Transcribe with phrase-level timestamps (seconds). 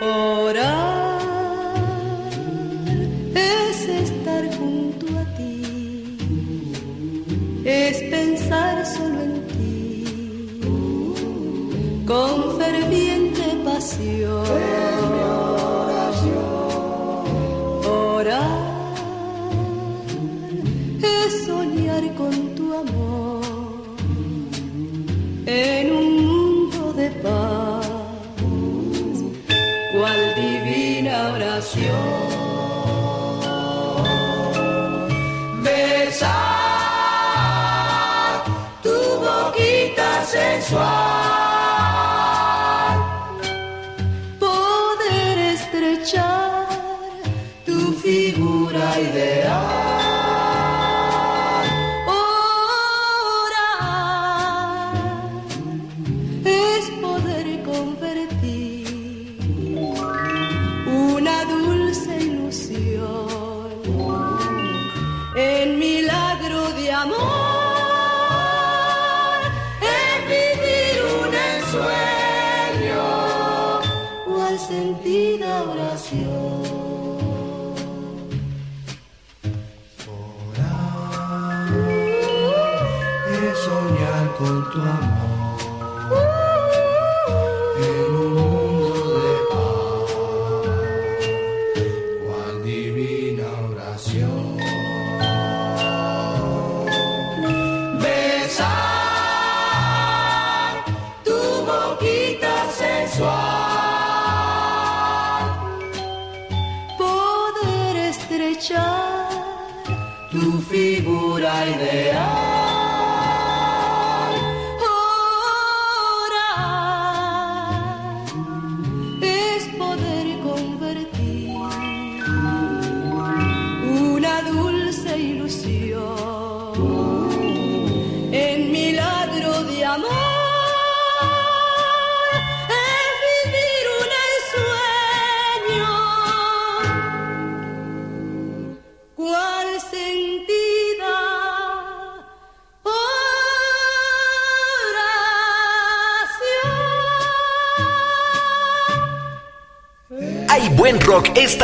[0.00, 0.97] Ora.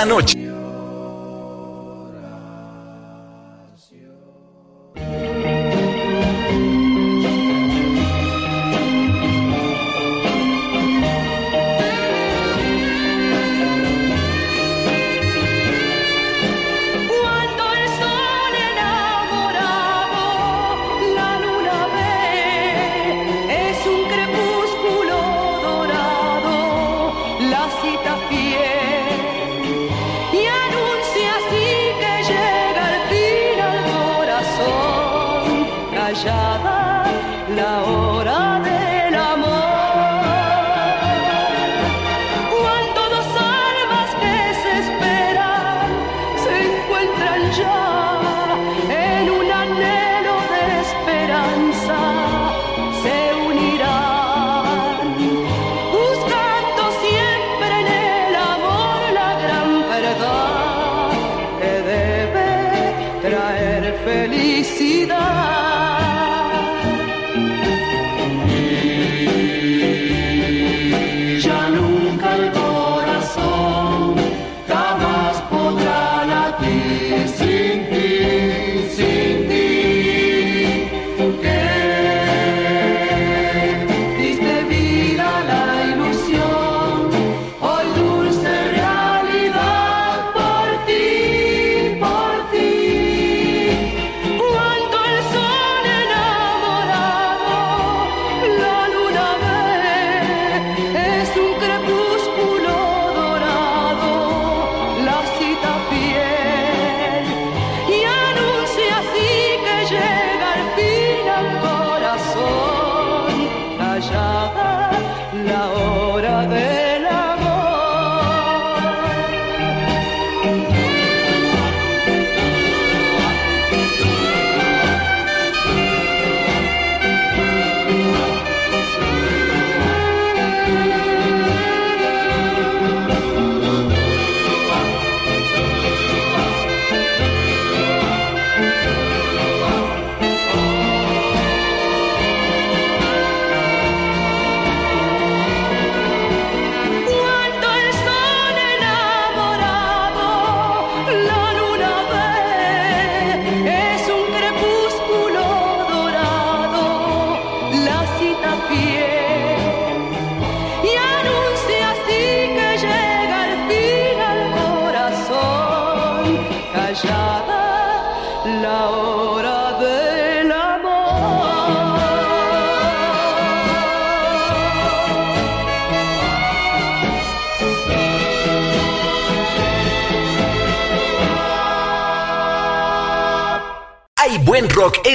[0.05, 0.34] Noche.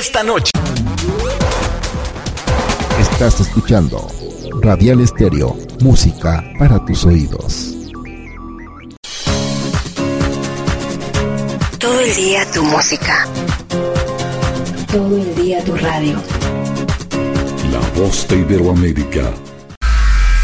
[0.10, 0.52] Esta noche.
[3.00, 4.08] Estás escuchando
[4.60, 7.76] Radial Estéreo, música para tus oídos.
[11.78, 13.28] Todo el día tu música.
[14.92, 16.16] Todo el día tu radio.
[17.72, 19.32] La voz de Iberoamérica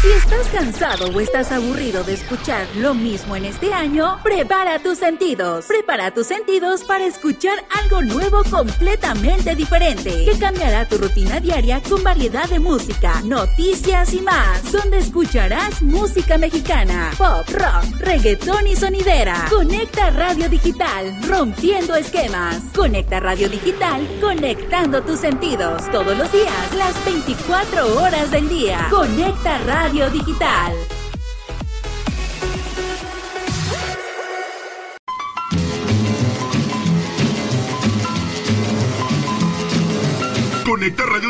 [0.06, 4.98] si estás cansado o estás aburrido de escuchar lo mismo en este año, prepara tus
[4.98, 5.64] sentidos.
[5.66, 12.02] Prepara tus sentidos para escuchar algo nuevo completamente diferente, que cambiará tu rutina diaria con
[12.02, 19.46] variedad de música, noticias y más, donde escucharás música mexicana, pop, rock, reggaetón y sonidera.
[19.50, 22.60] Conecta Radio Digital, rompiendo esquemas.
[22.74, 25.88] Conecta Radio Digital, conectando tus sentidos.
[25.92, 28.88] Todos los días, las 24 horas del día.
[28.90, 30.72] Conecta Radio Digital.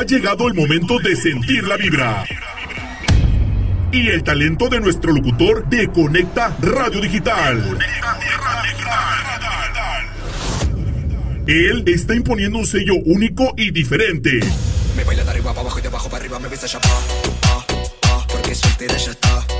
[0.00, 2.24] Ha llegado el momento de sentir la vibra.
[3.92, 7.78] Y el talento de nuestro locutor de Conecta Radio Digital.
[11.46, 14.40] Él está imponiendo un sello único y diferente.
[14.96, 16.80] Me baila de arriba para abajo y de abajo para arriba me besa ya
[18.96, 19.59] ya está.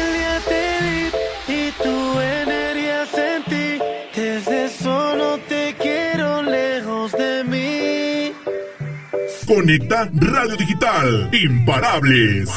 [9.53, 11.29] Conecta Radio Digital.
[11.33, 12.49] Imparables.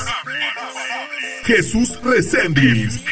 [1.43, 3.03] Jesús Reséndiz.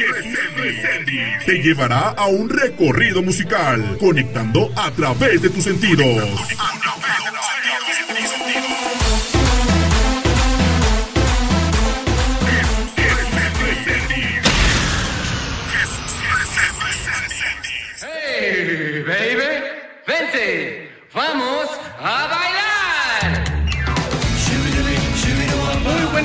[1.44, 6.22] Te llevará a un recorrido musical, conectando a través de tus sentidos.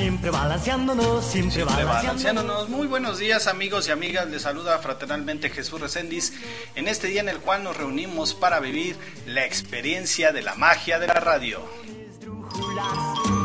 [0.00, 2.70] Siempre balanceándonos, siempre, balanceándonos.
[2.70, 6.32] Muy buenos días amigos y amigas, les saluda fraternalmente Jesús Reséndiz
[6.74, 10.98] en este día en el cual nos reunimos para vivir la experiencia de la magia
[10.98, 11.60] de la radio.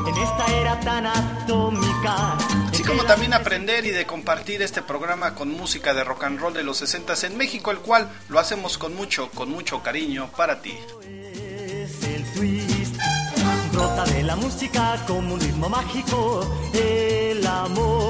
[0.08, 2.38] En esta era tan atómica.
[2.72, 6.54] Así como también aprender y de compartir este programa con música de rock and roll
[6.54, 10.62] de los 60 en México, el cual lo hacemos con mucho, con mucho cariño para
[10.62, 10.78] ti.
[13.76, 18.10] Brota de la música como un ritmo mágico, el amor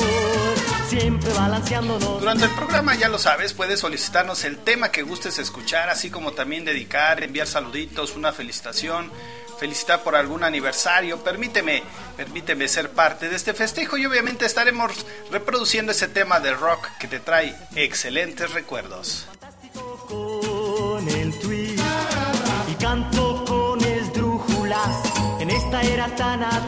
[0.88, 2.20] siempre balanceándonos.
[2.20, 6.34] Durante el programa, ya lo sabes, puedes solicitarnos el tema que gustes escuchar, así como
[6.34, 9.12] también dedicar, enviar saluditos, una felicitación,
[9.60, 11.24] felicitar por algún aniversario.
[11.24, 11.82] Permíteme,
[12.16, 14.92] permíteme ser parte de este festejo y obviamente estaremos
[15.32, 19.26] reproduciendo ese tema de rock que te trae excelentes recuerdos.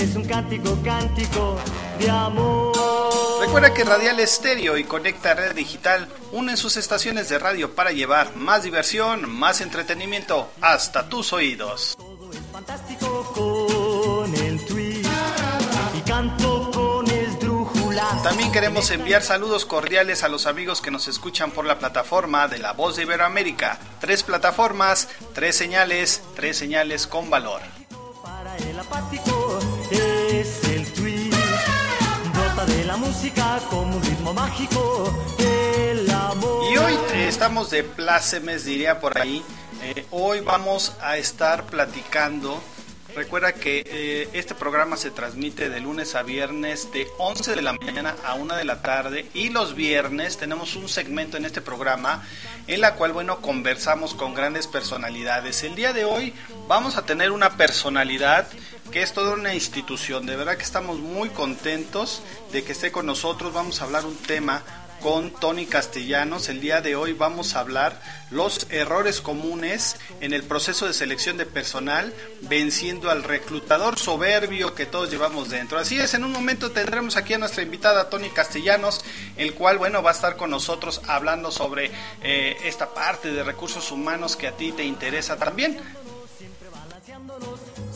[0.03, 1.57] es un cántico, cántico
[1.99, 2.73] de amor.
[3.41, 8.35] Recuerda que Radial Estéreo y Conecta Red Digital unen sus estaciones de radio para llevar
[8.35, 11.95] más diversión, más entretenimiento hasta tus oídos.
[11.97, 14.59] Todo es fantástico con el
[15.95, 16.93] y canto con.
[18.23, 22.57] También queremos enviar saludos cordiales a los amigos que nos escuchan por la plataforma de
[22.59, 23.79] La Voz de Iberoamérica.
[23.99, 27.61] Tres plataformas, tres señales, tres señales con valor.
[28.23, 29.42] Para el apático
[32.93, 36.71] la música como un ritmo mágico, el amor.
[36.71, 36.93] Y hoy
[37.27, 39.43] estamos de plácemes, diría por ahí.
[39.81, 42.61] Eh, hoy vamos a estar platicando.
[43.15, 47.73] Recuerda que eh, este programa se transmite de lunes a viernes de 11 de la
[47.73, 52.27] mañana a 1 de la tarde y los viernes tenemos un segmento en este programa
[52.65, 55.61] en la cual, bueno, conversamos con grandes personalidades.
[55.61, 56.33] El día de hoy
[56.67, 58.47] vamos a tener una personalidad
[58.91, 60.25] que es toda una institución.
[60.25, 63.53] De verdad que estamos muy contentos de que esté con nosotros.
[63.53, 64.63] Vamos a hablar un tema
[65.03, 66.47] con Tony Castellanos.
[66.47, 71.35] El día de hoy vamos a hablar los errores comunes en el proceso de selección
[71.35, 75.77] de personal, venciendo al reclutador soberbio que todos llevamos dentro.
[75.77, 79.03] Así es, en un momento tendremos aquí a nuestra invitada Tony Castellanos,
[79.35, 81.91] el cual, bueno, va a estar con nosotros hablando sobre
[82.21, 85.77] eh, esta parte de recursos humanos que a ti te interesa también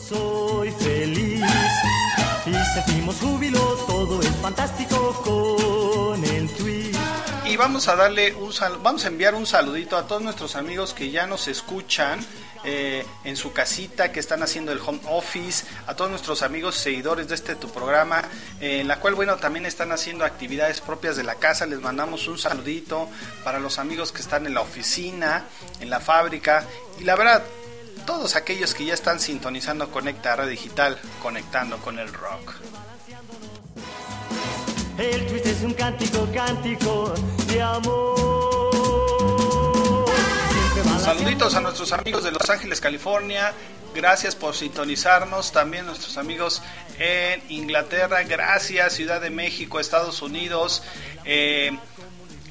[0.08, 1.44] soy feliz
[2.46, 5.20] y sentimos júbilo, todo es fantástico
[7.58, 11.10] vamos a darle un sal vamos a enviar un saludito a todos nuestros amigos que
[11.10, 12.20] ya nos escuchan
[12.64, 17.28] eh, en su casita, que están haciendo el home office, a todos nuestros amigos seguidores
[17.28, 18.22] de este tu programa,
[18.60, 21.66] en la cual, bueno, también están haciendo actividades propias de la casa.
[21.66, 23.08] Les mandamos un saludito
[23.44, 25.44] para los amigos que están en la oficina,
[25.80, 26.64] en la fábrica.
[26.98, 27.44] Y la verdad,
[28.06, 32.54] todos aquellos que ya están sintonizando Conecta Radio Digital, conectando con el rock.
[34.98, 37.14] El twist es un cántico, cántico
[41.00, 43.52] Saluditos a nuestros amigos de Los Ángeles, California.
[43.94, 45.50] Gracias por sintonizarnos.
[45.50, 46.62] También nuestros amigos
[46.98, 48.22] en Inglaterra.
[48.22, 50.84] Gracias, Ciudad de México, Estados Unidos.
[51.24, 51.76] Eh,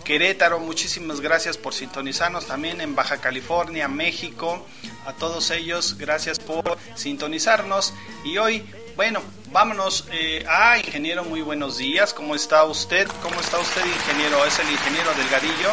[0.03, 4.65] Querétaro, muchísimas gracias por sintonizarnos también en Baja California, México.
[5.05, 7.93] A todos ellos, gracias por sintonizarnos.
[8.25, 10.05] Y hoy, bueno, vámonos.
[10.11, 12.13] Eh, ah, ingeniero, muy buenos días.
[12.13, 13.07] ¿Cómo está usted?
[13.21, 14.45] ¿Cómo está usted, ingeniero?
[14.45, 15.71] Es el ingeniero Delgadillo.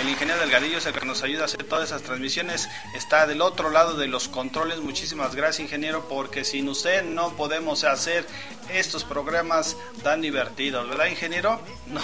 [0.00, 2.68] El ingeniero Delgadillo es el que nos ayuda a hacer todas esas transmisiones.
[2.94, 4.80] Está del otro lado de los controles.
[4.80, 8.26] Muchísimas gracias, ingeniero, porque sin usted no podemos hacer
[8.72, 11.60] estos programas tan divertidos, ¿verdad, ingeniero?
[11.86, 12.00] No,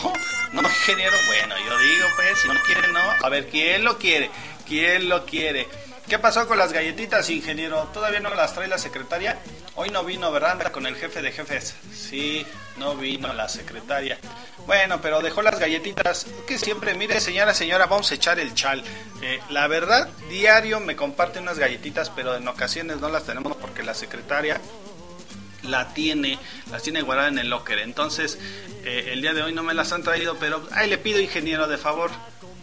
[0.53, 1.17] no, ingeniero.
[1.27, 3.01] Bueno, yo digo, pues, si no quiere, no.
[3.23, 4.31] A ver, ¿quién lo quiere?
[4.67, 5.69] ¿Quién lo quiere?
[6.09, 7.89] ¿Qué pasó con las galletitas, ingeniero?
[7.95, 9.39] ¿Todavía no las trae la secretaria?
[9.77, 10.71] Hoy no vino, ¿verdad?
[10.71, 11.75] Con el jefe de jefes.
[11.95, 14.19] Sí, no vino la secretaria.
[14.67, 16.27] Bueno, pero dejó las galletitas.
[16.47, 18.83] Que siempre, mire, señora, señora, vamos a echar el chal.
[19.23, 23.83] Eh, la verdad, diario me comparte unas galletitas, pero en ocasiones no las tenemos porque
[23.83, 24.61] la secretaria
[25.63, 26.39] la tiene,
[26.71, 27.79] las tiene guardadas en el locker.
[27.79, 28.39] Entonces,
[28.85, 31.69] eh, el día de hoy no me las han traído, pero ahí le pido, ingeniero,
[31.69, 32.11] de favor,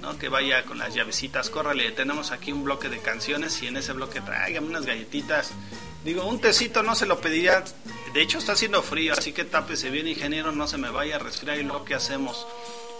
[0.01, 0.17] ¿no?
[0.17, 3.93] Que vaya con las llavecitas, córrale, tenemos aquí un bloque de canciones y en ese
[3.93, 5.51] bloque tráigame unas galletitas.
[6.03, 7.63] Digo, un tecito no se lo pediría,
[8.13, 11.19] de hecho está haciendo frío, así que tápese bien, ingeniero, no se me vaya a
[11.19, 12.47] resfriar y lo que hacemos.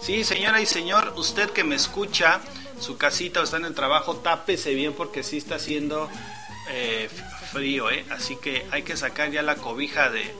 [0.02, 2.40] Sí, señora y señor, usted que me escucha,
[2.78, 6.08] su casita o está en el trabajo, tápese bien porque sí está haciendo
[6.70, 7.08] eh,
[7.52, 8.04] frío, ¿eh?
[8.10, 10.34] Así que hay que sacar ya la cobija de,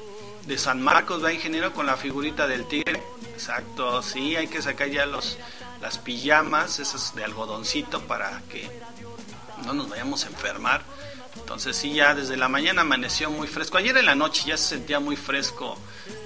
[0.46, 3.02] de San Marcos, va ingeniero, con la figurita del tigre.
[3.32, 5.38] Exacto, sí, hay que sacar ya los,
[5.80, 8.68] las pijamas, esas de algodoncito para que
[9.64, 10.82] no nos vayamos a enfermar.
[11.36, 13.78] Entonces sí, ya desde la mañana amaneció muy fresco.
[13.78, 15.78] Ayer en la noche ya se sentía muy fresco,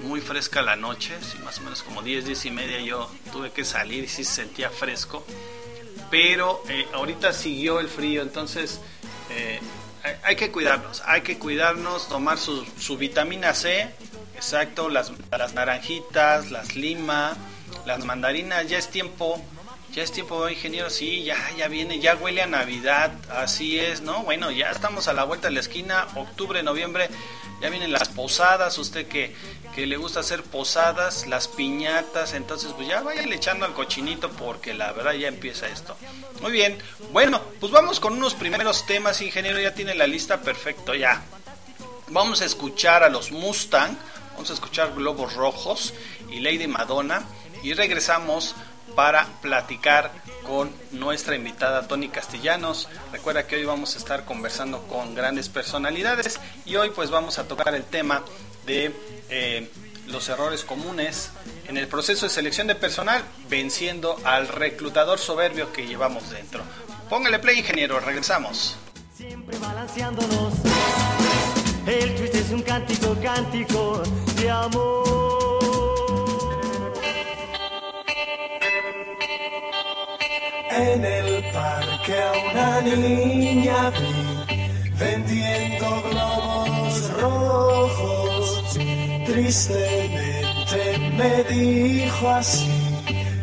[0.03, 3.51] muy fresca la noche, sí, más o menos como 10, 10 y media yo tuve
[3.51, 5.25] que salir y sí se sentía fresco.
[6.11, 8.81] Pero eh, ahorita siguió el frío, entonces
[9.31, 9.61] eh,
[10.23, 13.89] hay, que cuidarnos, hay que cuidarnos, tomar su, su vitamina C,
[14.35, 17.37] exacto, las, las naranjitas, las lima,
[17.87, 19.43] las mandarinas, ya es tiempo
[19.95, 24.25] ya es tiempo, ingeniero, sí, ya, ya viene, ya huele a Navidad, así es, ¿no?
[24.25, 27.09] Bueno, ya estamos a la vuelta de la esquina, octubre, noviembre,
[27.63, 29.37] ya vienen las posadas, usted que,
[29.75, 34.73] que le gusta hacer posadas, las piñatas, entonces pues ya vaya echando al cochinito porque
[34.73, 35.97] la verdad ya empieza esto.
[36.41, 36.79] Muy bien,
[37.13, 41.23] bueno, pues vamos con unos primeros temas, ingeniero, ya tiene la lista perfecto, ya.
[42.09, 43.97] Vamos a escuchar a los Mustang,
[44.35, 45.93] vamos a escuchar Globos Rojos
[46.31, 47.25] y Lady Madonna
[47.63, 48.55] y regresamos
[48.95, 50.13] para platicar
[50.47, 52.89] con nuestra invitada Tony Castellanos.
[53.11, 57.49] Recuerda que hoy vamos a estar conversando con grandes personalidades y hoy pues vamos a
[57.49, 58.23] tocar el tema
[58.67, 58.93] de
[59.31, 59.69] eh,
[60.09, 61.31] los errores comunes
[61.69, 66.63] en el proceso de selección de personal, venciendo al reclutador soberbio que llevamos dentro.
[67.09, 68.77] Póngale play, ingeniero, regresamos.
[69.17, 70.55] Siempre balanceándonos.
[71.87, 74.03] El twist es un cántico, cántico
[74.37, 75.05] de amor.
[80.71, 88.24] En el parque a una niña vi vendiendo globos rojos.
[89.27, 92.71] Tristemente me dijo así,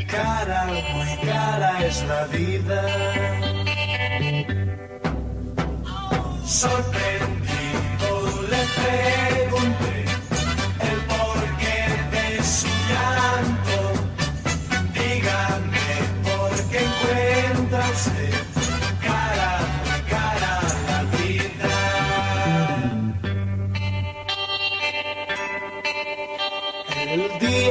[0.07, 2.81] cara, muy cara es la vida.
[6.46, 8.11] Sorprendido
[8.50, 8.63] le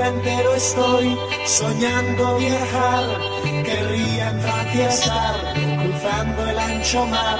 [0.08, 3.04] entero estoy soñando viajar,
[3.42, 7.38] querría en Francia estar cruzando el ancho mar,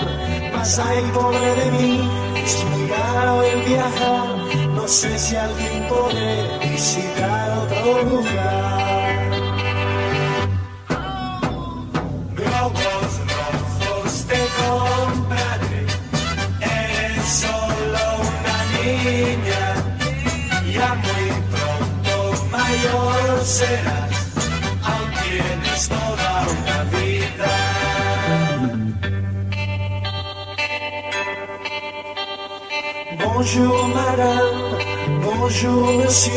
[0.53, 4.27] mas ay pobre de mí, es muy caro el viajar,
[4.75, 8.80] no sé si al fin podré visitar otro lugar.
[33.18, 34.79] Bonjour madame,
[35.22, 36.33] bonjour monsieur,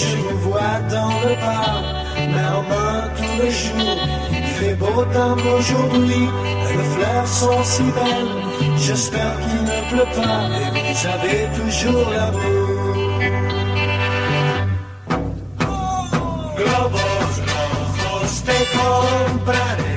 [0.00, 1.84] je vous vois dans le parc,
[2.32, 3.98] main tous les jours.
[4.30, 6.28] Il fait beau temps aujourd'hui,
[6.68, 10.48] les fleurs sont si belles, j'espère qu'il ne pleut pas.
[10.54, 12.73] Et vous avez toujours l'amour.
[18.44, 19.94] Te compraré,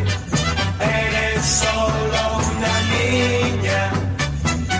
[0.80, 3.92] eres solo una niña,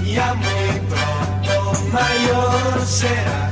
[0.06, 1.56] ya muy pronto
[1.92, 3.47] mayor serás,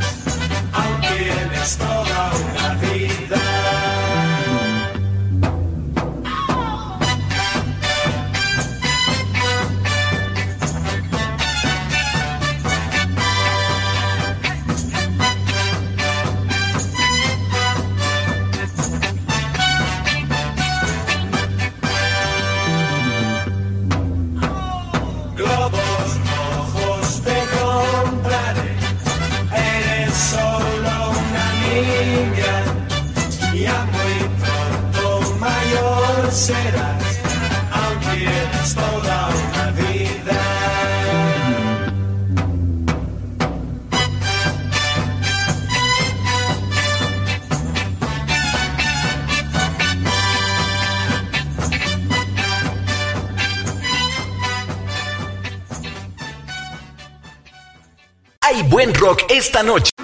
[59.30, 59.95] esta noche.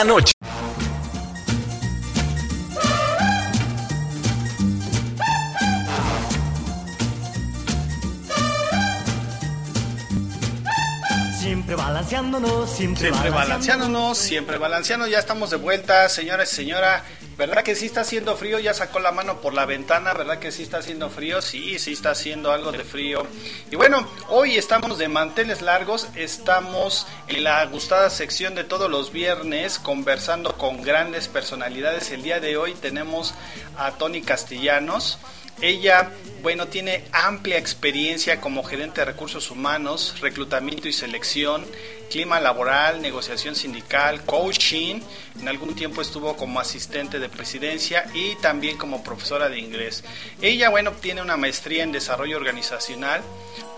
[0.00, 0.32] Esta noche.
[11.38, 17.04] Siempre balanceándonos, siempre, Siempre balanceándonos, siempre balanceando, ya estamos de vuelta, señores, señora.
[17.36, 18.58] ¿Verdad que sí está haciendo frío?
[18.58, 21.40] Ya sacó la mano por la ventana, ¿verdad que sí está haciendo frío?
[21.40, 23.26] Sí, sí está haciendo algo de frío.
[23.70, 27.06] Y bueno, hoy estamos de manteles largos, estamos
[27.40, 32.10] la gustada sección de todos los viernes conversando con grandes personalidades.
[32.10, 33.34] El día de hoy tenemos
[33.78, 35.18] a Tony Castellanos.
[35.62, 36.10] Ella,
[36.42, 41.66] bueno, tiene amplia experiencia como gerente de recursos humanos, reclutamiento y selección,
[42.10, 45.00] clima laboral, negociación sindical, coaching.
[45.40, 50.02] En algún tiempo estuvo como asistente de presidencia y también como profesora de inglés.
[50.42, 53.22] Ella, bueno, tiene una maestría en desarrollo organizacional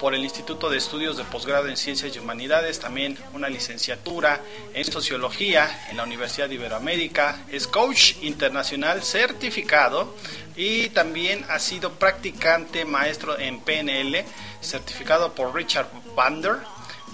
[0.00, 4.40] por el Instituto de Estudios de Posgrado en Ciencias y Humanidades, también una licenciatura
[4.74, 10.12] en Sociología en la Universidad de Iberoamérica, es coach internacional certificado
[10.56, 14.24] y también ha sido practicante maestro en PNL,
[14.60, 16.56] certificado por Richard Bander,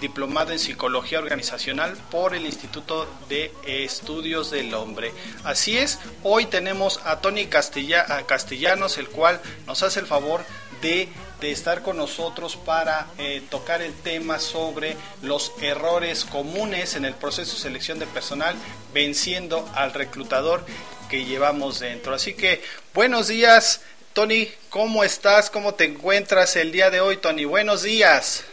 [0.00, 5.12] diplomado en psicología organizacional por el Instituto de Estudios del Hombre.
[5.44, 10.44] Así es, hoy tenemos a Tony Castellanos, el cual nos hace el favor
[10.82, 11.08] de,
[11.40, 17.14] de estar con nosotros para eh, tocar el tema sobre los errores comunes en el
[17.14, 18.54] proceso de selección de personal,
[18.94, 20.64] venciendo al reclutador
[21.08, 22.14] que llevamos dentro.
[22.14, 22.62] Así que
[22.94, 23.80] buenos días,
[24.12, 25.50] Tony, ¿cómo estás?
[25.50, 27.44] ¿Cómo te encuentras el día de hoy, Tony?
[27.44, 28.44] Buenos días.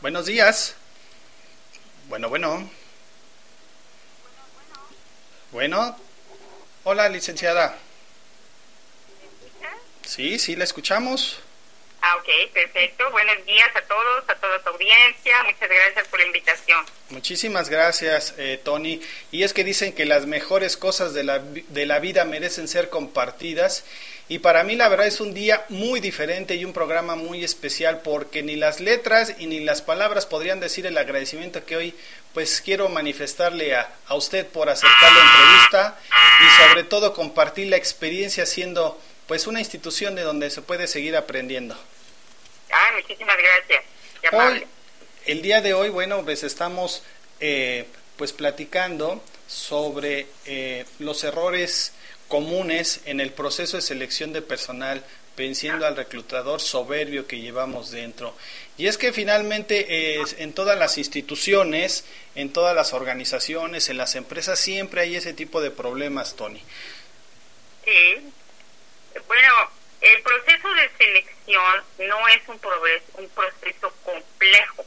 [0.00, 0.74] Buenos días.
[2.08, 2.70] Bueno, bueno.
[5.52, 5.96] Bueno.
[6.84, 7.76] Hola, licenciada.
[10.06, 11.38] Sí, sí, la escuchamos.
[12.02, 13.10] Ah, ok, perfecto.
[13.10, 15.42] Buenos días a todos, a toda tu audiencia.
[15.44, 16.84] Muchas gracias por la invitación.
[17.10, 19.02] Muchísimas gracias, eh, Tony.
[19.30, 22.88] Y es que dicen que las mejores cosas de la, de la vida merecen ser
[22.88, 23.84] compartidas.
[24.28, 28.00] Y para mí la verdad es un día muy diferente y un programa muy especial
[28.02, 31.94] porque ni las letras y ni las palabras podrían decir el agradecimiento que hoy
[32.32, 37.76] pues quiero manifestarle a, a usted por aceptar la entrevista y sobre todo compartir la
[37.76, 39.00] experiencia siendo
[39.30, 41.76] pues una institución de donde se puede seguir aprendiendo.
[42.68, 43.84] Ah, muchísimas gracias.
[44.32, 44.66] Hoy,
[45.24, 47.04] el día de hoy, bueno, pues estamos
[47.38, 51.92] eh, pues platicando sobre eh, los errores
[52.26, 55.04] comunes en el proceso de selección de personal,
[55.36, 58.34] venciendo al reclutador soberbio que llevamos dentro.
[58.78, 64.16] Y es que finalmente eh, en todas las instituciones, en todas las organizaciones, en las
[64.16, 66.60] empresas, siempre hay ese tipo de problemas, Tony.
[67.84, 68.32] Sí.
[69.26, 69.70] Bueno,
[70.00, 72.60] el proceso de selección no es un,
[73.14, 74.84] un proceso complejo.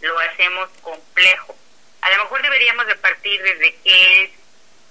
[0.00, 1.56] Lo hacemos complejo.
[2.02, 4.30] A lo mejor deberíamos de partir desde qué es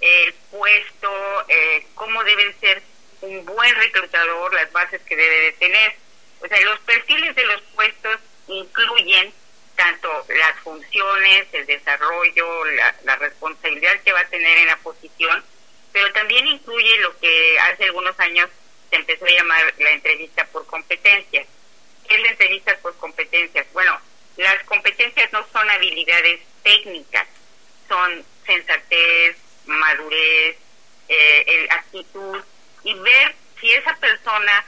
[0.01, 2.81] el puesto, eh, cómo deben ser
[3.21, 5.95] un buen reclutador, las bases que debe de tener.
[6.41, 9.33] O sea, los perfiles de los puestos incluyen
[9.75, 15.43] tanto las funciones, el desarrollo, la, la responsabilidad que va a tener en la posición,
[15.91, 18.49] pero también incluye lo que hace algunos años
[18.95, 21.47] empezó a llamar la entrevista por competencias.
[22.07, 23.65] ¿Qué es la entrevista por competencias?
[23.73, 23.99] Bueno,
[24.37, 27.27] las competencias no son habilidades técnicas,
[27.87, 30.57] son sensatez, madurez,
[31.07, 32.43] eh, el- actitud
[32.83, 34.65] y ver si esa persona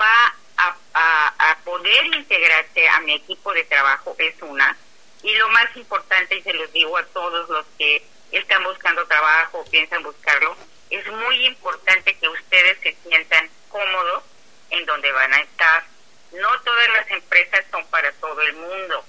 [0.00, 4.76] va a, a- a poder integrarse a mi equipo de trabajo es una.
[5.22, 9.58] Y lo más importante, y se los digo a todos los que están buscando trabajo
[9.60, 10.56] o piensan buscarlo,
[10.90, 14.22] es muy importante que ustedes se sientan cómodos
[14.70, 15.84] en donde van a estar.
[16.32, 19.04] No todas las empresas son para todo el mundo.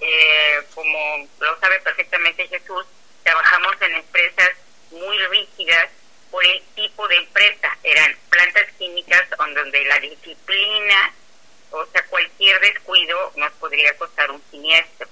[0.00, 2.86] Eh, como lo sabe perfectamente Jesús,
[3.22, 4.50] trabajamos en empresas
[4.90, 5.88] muy rígidas
[6.30, 7.76] por el tipo de empresa.
[7.82, 11.12] Eran plantas químicas en donde la disciplina
[11.70, 15.08] o sea, cualquier descuido nos podría costar un siniestro.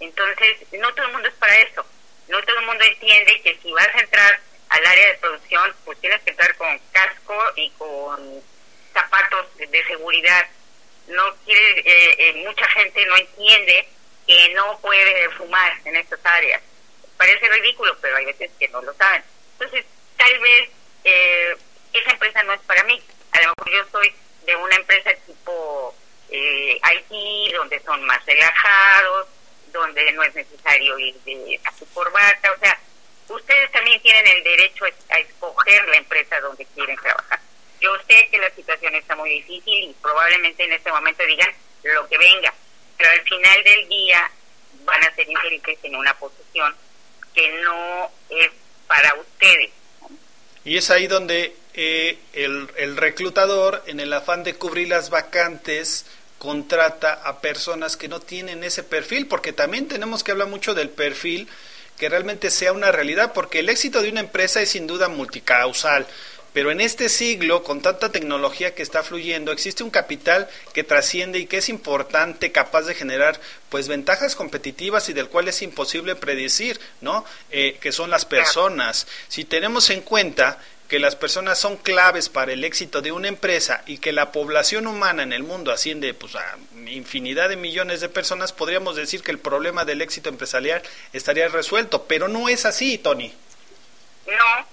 [0.00, 1.84] Entonces, no todo el mundo es para eso.
[2.28, 5.98] No todo el mundo entiende que si vas a entrar al área de producción, pues
[6.00, 8.42] tienes que entrar con casco y con
[8.92, 10.46] zapatos de, seguridad.
[11.08, 13.88] No quiere, eh, eh, mucha gente no entiende
[14.26, 16.62] que no puede fumar en estas áreas.
[17.16, 19.24] Parece ridículo, pero hay veces que no lo saben.
[19.52, 19.84] Entonces,
[20.16, 20.70] tal vez
[21.04, 21.56] eh,
[21.92, 23.02] esa empresa no es para mí.
[23.32, 25.94] A lo mejor yo soy de una empresa tipo
[26.30, 26.80] eh,
[27.54, 29.28] donde son más relajados,
[29.72, 32.52] donde no es necesario ir de a su corbata.
[32.52, 32.78] O sea,
[33.28, 37.40] ustedes también tienen el derecho a escoger la empresa donde quieren trabajar.
[37.80, 41.50] Yo sé que la situación está muy difícil y probablemente en este momento digan
[41.82, 42.52] lo que venga,
[42.96, 44.30] pero al final del día
[44.84, 46.74] van a ser infelices en una posición
[47.34, 48.48] que no es
[48.86, 49.70] para ustedes.
[50.64, 56.04] Y es ahí donde eh, el, el reclutador, en el afán de cubrir las vacantes,
[56.38, 60.90] contrata a personas que no tienen ese perfil, porque también tenemos que hablar mucho del
[60.90, 61.48] perfil
[61.98, 66.06] que realmente sea una realidad, porque el éxito de una empresa es sin duda multicausal.
[66.54, 71.38] Pero en este siglo, con tanta tecnología que está fluyendo, existe un capital que trasciende
[71.38, 76.16] y que es importante, capaz de generar pues ventajas competitivas y del cual es imposible
[76.16, 77.24] predecir, ¿no?
[77.50, 79.06] Eh, que son las personas.
[79.28, 80.58] Si tenemos en cuenta
[80.88, 84.86] que las personas son claves para el éxito de una empresa y que la población
[84.86, 89.30] humana en el mundo asciende pues, a infinidad de millones de personas, podríamos decir que
[89.30, 93.34] el problema del éxito empresarial estaría resuelto, pero no es así, Tony.
[94.26, 94.66] No,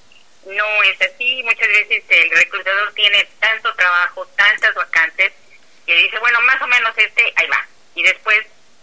[0.46, 1.44] no es así.
[1.44, 5.34] Muchas veces el reclutador tiene tanto trabajo, tantas vacantes,
[5.86, 7.68] que dice, bueno, más o menos este, ahí va.
[7.94, 8.40] Y después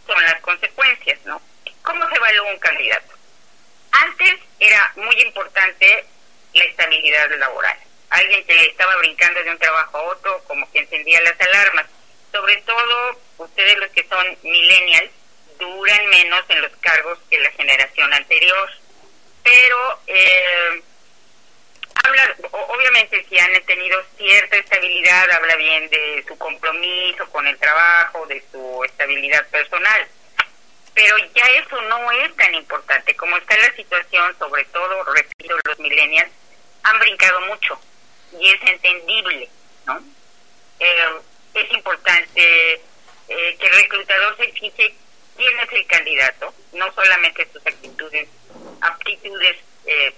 [0.07, 1.40] son las consecuencias, ¿no?
[1.83, 3.14] ¿Cómo se evalúa un candidato?
[3.90, 6.07] Antes era muy importante
[6.55, 7.77] la estabilidad laboral.
[8.11, 11.87] Alguien que estaba brincando de un trabajo a otro, como que encendía las alarmas.
[12.31, 15.11] Sobre todo, ustedes los que son millennials,
[15.59, 18.71] duran menos en los cargos que la generación anterior.
[19.43, 20.83] Pero, eh,
[22.05, 28.27] habla, obviamente, si han tenido cierta estabilidad, habla bien de su compromiso con el trabajo,
[28.27, 30.09] de su estabilidad personal
[30.95, 33.17] pero ya eso no es tan importante.
[33.17, 36.31] Como está la situación, sobre todo, repito, los millennials
[36.83, 37.79] han brincado mucho
[38.38, 39.49] y es entendible,
[39.87, 40.03] ¿no?
[40.79, 41.21] Eh,
[41.55, 42.75] es importante
[43.29, 44.95] eh, que el reclutador se fije
[45.37, 48.29] quién es el candidato, no solamente sus actitudes,
[48.81, 50.14] aptitudes eh,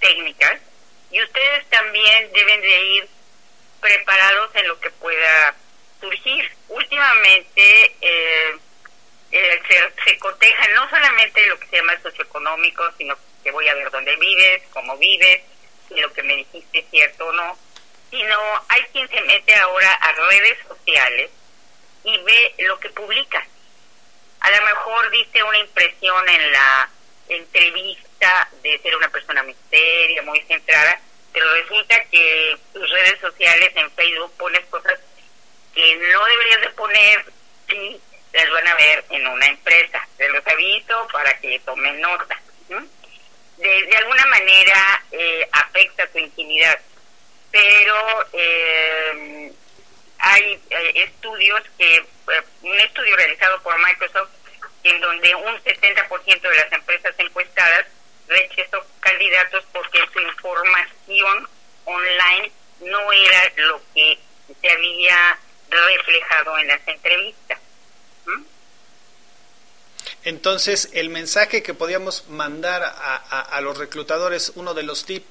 [0.00, 0.60] técnicas,
[1.10, 3.08] y ustedes también deben de ir
[3.80, 5.54] preparados en lo que pueda
[6.00, 6.50] surgir.
[6.68, 8.58] Últimamente eh,
[10.04, 14.16] se, coteja no solamente lo que se llama socioeconómico, sino que voy a ver dónde
[14.16, 15.42] vives, cómo vives,
[15.88, 17.58] si lo que me dijiste es cierto o no,
[18.10, 21.30] sino hay quien se mete ahora a redes sociales
[22.04, 23.46] y ve lo que publica.
[24.40, 26.90] A lo mejor dice una impresión en la
[27.28, 31.00] entrevista de ser una persona muy seria, muy centrada,
[31.32, 34.98] pero resulta que tus redes sociales en Facebook pones cosas
[35.74, 37.24] que no deberías de poner
[37.68, 38.00] si
[38.32, 40.06] las van a ver en una empresa.
[40.16, 42.40] Se los aviso para que tomen nota.
[43.56, 46.78] De, alguna manera eh, afecta tu intimidad,
[47.50, 49.52] pero eh,
[50.18, 52.04] hay eh, estudios que,
[52.62, 54.30] un estudio realizado por Microsoft,
[54.82, 57.86] en donde un 70% de las empresas encuestadas
[58.28, 61.48] rechazó candidatos porque su información
[61.84, 64.18] online no era lo que
[64.60, 65.38] se había
[65.70, 67.58] reflejado en las entrevistas.
[70.26, 75.24] Entonces, el mensaje que podíamos mandar a, los reclutadores, uno de los tips,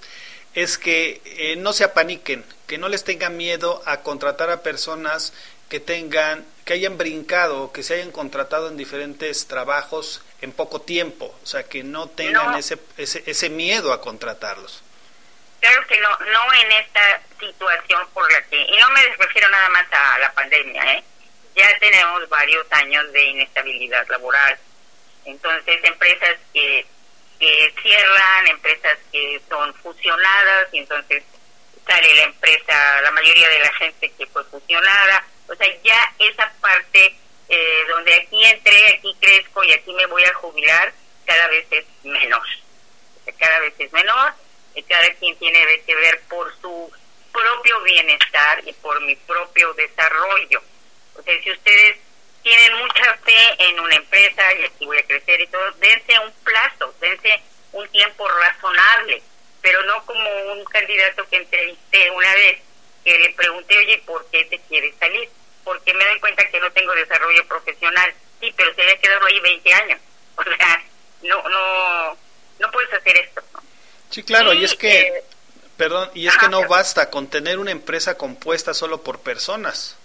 [0.54, 5.34] es que eh, no se apaniquen, que no les tengan miedo a contratar a personas
[5.68, 11.38] que tengan, que hayan brincado, que se hayan contratado en diferentes trabajos en poco tiempo,
[11.44, 14.82] o sea, que no tengan Ese, ese, ese miedo a contratarlos.
[15.60, 19.68] Claro que no, no en esta situación por la que, y no me refiero nada
[19.68, 21.04] más a la pandemia, ¿eh?
[21.54, 24.58] ya tenemos varios años de inestabilidad laboral,
[25.26, 26.86] entonces, empresas que,
[27.40, 31.24] que cierran, empresas que son fusionadas, y entonces
[31.86, 35.26] sale la empresa, la mayoría de la gente que fue fusionada.
[35.48, 37.16] O sea, ya esa parte
[37.50, 40.94] eh, donde aquí entré, aquí crezco y aquí me voy a jubilar,
[41.26, 42.46] cada vez es menor.
[43.38, 44.34] cada vez es menor,
[44.76, 46.92] y cada quien tiene que ver por su
[47.32, 50.62] propio bienestar y por mi propio desarrollo.
[51.18, 51.98] O sea, si ustedes
[52.46, 56.32] tienen mucha fe en una empresa y aquí voy a crecer y todo, dense un
[56.44, 57.42] plazo, dense
[57.74, 59.22] un tiempo razonable,
[59.62, 62.62] pero no como un candidato que entrevisté una vez,
[63.04, 65.28] que le pregunté, oye, ¿por qué te quieres salir?
[65.66, 68.14] porque me doy cuenta que no tengo desarrollo profesional.
[68.40, 70.00] Sí, pero se había quedado ahí 20 años.
[70.38, 70.84] O sea,
[71.24, 72.18] no, no,
[72.60, 73.42] no puedes hacer esto.
[74.10, 75.24] Sí, claro, y, es que, eh,
[75.78, 79.98] perdón, y es que no basta con tener una empresa compuesta solo por personas.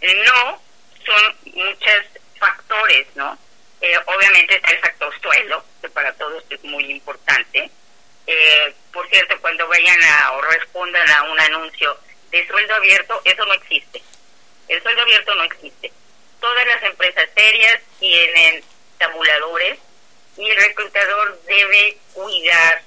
[0.00, 0.62] No,
[1.04, 2.06] son muchos
[2.38, 3.38] factores, ¿no?
[3.80, 7.70] Eh, obviamente está el factor suelo, que para todos es muy importante.
[8.26, 11.98] Eh, por cierto, cuando vayan a o respondan a un anuncio
[12.30, 14.02] de sueldo abierto, eso no existe.
[14.68, 15.92] El sueldo abierto no existe.
[16.40, 18.62] Todas las empresas serias tienen
[18.98, 19.78] tabuladores
[20.36, 22.82] y el reclutador debe cuidar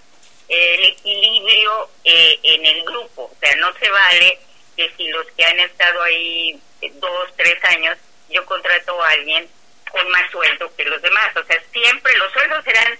[0.47, 3.23] el equilibrio eh, en el grupo.
[3.23, 4.39] O sea, no se vale
[4.75, 6.59] que si los que han estado ahí
[6.95, 7.97] dos, tres años,
[8.29, 9.47] yo contrato a alguien
[9.91, 11.35] con más sueldo que los demás.
[11.35, 12.97] O sea, siempre los sueldos serán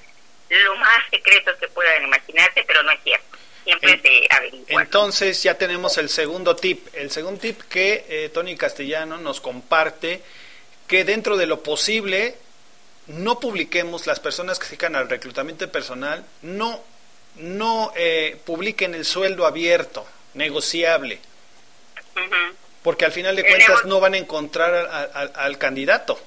[0.49, 3.37] lo más secretos que puedan imaginarse, pero no es cierto.
[3.63, 4.81] Siempre se averigua.
[4.81, 6.87] Entonces ya tenemos el segundo tip.
[6.93, 10.21] El segundo tip que eh, Tony Castellano nos comparte,
[10.87, 12.35] que dentro de lo posible
[13.07, 16.83] no publiquemos las personas que se dedican al reclutamiento personal, no,
[17.35, 21.19] no eh, publiquen el sueldo abierto, negociable.
[22.83, 24.73] Porque al final de cuentas no van a encontrar
[25.35, 26.19] al candidato.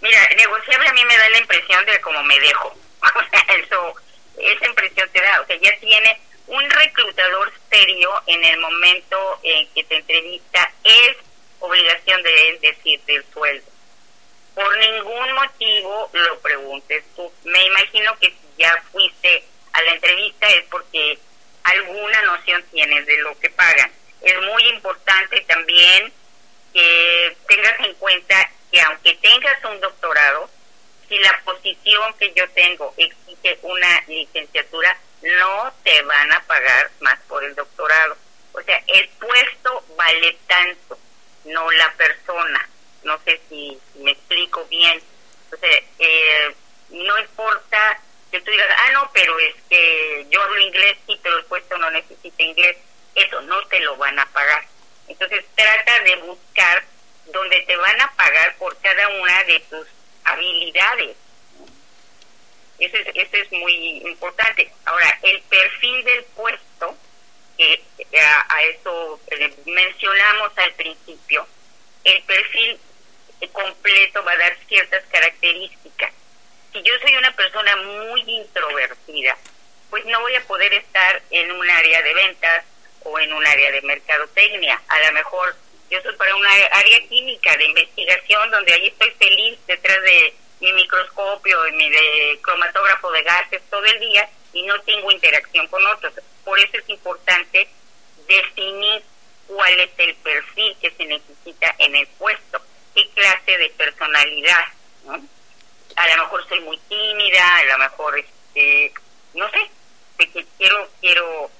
[0.00, 2.74] Mira, negociable a mí me da la impresión de como me dejo.
[3.14, 3.94] O sea, eso,
[4.38, 5.40] esa impresión te da.
[5.40, 11.16] O sea, ya tiene un reclutador serio en el momento en que te entrevista, es
[11.60, 13.66] obligación de él decirte el sueldo.
[14.54, 17.32] Por ningún motivo lo preguntes tú.
[17.44, 21.18] Me imagino que si ya fuiste a la entrevista es porque
[21.64, 23.90] alguna noción tienes de lo que pagan.
[24.22, 26.12] Es muy importante también
[26.72, 30.48] que tengas en cuenta que aunque tengas un doctorado,
[31.08, 37.18] si la posición que yo tengo exige una licenciatura, no te van a pagar más
[37.28, 38.16] por el doctorado.
[38.52, 40.98] O sea, el puesto vale tanto,
[41.44, 42.68] no la persona.
[43.04, 45.02] No sé si me explico bien.
[45.52, 46.54] O sea, eh,
[46.90, 51.38] no importa que tú digas, ah, no, pero es que yo hablo inglés, sí, pero
[51.38, 52.78] el puesto no necesita inglés.
[53.14, 54.64] Eso no te lo van a pagar.
[55.08, 56.84] Entonces trata de buscar
[57.26, 59.86] donde te van a pagar por cada una de tus
[60.24, 61.16] habilidades.
[62.78, 64.72] Eso es, eso es muy importante.
[64.84, 66.96] Ahora, el perfil del puesto,
[67.56, 67.82] que
[68.18, 69.20] a, eso
[69.66, 71.46] mencionamos al principio,
[72.04, 72.80] el perfil
[73.52, 76.12] completo va a dar ciertas características.
[76.72, 79.36] Si yo soy una persona muy introvertida,
[79.90, 82.64] pues no voy a poder estar en un área de ventas
[83.04, 84.80] o en un área de mercadotecnia.
[84.88, 85.54] A lo mejor
[85.90, 90.72] yo soy para una área química de investigación donde ahí estoy feliz detrás de mi
[90.72, 95.84] microscopio y mi de cromatógrafo de gases todo el día y no tengo interacción con
[95.86, 96.14] otros.
[96.44, 97.68] Por eso es importante
[98.26, 99.02] definir
[99.46, 102.60] cuál es el perfil que se necesita en el puesto,
[102.94, 104.64] qué clase de personalidad.
[105.96, 108.92] A lo mejor soy muy tímida, a lo mejor, este,
[109.34, 109.70] no sé,
[110.16, 111.50] que quiero, quiero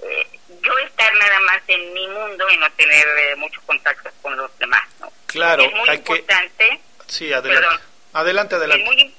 [0.00, 4.36] eh, yo estar nada más en mi mundo y no tener eh, mucho contacto con
[4.36, 5.12] los demás, ¿no?
[5.26, 6.80] Claro, es muy importante.
[7.06, 7.82] Sí, adelante.
[8.12, 8.84] adelante, adelante.
[8.84, 9.14] Es muy,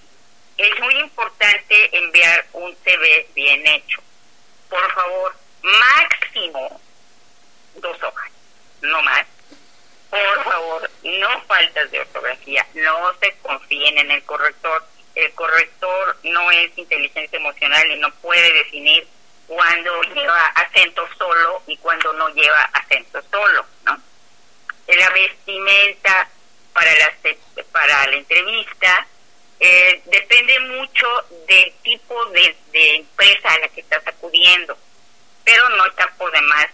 [0.58, 4.02] es muy importante enviar un CV bien hecho.
[4.70, 6.82] Por favor, máximo
[7.76, 8.32] dos hojas,
[8.82, 9.26] no más.
[10.10, 14.84] Por favor, no faltas de ortografía, no se confíen en el corrector.
[15.16, 19.08] El corrector no es inteligencia emocional y no puede definir
[19.50, 24.00] cuando lleva acento solo y cuando no lleva acento solo, ¿no?
[24.88, 26.30] La vestimenta
[26.72, 27.14] para la,
[27.72, 29.08] para la entrevista
[29.60, 31.08] eh, depende mucho
[31.48, 32.56] del tipo de,
[32.96, 34.78] empresa a la que estás acudiendo,
[35.44, 36.68] pero no está por demás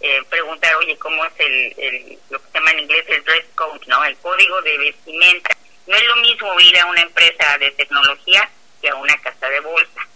[0.00, 3.86] eh, preguntar, oye, ¿cómo es el, lo que se llama en inglés el dress code,
[3.86, 4.04] ¿no?
[4.04, 5.56] El código de vestimenta.
[5.86, 8.50] No es lo mismo ir a una empresa de tecnología
[8.82, 10.08] que a una casa de bolsa.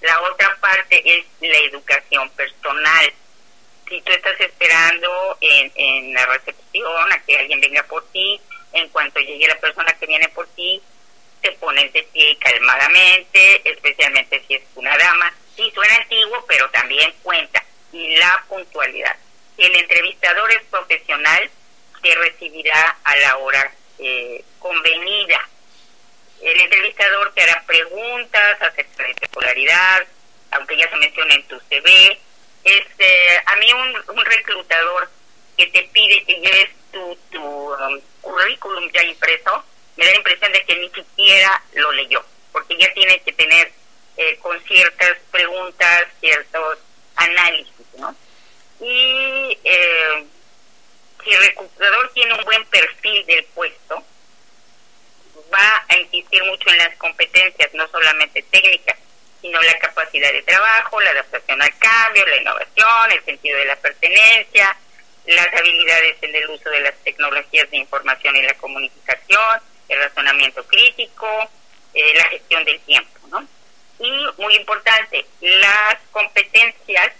[0.00, 3.12] La otra parte es la educación personal.
[3.88, 8.40] Si tú estás esperando en, en la recepción a que alguien venga por ti,
[8.72, 10.80] en cuanto llegue la persona que viene por ti,
[11.42, 15.32] te pones de pie calmadamente, especialmente si es una dama.
[15.56, 17.62] Sí, suena antiguo, pero también cuenta.
[17.92, 19.16] Y la puntualidad.
[19.56, 21.50] Si el entrevistador es profesional,
[22.02, 25.48] te recibirá a la hora eh, convenida
[26.40, 30.06] el entrevistador te hará preguntas acerca de tu escolaridad,
[30.52, 32.18] aunque ya se menciona en tu CV.
[32.64, 35.10] Este, a mí un, un reclutador
[35.56, 39.64] que te pide que lleves tu, tu um, currículum ya impreso,
[39.96, 43.72] me da la impresión de que ni siquiera lo leyó, porque ya tiene que tener
[44.16, 46.78] eh, con ciertas preguntas, ciertos
[47.16, 48.14] análisis, ¿no?
[48.80, 50.26] Y eh,
[51.22, 54.02] si el reclutador tiene un buen perfil del puesto,
[57.00, 58.96] competencias, no solamente técnicas,
[59.40, 63.76] sino la capacidad de trabajo, la adaptación al cambio, la innovación, el sentido de la
[63.76, 64.76] pertenencia,
[65.26, 70.64] las habilidades en el uso de las tecnologías de información y la comunicación, el razonamiento
[70.66, 71.50] crítico,
[71.94, 73.46] eh, la gestión del tiempo, ¿no?
[73.98, 77.12] Y muy importante, las competencias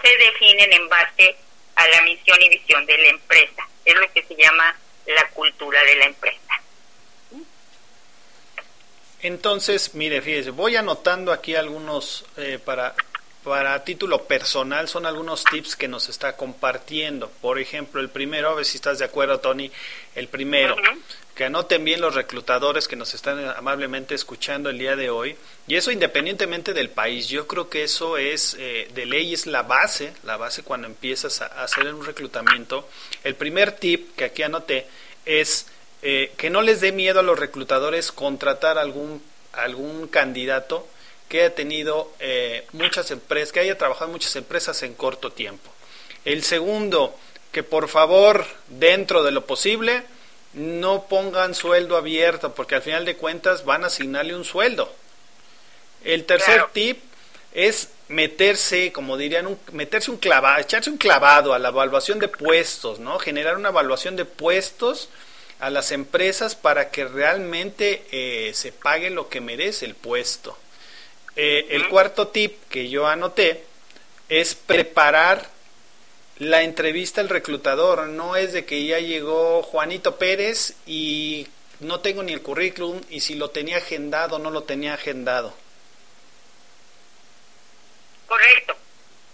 [0.00, 1.36] se definen en base
[1.74, 3.68] a la misión y visión de la empresa.
[3.84, 4.76] Es lo que se llama
[5.06, 6.62] la cultura de la empresa.
[9.20, 12.94] Entonces, mire, fíjese, voy anotando aquí algunos eh, para
[13.48, 17.30] para título personal son algunos tips que nos está compartiendo.
[17.40, 19.70] Por ejemplo, el primero, a ver si estás de acuerdo, Tony,
[20.14, 20.76] el primero,
[21.34, 25.36] que anoten bien los reclutadores que nos están amablemente escuchando el día de hoy.
[25.66, 29.62] Y eso independientemente del país, yo creo que eso es, eh, de ley es la
[29.62, 32.88] base, la base cuando empiezas a hacer un reclutamiento.
[33.24, 34.86] El primer tip que aquí anoté
[35.24, 35.66] es
[36.02, 39.22] eh, que no les dé miedo a los reclutadores contratar algún,
[39.52, 40.86] algún candidato
[41.28, 45.70] que haya tenido eh, muchas empresas, que haya trabajado en muchas empresas en corto tiempo.
[46.24, 47.14] El segundo,
[47.52, 50.04] que por favor, dentro de lo posible,
[50.54, 54.92] no pongan sueldo abierto, porque al final de cuentas van a asignarle un sueldo.
[56.04, 56.98] El tercer tip
[57.52, 62.28] es meterse, como dirían, un, meterse un clavado, echarse un clavado a la evaluación de
[62.28, 63.18] puestos, ¿no?
[63.18, 65.10] Generar una evaluación de puestos
[65.60, 70.56] a las empresas para que realmente eh, se pague lo que merece el puesto.
[71.36, 73.64] Eh, el cuarto tip que yo anoté
[74.28, 75.48] es preparar
[76.38, 78.08] la entrevista al reclutador.
[78.08, 81.48] No es de que ya llegó Juanito Pérez y
[81.80, 85.54] no tengo ni el currículum y si lo tenía agendado no lo tenía agendado.
[88.26, 88.76] Correcto.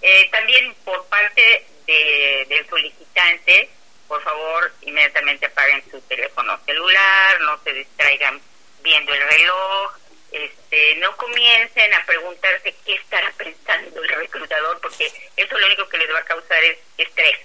[0.03, 3.71] Eh, también por parte de, del solicitante,
[4.15, 8.41] por favor, inmediatamente apaguen su teléfono celular, no se distraigan
[8.81, 9.93] viendo el reloj,
[10.31, 15.99] este, no comiencen a preguntarse qué estará pensando el reclutador, porque eso lo único que
[15.99, 17.39] les va a causar es estrés,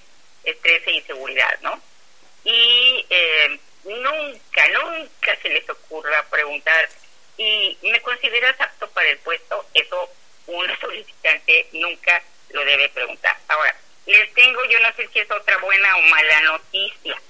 [0.44, 1.82] estrés e inseguridad, ¿no?
[2.44, 6.88] Y eh, nunca, nunca se les ocurra preguntar,
[7.38, 9.66] ¿y me consideras apto para el puesto?
[9.74, 10.08] Eso
[10.46, 13.36] un solicitante nunca lo debe preguntar.
[13.48, 13.76] Ahora,
[14.10, 17.22] les tengo, yo no sé si es otra buena o mala noticia,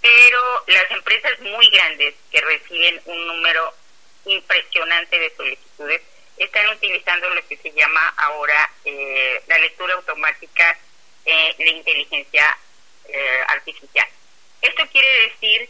[0.00, 3.74] pero las empresas muy grandes que reciben un número
[4.24, 6.02] impresionante de solicitudes,
[6.36, 10.78] están utilizando lo que se llama ahora eh, la lectura automática
[11.26, 12.58] eh, de inteligencia
[13.06, 14.08] eh, artificial.
[14.62, 15.68] Esto quiere decir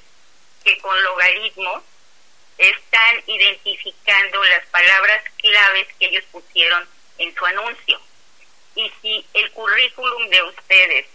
[0.63, 1.83] que con logaritmos
[2.57, 6.89] están identificando las palabras claves que ellos pusieron
[7.19, 8.01] en su anuncio.
[8.75, 11.07] Y si el currículum de ustedes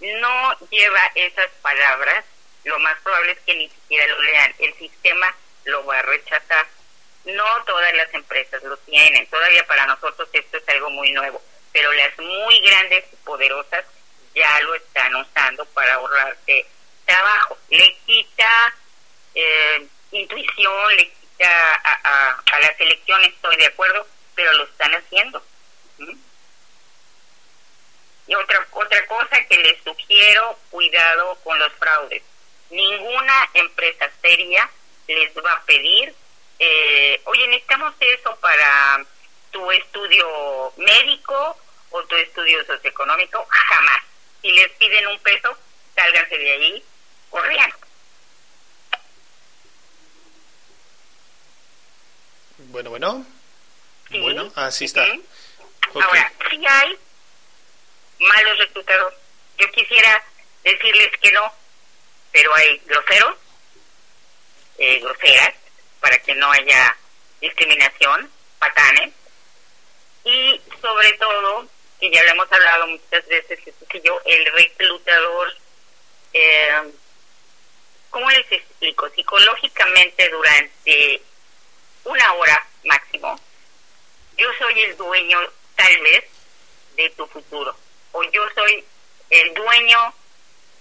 [0.00, 2.24] no lleva esas palabras,
[2.64, 4.54] lo más probable es que ni siquiera lo lean.
[4.58, 5.34] El sistema
[5.64, 6.66] lo va a rechazar.
[7.24, 11.40] No todas las empresas lo tienen, todavía para nosotros esto es algo muy nuevo,
[11.72, 13.84] pero las muy grandes y poderosas
[14.34, 16.66] ya lo están usando para ahorrarse
[17.06, 17.56] trabajo.
[17.70, 18.74] Le quita
[19.34, 25.44] eh, intuición, le quita a, a, la selección, estoy de acuerdo, pero lo están haciendo.
[28.26, 32.22] Y otra, otra cosa que les sugiero, cuidado con los fraudes.
[32.70, 34.70] Ninguna empresa seria
[35.08, 36.14] les va a pedir,
[36.58, 39.04] eh, oye, necesitamos eso para
[39.50, 41.58] tu estudio médico
[41.90, 44.02] o tu estudio socioeconómico, jamás.
[44.40, 45.56] Si les piden un peso,
[45.94, 46.84] sálganse de ahí
[47.30, 47.76] corriendo.
[52.58, 53.26] Bueno, bueno.
[54.10, 55.06] bueno, así está.
[55.94, 56.98] Ahora, si hay
[58.22, 59.18] malos reclutadores,
[59.58, 60.24] yo quisiera
[60.64, 61.52] decirles que no,
[62.30, 63.36] pero hay groseros,
[64.78, 65.54] eh, groseras,
[66.00, 66.96] para que no haya
[67.40, 69.12] discriminación, patanes,
[70.24, 71.66] y sobre todo,
[72.00, 73.58] que ya lo hemos hablado muchas veces,
[74.02, 75.54] yo, el reclutador,
[76.32, 76.92] eh,
[78.10, 79.08] ¿cómo les explico?
[79.10, 81.22] Psicológicamente durante
[82.04, 83.38] una hora máximo,
[84.36, 85.38] yo soy el dueño
[85.76, 86.24] tal vez
[86.96, 87.76] de tu futuro,
[88.12, 88.84] o yo soy
[89.30, 90.14] el dueño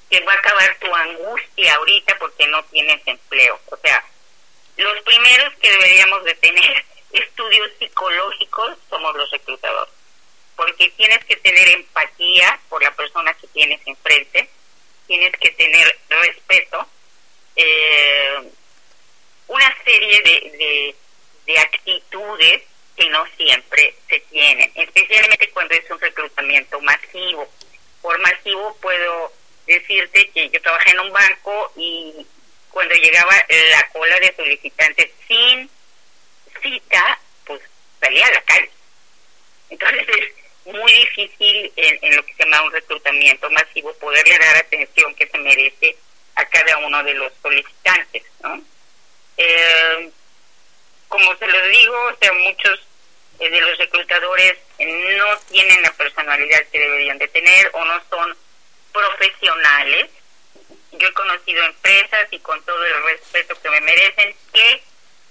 [0.09, 3.59] que va a acabar tu angustia ahorita porque no tienes empleo.
[3.67, 4.03] O sea,
[4.77, 9.93] los primeros que deberíamos de tener estudios psicológicos somos los reclutadores,
[10.55, 14.49] porque tienes que tener empatía por la persona que tienes enfrente,
[15.07, 16.87] tienes que tener respeto,
[17.55, 18.51] eh,
[19.47, 20.95] una serie de, de,
[21.45, 22.63] de actitudes
[22.95, 27.49] que no siempre se tienen, especialmente cuando es un reclutamiento masivo.
[28.01, 29.33] Por masivo puedo
[29.65, 32.25] decirte que yo trabajé en un banco y
[32.69, 35.69] cuando llegaba la cola de solicitantes sin
[36.61, 37.61] cita, pues
[37.99, 38.71] salía a la calle.
[39.69, 44.57] Entonces es muy difícil en, en lo que se llama un reclutamiento masivo poderle dar
[44.57, 45.95] atención que se merece
[46.35, 48.61] a cada uno de los solicitantes, ¿no?
[49.37, 50.11] Eh,
[51.11, 52.79] como se lo digo, o sea, muchos
[53.39, 58.35] eh, de los reclutadores no tienen la personalidad que deberían de tener o no son
[58.93, 60.09] profesionales.
[60.93, 64.83] Yo he conocido empresas y con todo el respeto que me merecen que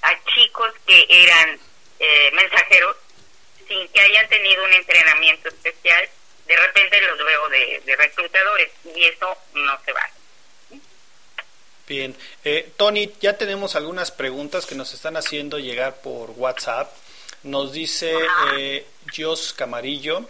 [0.02, 1.58] a chicos que eran
[1.98, 2.96] eh, mensajeros
[3.66, 6.08] sin que hayan tenido un entrenamiento especial,
[6.46, 10.19] de repente los veo de, reclutadores y eso no se vale.
[11.90, 12.14] Bien,
[12.44, 16.88] eh, Tony, ya tenemos algunas preguntas que nos están haciendo llegar por WhatsApp.
[17.42, 18.12] Nos dice
[18.56, 20.24] eh, Jos Camarillo,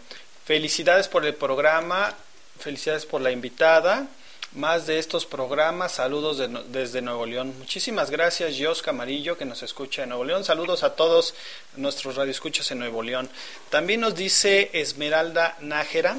[0.47, 2.17] felicidades por el programa,
[2.59, 4.09] felicidades por la invitada.
[4.53, 6.43] Más de estos programas, saludos
[6.73, 7.53] desde Nuevo León.
[7.59, 10.45] Muchísimas gracias, Jos Camarillo, que nos escucha en Nuevo León.
[10.45, 11.35] Saludos a todos
[11.77, 13.29] nuestros radioescuchas en Nuevo León.
[13.69, 16.17] También nos dice Esmeralda Nájera,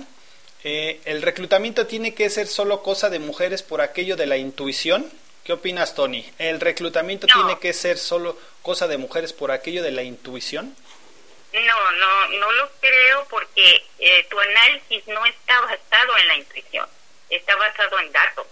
[0.63, 5.11] eh, ¿el reclutamiento tiene que ser solo cosa de mujeres por aquello de la intuición?
[5.43, 6.29] ¿Qué opinas, Tony?
[6.37, 10.75] ¿El reclutamiento tiene que ser solo cosa de mujeres por aquello de la intuición?
[11.53, 16.87] No, no, no lo creo porque eh, tu análisis no está basado en la intuición,
[17.29, 18.47] está basado en datos,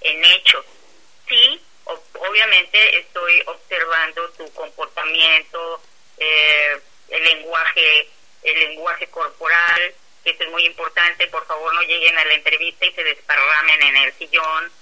[0.00, 0.64] en hechos.
[1.28, 5.82] Sí, obviamente estoy observando tu comportamiento,
[6.16, 8.08] eh, el lenguaje,
[8.42, 9.94] el lenguaje corporal,
[10.24, 11.26] que es muy importante.
[11.26, 14.72] Por favor, no lleguen a la entrevista y se desparramen en el sillón.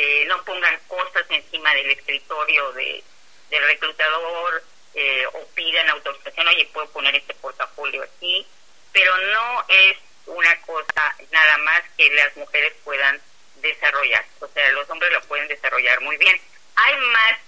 [0.00, 3.04] Este, no pongan cosas encima del escritorio de,
[3.50, 4.62] del reclutador
[4.94, 8.46] eh, o pidan autorización, oye, puedo poner este portafolio aquí,
[8.92, 13.20] pero no es una cosa nada más que las mujeres puedan
[13.56, 16.40] desarrollar, o sea, los hombres lo pueden desarrollar muy bien.
[16.76, 17.38] Hay más,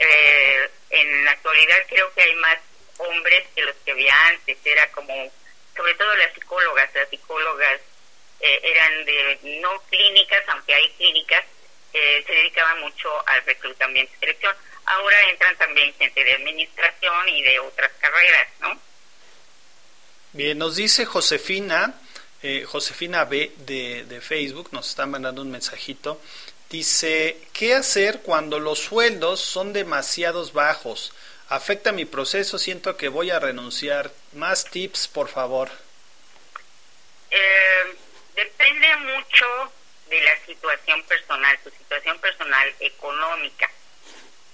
[0.00, 2.58] eh, en la actualidad creo que hay más
[2.98, 5.30] hombres que los que había antes, era como,
[5.76, 7.80] sobre todo las psicólogas, las psicólogas
[8.40, 11.44] eh, eran de no clínicas, aunque hay clínicas,
[11.92, 14.54] se dedicaban mucho al reclutamiento y selección.
[14.84, 18.78] Ahora entran también gente de administración y de otras carreras, ¿no?
[20.32, 21.94] Bien, nos dice Josefina,
[22.42, 26.20] eh, Josefina B de, de Facebook, nos está mandando un mensajito.
[26.70, 31.12] Dice, ¿qué hacer cuando los sueldos son demasiados bajos?
[31.50, 34.10] Afecta mi proceso, siento que voy a renunciar.
[34.32, 35.70] Más tips, por favor.
[37.30, 37.96] Eh,
[38.34, 39.72] depende mucho
[40.12, 43.70] de la situación personal, tu situación personal económica.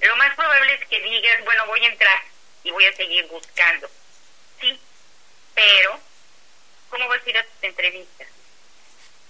[0.00, 2.22] Lo más probable es que digas, bueno, voy a entrar
[2.62, 3.90] y voy a seguir buscando.
[4.60, 4.80] Sí,
[5.56, 5.98] pero
[6.90, 8.28] ¿cómo vas a ir a tus entrevistas?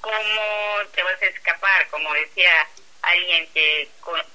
[0.03, 1.89] ¿Cómo te vas a escapar?
[1.89, 2.69] Como decía
[3.01, 3.89] alguien que,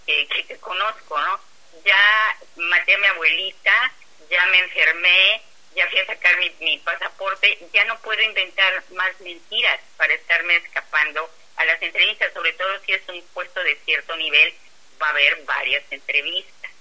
[0.08, 1.40] que, te conozco, ¿no?
[1.86, 3.92] Ya maté a mi abuelita,
[4.32, 5.44] ya me enfermé,
[5.76, 10.56] ya fui a sacar mi, mi pasaporte, ya no puedo inventar más mentiras para estarme
[10.56, 14.54] escapando a las entrevistas, sobre todo si es un puesto de cierto nivel,
[15.02, 16.72] va a haber varias entrevistas.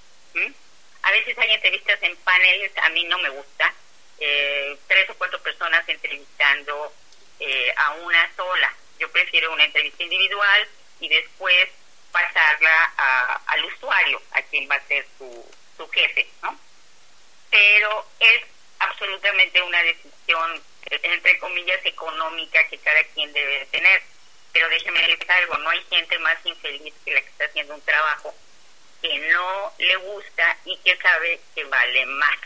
[1.02, 3.74] A veces hay entrevistas en paneles, a mí no me gusta,
[4.18, 6.92] eh, tres o cuatro personas entrevistando
[7.40, 8.74] eh, a una sola.
[8.98, 10.68] Yo prefiero una entrevista individual
[11.00, 11.68] y después
[12.12, 12.92] pasarla
[13.46, 16.58] al usuario, a quien va a ser su, su jefe, ¿no?
[17.50, 18.42] Pero es
[18.78, 24.02] absolutamente una decisión, entre comillas, económica que cada quien debe tener
[24.52, 27.82] pero déjeme decir algo, no hay gente más infeliz que la que está haciendo un
[27.82, 28.34] trabajo
[29.00, 32.36] que no le gusta y que sabe que vale más.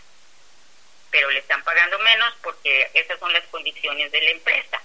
[1.11, 4.81] Pero le están pagando menos porque esas son las condiciones de la empresa.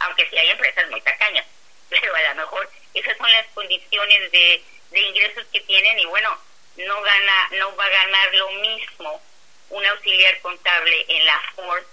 [0.00, 1.46] Aunque sí hay empresas muy tacañas,
[1.88, 6.38] pero a lo mejor esas son las condiciones de, de ingresos que tienen y bueno,
[6.76, 9.22] no gana, no va a ganar lo mismo
[9.70, 11.84] un auxiliar contable en la Ford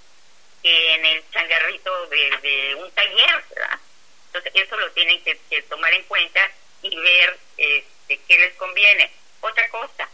[0.61, 3.79] que en el changarrito de, de un taller, ¿verdad?
[4.35, 9.09] Entonces, eso lo tienen que, tomar en cuenta y ver este, qué les conviene.
[9.39, 10.09] Otra cosa,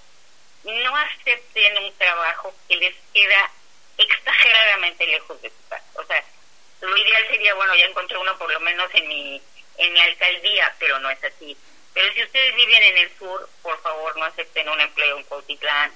[0.64, 3.52] no acepten un trabajo que les queda
[3.98, 5.84] exageradamente lejos de su casa.
[5.96, 6.24] O sea,
[6.82, 9.42] lo ideal sería, bueno, ya encontré uno por lo menos en mi,
[9.78, 11.58] en mi alcaldía, pero no es así.
[11.92, 15.92] Pero si ustedes viven en el sur, por favor no acepten un empleo en Cuautitlán,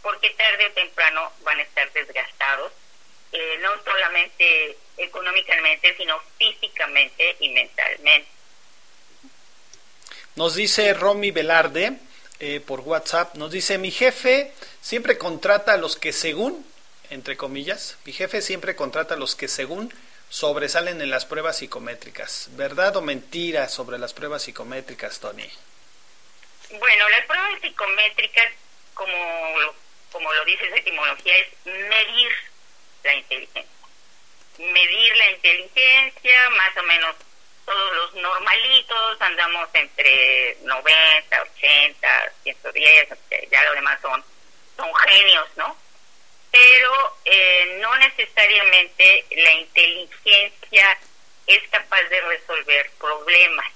[0.00, 2.72] porque tarde o temprano van a estar desgastados
[3.32, 8.28] eh, no solamente económicamente, sino físicamente y mentalmente.
[10.36, 11.94] Nos dice Romy Velarde
[12.40, 16.66] eh, por WhatsApp, nos dice, mi jefe siempre contrata a los que según,
[17.10, 19.92] entre comillas, mi jefe siempre contrata a los que según
[20.28, 22.48] sobresalen en las pruebas psicométricas.
[22.52, 25.48] ¿Verdad o mentira sobre las pruebas psicométricas, Tony?
[26.70, 28.52] Bueno, las pruebas psicométricas,
[28.92, 29.14] como
[30.16, 32.32] como lo dice su etimología, es medir
[33.06, 33.76] la inteligencia.
[34.58, 37.16] Medir la inteligencia, más o menos
[37.64, 43.08] todos los normalitos andamos entre 90, 80, 110,
[43.50, 44.24] ya lo demás son,
[44.76, 45.76] son genios, ¿no?
[46.50, 50.98] Pero eh, no necesariamente la inteligencia
[51.46, 53.72] es capaz de resolver problemas.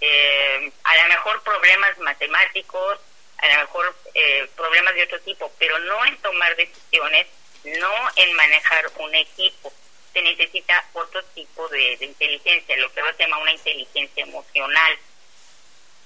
[0.00, 2.98] Eh, a lo mejor problemas matemáticos,
[3.38, 7.26] a lo mejor eh, problemas de otro tipo, pero no en tomar decisiones,
[7.64, 9.72] no en manejar un equipo
[10.12, 14.98] se necesita otro tipo de, inteligencia, lo que se llama una inteligencia emocional.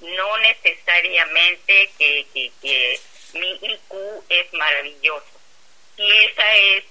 [0.01, 3.01] No necesariamente que, que,
[3.33, 5.41] mi IQ es maravilloso.
[5.97, 6.85] Si ese es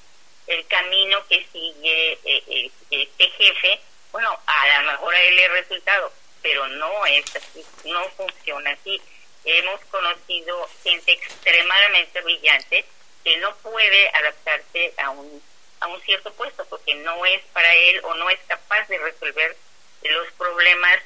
[0.47, 3.79] el camino que sigue eh, eh, este jefe,
[4.11, 6.11] bueno, a lo mejor a él le resultado,
[6.41, 9.01] pero no es así, no funciona así.
[9.45, 12.85] Hemos conocido gente extremadamente brillante
[13.25, 15.41] que no puede adaptarse a un
[15.81, 19.55] a un cierto puesto porque no es para él o no es capaz de resolver
[20.03, 20.99] los problemas,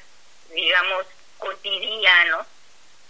[0.50, 1.06] digamos,
[1.38, 2.46] cotidianos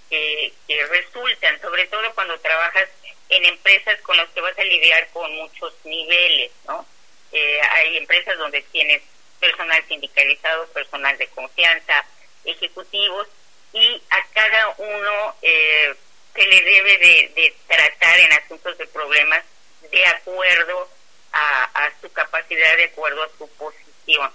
[0.09, 0.53] que,
[0.89, 2.89] resultan, sobre todo cuando trabajas
[3.29, 6.85] en empresas con las que vas a lidiar con muchos niveles, ¿no?
[7.33, 9.03] Eh, hay empresas donde tienes
[9.39, 12.05] personal sindicalizado, personal de confianza,
[12.45, 13.29] ejecutivos,
[13.73, 15.95] y a cada uno eh,
[16.35, 19.45] se le debe de, de tratar en asuntos de problemas
[19.91, 20.89] de acuerdo
[21.33, 24.31] a, su capacidad de acuerdo a su posición.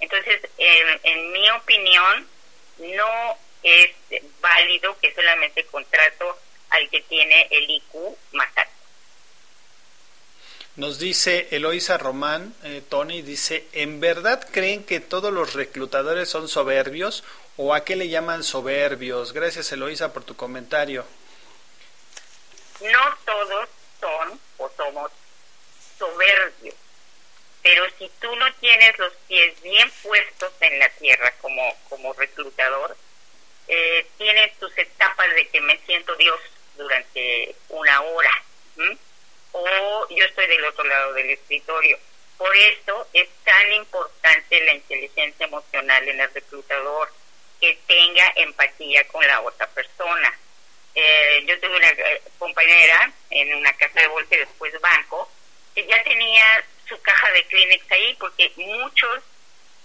[0.00, 2.26] Entonces, en, mi opinión,
[2.78, 3.90] no es
[4.40, 6.38] válido que solamente contrato
[6.70, 8.72] al que tiene el IQ más alto.
[10.76, 16.48] Nos dice Eloisa Román, eh, Tony, dice, ¿en verdad creen que todos los reclutadores son
[16.48, 17.24] soberbios
[17.56, 19.32] o a qué le llaman soberbios?
[19.32, 21.06] Gracias Eloisa por tu comentario.
[22.80, 23.68] No todos
[24.00, 25.10] son o somos
[25.98, 26.74] soberbio.
[27.62, 32.96] Pero si tú no tienes los pies bien puestos en la tierra como, como reclutador,
[33.68, 36.38] eh, tienes tus etapas de que me siento Dios
[36.76, 38.30] durante una hora.
[39.52, 41.98] O yo estoy del otro lado del escritorio.
[42.36, 47.10] Por eso es tan importante la inteligencia emocional en el reclutador,
[47.60, 50.38] que tenga empatía con la otra persona.
[50.98, 55.30] Eh, yo tuve una eh, compañera en una casa de bolsa y después banco,
[55.76, 59.22] ya tenía su caja de Kleenex ahí porque muchos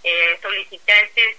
[0.03, 1.37] eh, solicitantes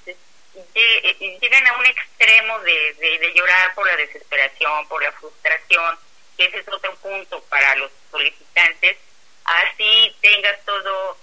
[0.75, 5.99] eh, llegan a un extremo de, de, llorar por la desesperación, por la frustración,
[6.37, 8.99] que ese es otro punto para los solicitantes.
[9.45, 11.17] Así tengas todo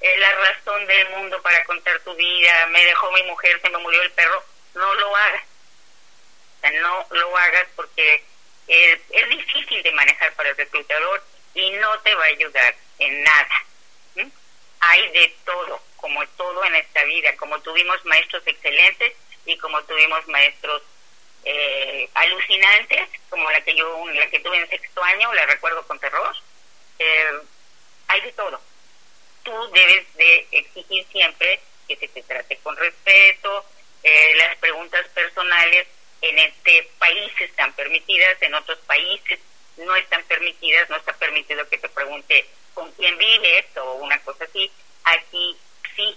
[0.00, 3.78] eh, la razón del mundo para contar tu vida, me dejó mi mujer, se me
[3.78, 4.44] murió el perro,
[4.74, 5.42] no lo hagas.
[6.70, 8.24] No lo hagas porque
[8.68, 11.22] es difícil de manejar para el reclutador
[11.54, 13.64] y no te va a ayudar en nada.
[14.80, 19.14] Hay de todo, como todo en esta vida, como tuvimos maestros excelentes
[19.46, 20.82] y como tuvimos maestros
[21.44, 25.98] eh, alucinantes, como la que yo la que tuve en sexto año, la recuerdo con
[25.98, 26.34] terror.
[26.98, 27.40] Eh,
[28.08, 28.60] hay de todo.
[29.42, 33.64] Tú debes de exigir siempre que se te trate con respeto,
[34.02, 35.86] eh, las preguntas personales
[36.22, 39.38] en este país están permitidas, en otros países
[39.76, 44.44] no están permitidas, no está permitido que te pregunte con quién vives o una cosa
[44.44, 44.70] así.
[45.04, 45.56] Aquí
[45.94, 46.16] sí,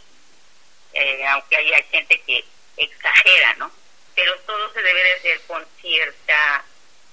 [0.94, 2.44] eh, aunque haya gente que
[2.78, 3.72] exagera, ¿no?
[4.16, 6.66] Pero todo se debe de hacer con cierta,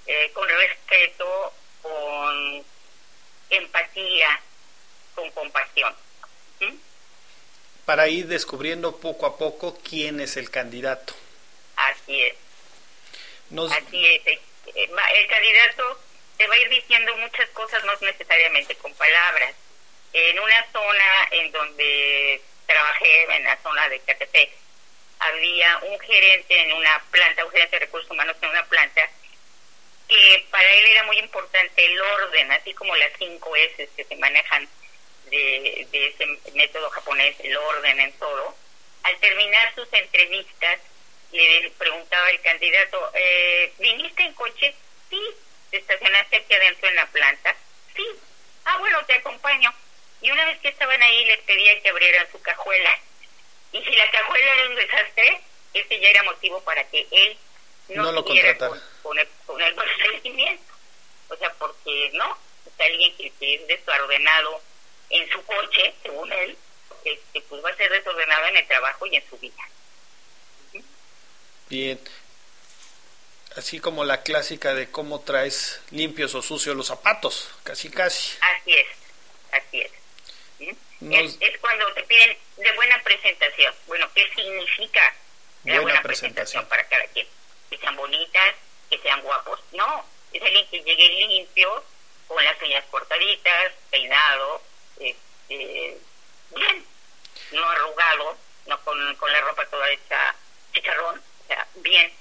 [0.07, 2.64] eh, con respeto, con
[3.51, 4.41] empatía,
[5.14, 5.95] con compasión.
[7.84, 11.14] Para ir descubriendo poco a poco quién es el candidato.
[11.76, 12.46] Así es.
[13.73, 14.27] Así es.
[14.27, 14.41] Eh,
[14.75, 16.01] el candidato
[16.37, 19.55] te va a ir diciendo muchas cosas, no necesariamente con palabras.
[20.13, 24.51] En una zona en donde trabajé, en la zona de Catepec,
[25.19, 29.09] había un gerente en una planta, un gerente de recursos humanos en una planta,
[30.09, 34.17] que para él era muy importante el orden, así como las cinco S que se
[34.17, 34.69] manejan
[35.27, 38.55] de, de ese método japonés, el orden en todo.
[39.03, 40.81] Al terminar sus entrevistas,
[41.33, 44.74] le preguntaba el candidato, eh, ¿viniste en coche?
[45.11, 45.20] Sí,
[45.70, 47.57] ¿Te estacionaste aquí adentro en la planta?
[47.95, 48.07] Sí.
[48.64, 49.72] Ah, bueno, te acompaño.
[50.20, 52.99] Y una vez que estaban ahí, les pedía que abrieran su cajuela.
[53.72, 55.41] Y si la cajuela era un desastre,
[55.74, 57.37] ese ya era motivo para que él
[57.89, 58.81] no, lo contratara.
[59.03, 60.72] Con, el, con el procedimiento.
[61.29, 64.61] O sea, porque no, es alguien que, es desordenado
[65.11, 66.57] en su coche, según él,
[67.05, 69.68] este, pues va a ser desordenado en el trabajo y en su vida.
[71.69, 72.01] Bien.
[73.57, 78.39] así como la clásica de cómo traes limpios o sucios los zapatos, casi casi.
[78.41, 78.87] Así es,
[79.53, 79.93] así es.
[81.01, 83.75] Es, cuando te piden de buena presentación.
[83.87, 85.14] Bueno, ¿qué significa
[85.64, 86.67] la buena, presentación.
[86.69, 87.27] para cada quien?
[87.69, 88.55] Que sean bonitas,
[88.89, 89.61] que sean guapos.
[89.73, 91.85] No, es alguien que llegue limpio,
[92.27, 94.62] con las uñas cortaditas, peinado,
[94.99, 95.99] este,
[96.55, 96.87] bien,
[97.53, 100.35] no arrugado, no con, con la ropa toda hecha
[100.73, 102.13] chicharrón, sea, bien.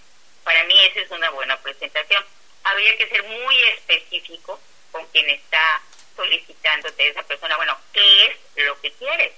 [0.44, 2.24] Para mí esa es una buena presentación.
[2.64, 4.60] Habría que ser muy específico
[4.92, 5.82] con quien está
[6.16, 9.34] solicitándote esa persona, bueno, ¿qué es lo que quieres?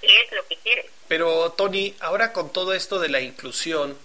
[0.00, 0.86] ¿Qué es lo que quieres?
[1.06, 3.96] Pero Tony, ahora con todo esto de la inclusión,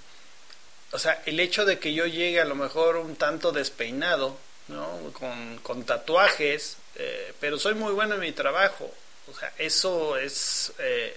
[0.92, 5.12] o sea, el hecho de que yo llegue a lo mejor un tanto despeinado, ¿no?
[5.14, 8.94] Con, con tatuajes, eh, pero soy muy bueno en mi trabajo.
[9.28, 11.16] O sea, eso es eh,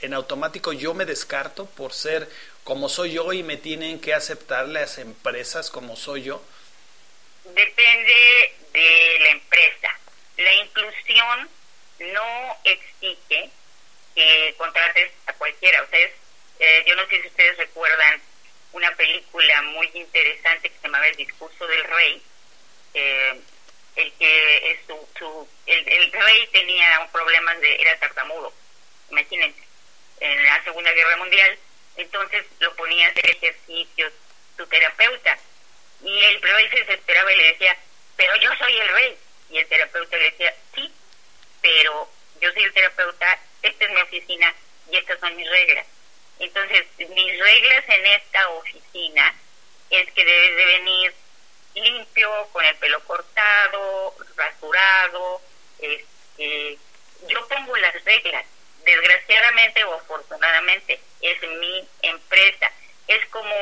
[0.00, 2.28] en automático yo me descarto por ser
[2.68, 6.44] como soy yo y me tienen que aceptar las empresas como soy yo.
[7.44, 9.98] Depende de la empresa.
[10.36, 11.48] La inclusión
[11.98, 13.48] no exige
[14.14, 15.86] que contrates a cualquiera.
[15.86, 16.10] Sea,
[16.58, 18.20] eh, yo no sé si ustedes recuerdan
[18.72, 22.22] una película muy interesante que se llamaba El discurso del rey.
[22.92, 23.40] Eh,
[23.96, 28.52] el que es su, el, rey tenía un problema de era tartamudo
[29.10, 29.60] imagínense
[30.20, 31.58] en la segunda guerra mundial
[31.98, 34.12] entonces lo ponía a hacer ejercicios
[34.56, 35.38] su terapeuta
[36.02, 37.76] y el rey se desesperaba y le decía
[38.16, 39.18] pero yo soy el rey
[39.50, 40.90] y el terapeuta le decía sí
[41.60, 42.08] pero
[42.40, 44.54] yo soy el terapeuta esta es mi oficina
[44.90, 45.86] y estas son mis reglas
[46.38, 49.34] entonces mis reglas en esta oficina
[49.90, 51.14] es que debes de venir
[51.74, 55.40] limpio, con el pelo cortado, rasurado.
[55.78, 56.78] Este,
[57.28, 58.44] yo pongo las reglas.
[58.88, 62.72] Desgraciadamente o afortunadamente es mi empresa.
[63.06, 63.54] Es como,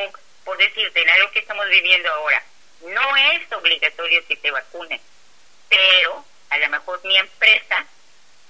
[0.45, 2.45] por decirte, en algo que estamos viviendo ahora,
[2.83, 5.01] no es obligatorio que te vacunen,
[5.69, 7.85] pero a lo mejor mi empresa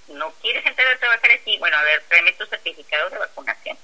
[0.09, 3.79] no quieres entrar a trabajar aquí, bueno, a ver, tráeme tu certificado de vacunación.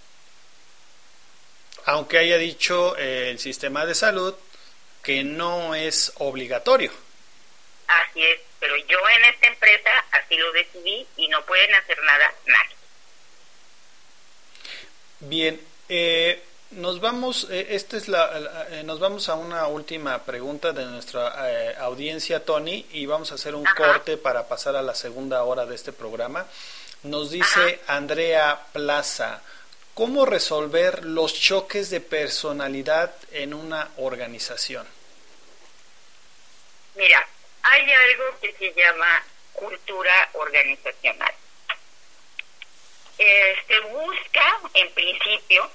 [1.86, 4.34] Aunque haya dicho eh, el sistema de salud
[5.02, 6.92] que no es obligatorio.
[7.86, 12.34] Así es, pero yo en esta empresa así lo decidí y no pueden hacer nada
[12.44, 12.81] nadie.
[15.22, 16.42] Bien, eh,
[16.72, 21.74] nos vamos, eh, esta es la, eh, nos vamos a una última pregunta de nuestra
[21.80, 25.74] audiencia, Tony, y vamos a hacer un corte para pasar a la segunda hora de
[25.74, 26.46] este programa.
[27.04, 29.42] Nos dice Andrea Plaza,
[29.94, 34.86] ¿Cómo resolver los choques de personalidad en una organización?
[36.94, 37.28] Mira,
[37.62, 41.34] hay algo que se llama cultura organizacional.
[43.16, 45.70] Se busca, en principio,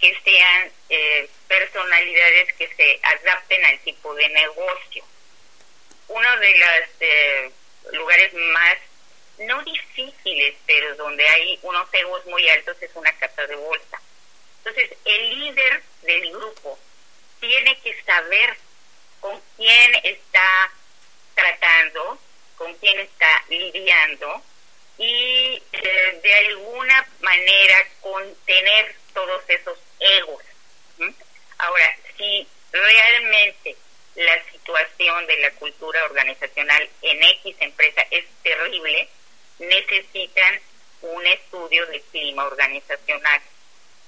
[0.00, 5.04] que sean eh, personalidades que se adapten al tipo de negocio.
[6.08, 7.50] Uno de los eh,
[7.92, 8.78] lugares más
[9.38, 14.00] no difíciles, pero donde hay unos egos muy altos es una casa de bolsa.
[14.58, 16.78] Entonces, el líder del grupo
[17.40, 18.56] tiene que saber
[19.20, 20.72] con quién está
[21.34, 22.18] tratando,
[22.56, 24.42] con quién está lidiando
[25.00, 30.44] y eh, de alguna manera contener todos esos egos.
[31.56, 33.76] Ahora, si realmente
[34.14, 39.08] la situación de la cultura organizacional en X empresa es terrible,
[39.58, 40.60] necesitan
[41.00, 43.40] un estudio de clima organizacional.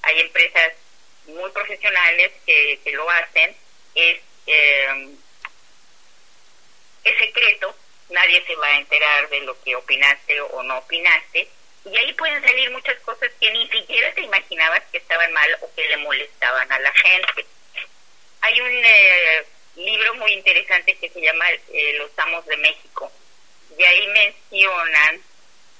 [0.02, 0.74] Hay empresas
[1.26, 3.56] muy profesionales que, lo hacen,
[3.94, 5.08] es, eh,
[7.04, 7.74] es secreto,
[8.12, 11.48] nadie se va a enterar de lo que opinaste o no opinaste,
[11.84, 15.74] y ahí pueden salir muchas cosas que ni siquiera te imaginabas que estaban mal o
[15.74, 17.46] que le molestaban a la gente.
[18.42, 19.46] Hay un eh,
[19.76, 23.10] libro muy interesante que se llama eh, Los Amos de México,
[23.76, 25.22] y ahí mencionan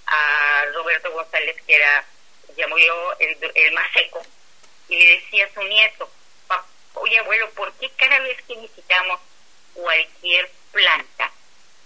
[0.06, 2.04] a Roberto González, que era,
[2.56, 4.22] ya murió el, más seco,
[4.88, 6.10] y le decía a su nieto,
[6.94, 9.20] oye abuelo, ¿por qué cada vez que visitamos
[9.74, 11.30] cualquier planta,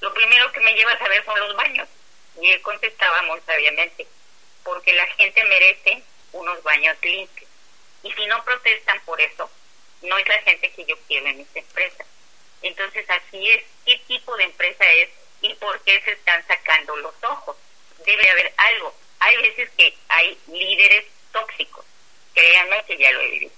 [0.01, 1.89] lo primero que me llevas a ver son los baños?
[2.41, 4.07] Y él contestaba muy sabiamente,
[4.63, 7.51] porque la gente merece unos baños limpios.
[8.03, 9.51] Y si no protestan por eso,
[10.03, 12.05] no es la gente que yo quiero en esta empresa.
[12.63, 17.15] Entonces así es, ¿qué tipo de empresa es y por qué se están sacando los
[17.23, 17.57] ojos?
[18.05, 18.95] debe haber algo.
[19.21, 21.85] Hay veces que hay líderes tóxicos,
[22.35, 23.53] créanme que ya lo he vivido.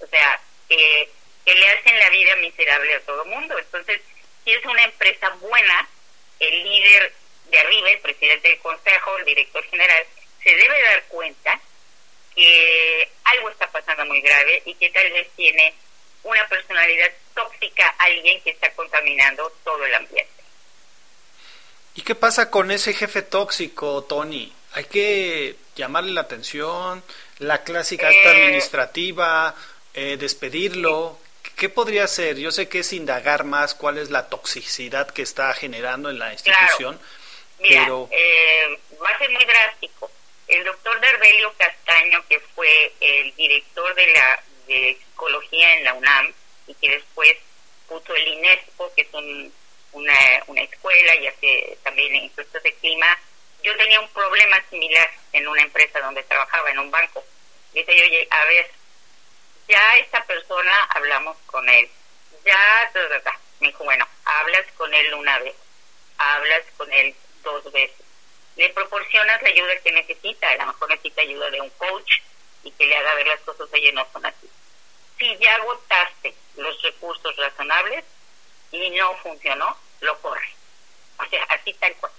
[0.00, 1.10] O sea, que,
[1.44, 3.58] que le hacen la vida miserable a todo el mundo.
[3.58, 4.00] Entonces,
[4.44, 5.88] si es una empresa buena,
[6.40, 7.12] el líder
[7.50, 10.04] de arriba, el presidente del consejo, el director general,
[10.42, 11.60] se debe dar cuenta
[12.34, 15.72] que algo está pasando muy grave y que tal vez tiene
[16.24, 20.32] una personalidad tóxica, alguien que está contaminando todo el ambiente.
[21.94, 24.52] ¿Y qué pasa con ese jefe tóxico, Tony?
[24.72, 27.04] Hay que llamarle la atención,
[27.38, 29.54] la clásica acta Eh, administrativa,
[29.94, 31.18] eh, despedirlo.
[31.56, 32.36] ¿Qué podría ser?
[32.36, 36.32] Yo sé que es indagar más cuál es la toxicidad que está generando en la
[36.32, 37.00] institución,
[37.60, 40.10] Mira, pero eh, va a ser muy drástico.
[40.48, 46.32] El doctor Darbelio Castaño, que fue el director de la de psicología en la UNAM
[46.66, 47.34] y que después
[47.88, 49.52] puso el INESPO, que es un-
[49.92, 50.14] una,
[50.48, 53.06] una escuela y hace también cuestiones de clima,
[53.62, 57.24] yo tenía un problema similar en una empresa donde trabajaba, en un banco.
[57.72, 58.70] Dice yo, oye, a ver,
[59.68, 61.88] ya esta persona hablamos con él,
[62.44, 62.90] ya,
[63.60, 65.54] me dijo, bueno, hablas con él una vez,
[66.18, 68.04] hablas con él dos veces,
[68.56, 72.20] le proporcionas la ayuda que necesita, a lo mejor necesita ayuda de un coach
[72.62, 74.48] y que le haga ver las cosas, oye, no son así.
[75.18, 78.04] Si ya agotaste los recursos razonables
[78.70, 80.54] y no funcionó, lo corre.
[81.18, 82.12] O sea, así tal cual.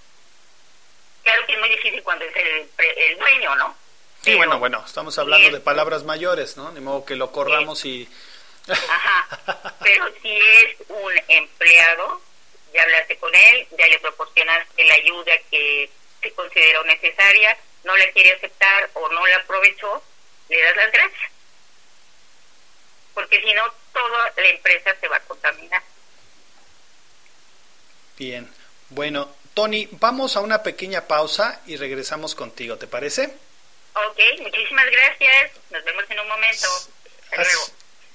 [1.22, 3.76] Claro que es muy difícil cuando es el, el dueño, ¿no?
[4.26, 6.70] Sí, bueno, bueno, estamos hablando de palabras mayores, ¿no?
[6.72, 8.08] De modo que lo corramos y
[8.68, 9.74] Ajá.
[9.82, 12.20] Pero si es un empleado,
[12.74, 18.10] ya hablaste con él, ya le proporcionaste la ayuda que se consideró necesaria, no la
[18.12, 20.02] quiere aceptar o no la aprovechó,
[20.48, 21.30] le das las gracias.
[23.14, 23.62] Porque si no,
[23.92, 25.82] toda la empresa se va a contaminar.
[28.18, 28.50] bien.
[28.88, 33.34] Bueno, Tony, vamos a una pequeña pausa y regresamos contigo, ¿te parece?
[33.96, 35.52] Ok, muchísimas gracias.
[35.70, 36.66] Nos vemos en un momento.
[37.30, 37.60] Hasta luego.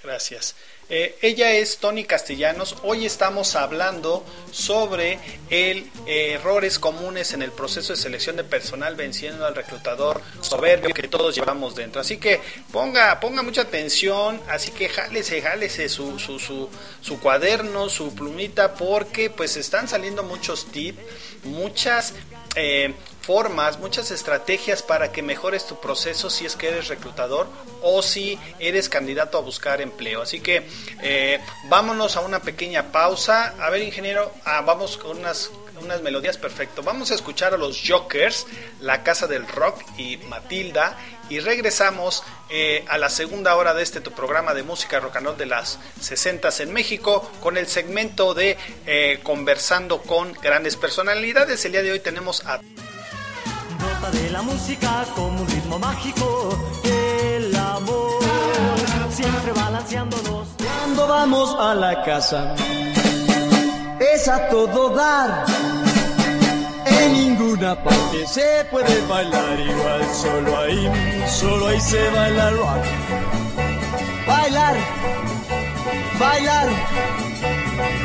[0.04, 0.56] Gracias.
[0.90, 2.76] Eh, ella es Tony Castellanos.
[2.84, 5.18] Hoy estamos hablando sobre
[5.50, 10.94] el eh, errores comunes en el proceso de selección de personal venciendo al reclutador soberbio
[10.94, 12.02] que todos llevamos dentro.
[12.02, 16.70] Así que ponga, ponga mucha atención, así que jálese, jálese su, su, su,
[17.02, 21.00] su cuaderno, su plumita, porque pues están saliendo muchos tips,
[21.44, 22.14] muchas
[22.56, 22.94] eh,
[23.32, 27.48] formas, muchas estrategias para que mejores tu proceso si es que eres reclutador
[27.82, 30.22] o si eres candidato a buscar empleo.
[30.22, 30.68] Así que
[31.02, 33.56] eh, vámonos a una pequeña pausa.
[33.58, 35.50] A ver, ingeniero, ah, vamos con unas,
[35.82, 36.84] unas melodías perfecto.
[36.84, 38.48] Vamos a escuchar a los Jokers,
[38.82, 40.98] La Casa del Rock y Matilda.
[41.30, 45.28] Y regresamos eh, a la segunda hora de este tu programa de música rock and
[45.28, 51.64] roll de las 60 en México con el segmento de eh, conversando con grandes personalidades.
[51.64, 52.60] El día de hoy tenemos a
[54.10, 58.20] De la música como un ritmo mágico, el amor,
[59.10, 60.48] siempre balanceándonos.
[60.58, 62.54] Cuando vamos a la casa,
[64.14, 65.46] es a todo dar.
[66.86, 70.92] En ninguna parte se puede bailar igual, solo ahí,
[71.28, 72.84] solo ahí se baila rock.
[74.28, 74.76] Bailar,
[76.20, 76.68] bailar,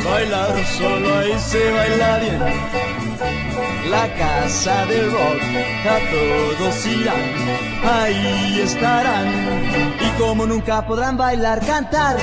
[0.04, 3.05] bailar, solo ahí se baila bien.
[3.90, 5.40] La casa del rock,
[5.88, 7.16] a todos irán,
[7.84, 9.26] ahí estarán.
[10.00, 12.16] Y como nunca podrán bailar, cantar,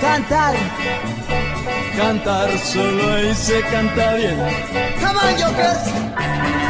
[0.00, 0.54] cantar,
[1.96, 4.38] cantar, solo ahí se canta bien.
[5.00, 6.63] Come on, Jokers.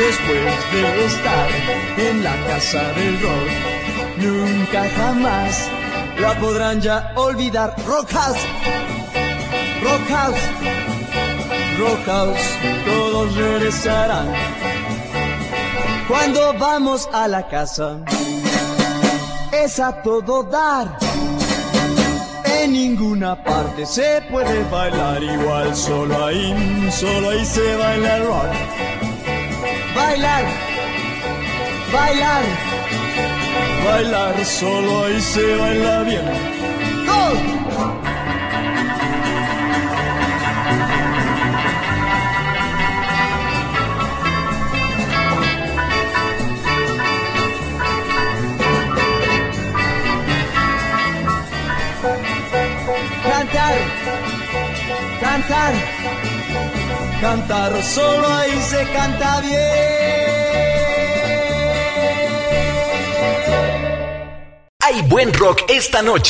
[0.00, 1.48] Después de estar
[1.98, 3.50] en la casa del rock,
[4.16, 5.68] nunca jamás
[6.18, 7.76] la podrán ya olvidar.
[7.86, 8.38] Rock House,
[9.82, 10.08] Rock
[12.06, 12.40] House,
[12.86, 14.32] todos regresarán.
[16.08, 17.98] Cuando vamos a la casa,
[19.52, 20.96] es a todo dar.
[22.58, 28.99] En ninguna parte se puede bailar igual, solo ahí, solo ahí se baila el rock
[30.00, 30.44] bailar,
[31.92, 32.44] bailar,
[33.84, 36.26] bailar, solo ahí se baila bien.
[37.06, 37.20] ¡Go!
[53.22, 53.74] Cantar,
[55.20, 55.72] cantar,
[57.20, 59.60] cantar, solo ahí se canta bien.
[64.82, 66.29] Hay buen rock esta noche.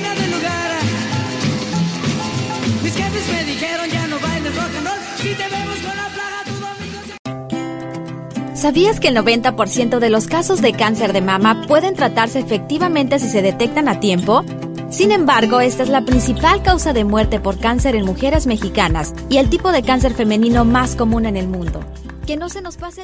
[8.61, 13.27] ¿Sabías que el 90% de los casos de cáncer de mama pueden tratarse efectivamente si
[13.27, 14.43] se detectan a tiempo?
[14.91, 19.37] Sin embargo, esta es la principal causa de muerte por cáncer en mujeres mexicanas y
[19.37, 21.79] el tipo de cáncer femenino más común en el mundo.
[22.27, 23.03] Que no se nos pase.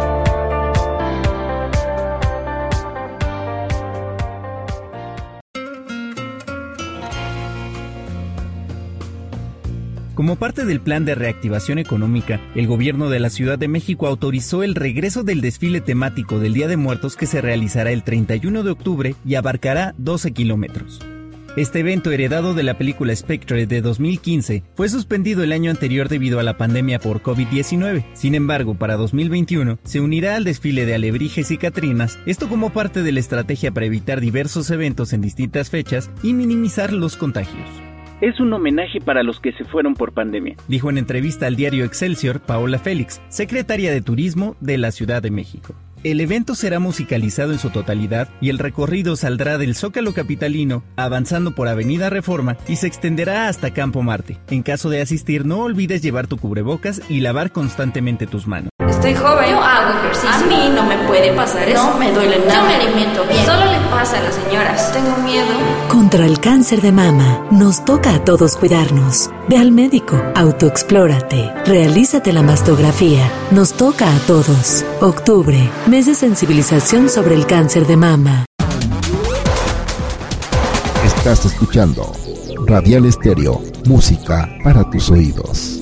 [10.21, 14.61] Como parte del plan de reactivación económica, el gobierno de la Ciudad de México autorizó
[14.61, 18.69] el regreso del desfile temático del Día de Muertos que se realizará el 31 de
[18.69, 20.99] octubre y abarcará 12 kilómetros.
[21.57, 26.39] Este evento heredado de la película Spectre de 2015 fue suspendido el año anterior debido
[26.39, 28.05] a la pandemia por COVID-19.
[28.13, 33.01] Sin embargo, para 2021 se unirá al desfile de alebrijes y catrinas, esto como parte
[33.01, 37.90] de la estrategia para evitar diversos eventos en distintas fechas y minimizar los contagios.
[38.21, 41.83] Es un homenaje para los que se fueron por pandemia, dijo en entrevista al diario
[41.83, 45.73] Excelsior Paola Félix, secretaria de Turismo de la Ciudad de México.
[46.03, 51.55] El evento será musicalizado en su totalidad y el recorrido saldrá del Zócalo Capitalino, avanzando
[51.55, 54.37] por Avenida Reforma y se extenderá hasta Campo Marte.
[54.51, 58.69] En caso de asistir, no olvides llevar tu cubrebocas y lavar constantemente tus manos.
[58.87, 59.49] Estoy joven.
[59.49, 60.29] Yo hago ejercicio.
[60.29, 61.91] A mí no me puede pasar eso.
[61.91, 62.53] No me duele nada.
[62.53, 63.45] Yo me alimento bien.
[63.45, 64.91] Solo pasa las señoras.
[64.93, 65.47] Tengo miedo.
[65.89, 69.29] Contra el cáncer de mama, nos toca a todos cuidarnos.
[69.49, 73.29] Ve al médico, autoexplórate, realízate la mastografía.
[73.51, 74.83] Nos toca a todos.
[75.01, 78.45] Octubre, mes de sensibilización sobre el cáncer de mama.
[81.05, 82.11] Estás escuchando
[82.65, 85.79] Radial Estéreo, música para tus oídos.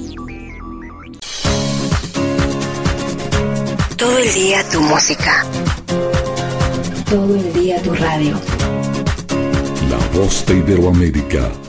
[3.95, 5.45] Todo el día tu música.
[7.09, 7.48] Todo el
[7.81, 8.35] tu radio.
[9.89, 11.68] La voz de Iberoamérica.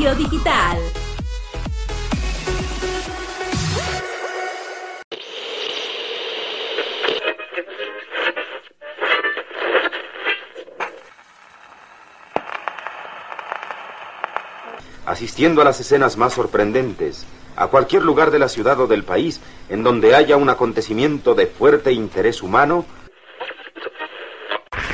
[0.00, 0.78] Digital.
[15.04, 17.26] asistiendo a las escenas más sorprendentes,
[17.56, 21.46] a cualquier lugar de la ciudad o del país en donde haya un acontecimiento de
[21.46, 22.86] fuerte interés humano,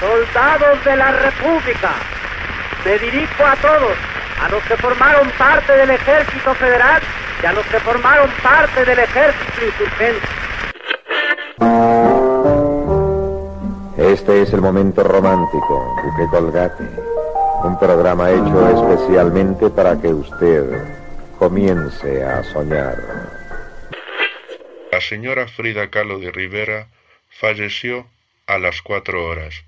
[0.00, 1.94] Soldados de la República,
[2.84, 3.96] me dirijo a todos,
[4.46, 7.02] a los que formaron parte del Ejército Federal
[7.42, 10.26] y a los que formaron parte del Ejército Insurgente.
[13.96, 16.84] Este es el momento romántico, Duque Colgate.
[17.64, 20.80] Un programa hecho especialmente para que usted
[21.40, 22.98] comience a soñar.
[24.92, 26.86] La señora Frida Kahlo de Rivera
[27.30, 28.06] falleció
[28.46, 29.64] a las cuatro horas.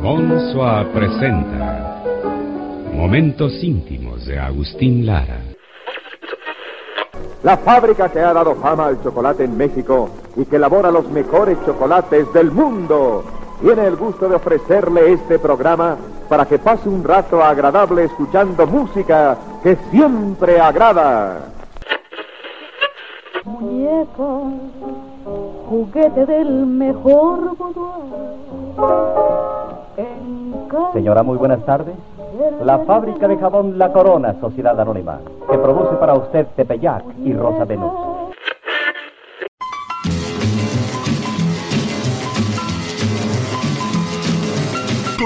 [0.00, 2.15] Monsoa presenta
[2.96, 5.42] Momentos íntimos de Agustín Lara.
[7.42, 11.58] La fábrica que ha dado fama al chocolate en México y que elabora los mejores
[11.66, 13.22] chocolates del mundo
[13.60, 19.36] tiene el gusto de ofrecerle este programa para que pase un rato agradable escuchando música
[19.62, 21.52] que siempre agrada.
[23.44, 24.40] Muñeca,
[25.68, 27.56] juguete del mejor
[30.94, 31.94] Señora, muy buenas tardes.
[32.64, 35.20] La fábrica de jabón La Corona, Sociedad Anónima,
[35.50, 38.15] que produce para usted Tepeyac y Rosa Venus.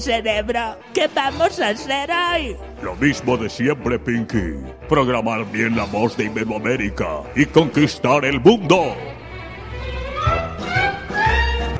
[0.00, 2.56] Cerebro, ¿qué vamos a hacer hoy?
[2.82, 4.54] Lo mismo de siempre, Pinky.
[4.88, 8.96] Programar bien la voz de Iberoamérica y conquistar el mundo.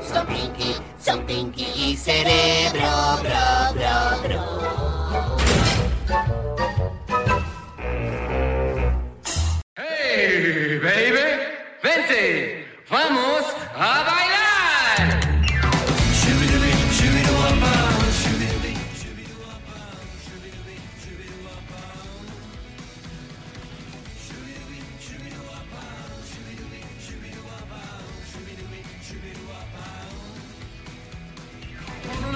[0.03, 5.37] Son Pinky, son Pinky y cerebro, bro, bro, bro.
[9.77, 11.27] ¡Hey, baby!
[11.83, 12.67] ¡Vente!
[12.91, 13.43] ¡Vamos
[13.75, 14.34] a bailar!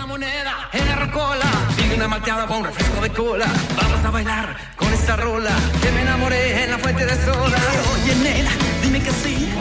[0.09, 1.45] Moneda en la rocola
[1.77, 3.47] y una malteada con refresco de cola.
[3.77, 5.51] Vamos a bailar con esta rola
[5.83, 7.59] que me enamoré en la fuente de soda.
[7.93, 8.51] Oye, nena,
[8.83, 9.53] dime que sí.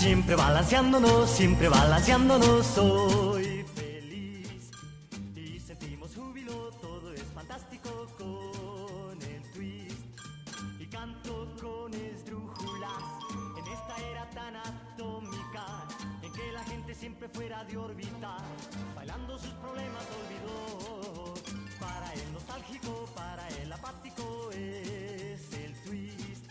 [0.00, 3.37] Siempre balanceándonos, siempre balanceándonos, soy
[17.32, 18.36] fuera de órbita,
[18.94, 21.34] bailando sus problemas olvidó.
[21.80, 26.46] Para el nostálgico, para el apático es el twist.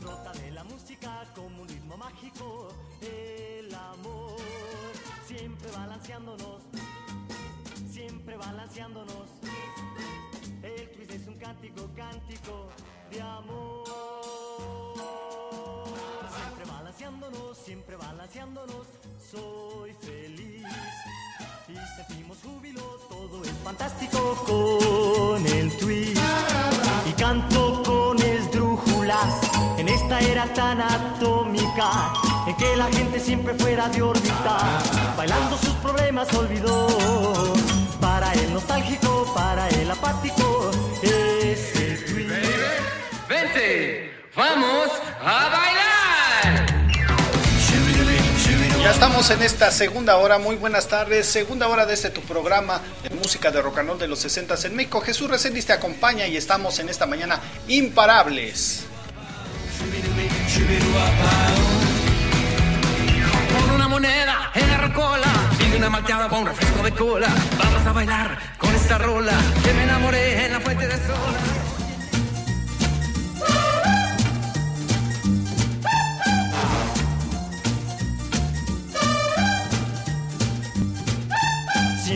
[0.00, 2.68] Brota de la música como un ritmo mágico,
[3.00, 4.36] el amor.
[5.26, 6.62] Siempre balanceándonos,
[7.90, 9.28] siempre balanceándonos.
[10.62, 12.68] El twist es un cántico, cántico
[13.10, 13.85] de amor.
[17.06, 18.86] Balanceándonos, siempre balanceándonos.
[19.30, 20.66] Soy feliz
[21.68, 26.20] y sentimos júbilo, todo es fantástico con el twist.
[27.08, 29.40] Y canto con esdrújulas
[29.78, 32.12] en esta era tan atómica
[32.46, 34.58] en que la gente siempre fuera de órbita,
[35.16, 37.54] bailando sus problemas olvidó.
[38.00, 40.70] Para el nostálgico, para el apático,
[41.02, 42.28] es el tweet.
[43.28, 45.95] Vente, vamos a bailar.
[48.86, 52.80] Ya estamos en esta segunda hora, muy buenas tardes, segunda hora de este tu programa
[53.02, 55.00] de música de rock and roll de los 60 en México.
[55.00, 58.84] Jesús Reséndiz te acompaña y estamos en esta mañana imparables.
[63.58, 67.28] Con una moneda en la rocola y una malteada con refresco de cola.
[67.58, 69.34] Vamos a bailar con esta rola
[69.64, 71.75] que me enamoré en la fuente de sola.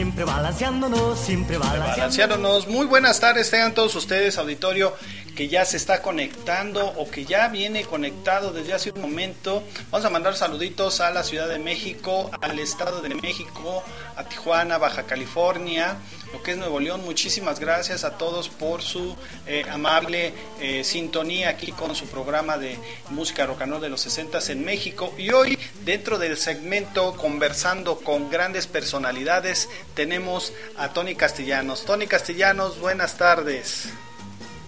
[0.00, 1.98] Siempre balanceándonos, siempre balanceándonos.
[1.98, 4.96] Balanceándonos, muy buenas tardes, tengan todos ustedes, auditorio
[5.34, 9.62] que ya se está conectando o que ya viene conectado desde hace un momento.
[9.90, 13.82] Vamos a mandar saluditos a la Ciudad de México, al Estado de México,
[14.16, 15.96] a Tijuana, Baja California,
[16.32, 17.04] lo que es Nuevo León.
[17.04, 19.16] Muchísimas gracias a todos por su
[19.46, 22.78] eh, amable eh, sintonía aquí con su programa de
[23.10, 25.12] música rock de los 60 en México.
[25.18, 31.84] Y hoy, dentro del segmento Conversando con grandes personalidades, tenemos a Tony Castellanos.
[31.84, 33.88] Tony Castellanos, buenas tardes.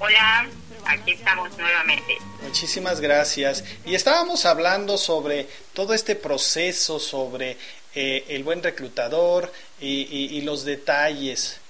[0.04, 0.48] Hola,
[0.86, 2.18] aquí estamos nuevamente.
[2.40, 3.62] Muchísimas gracias.
[3.84, 7.56] Y estábamos hablando sobre todo este proceso, sobre
[7.94, 11.60] eh, el buen reclutador y, y, y los detalles.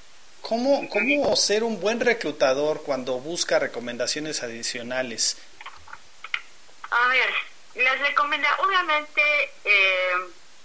[0.41, 5.37] ¿Cómo, ¿Cómo ser un buen reclutador cuando busca recomendaciones adicionales?
[6.91, 9.23] A ver, las recomendaciones, obviamente
[9.63, 10.13] eh,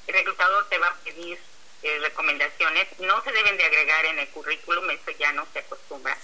[0.07, 1.38] el reclutador te va a pedir
[1.84, 6.18] eh, recomendaciones, no se deben de agregar en el currículum, eso ya no se acostumbra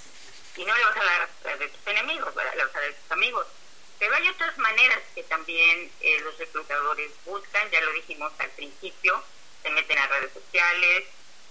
[0.56, 2.54] y no le vas a dar de tus enemigos, ¿verdad?
[2.56, 3.48] le vas a dar de tus amigos.
[4.00, 9.24] Pero hay otras maneras que también eh, los reclutadores buscan, ya lo dijimos al principio,
[9.62, 11.06] se meten a redes sociales,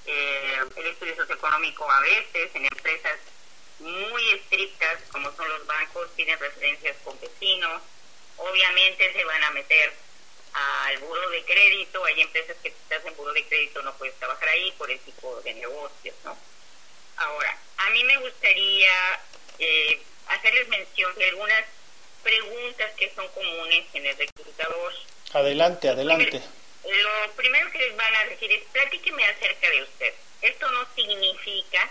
[0.07, 3.19] eh, el estudio socioeconómico a veces en empresas
[3.79, 7.83] muy estrictas como son los bancos, tienen referencias con vecinos,
[8.37, 9.93] obviamente se van a meter
[10.53, 14.19] al buro de crédito, hay empresas que si estás en buro de crédito no puedes
[14.19, 16.37] trabajar ahí por el tipo de negocios, ¿no?
[17.17, 19.21] Ahora, a mí me gustaría
[19.59, 21.65] eh, hacerles mención de algunas
[22.23, 24.93] preguntas que son comunes en el reclutador.
[25.33, 26.43] Adelante, adelante.
[26.85, 30.15] Lo primero que les van a decir es, platíqueme acerca de usted.
[30.43, 31.91] Esto no significa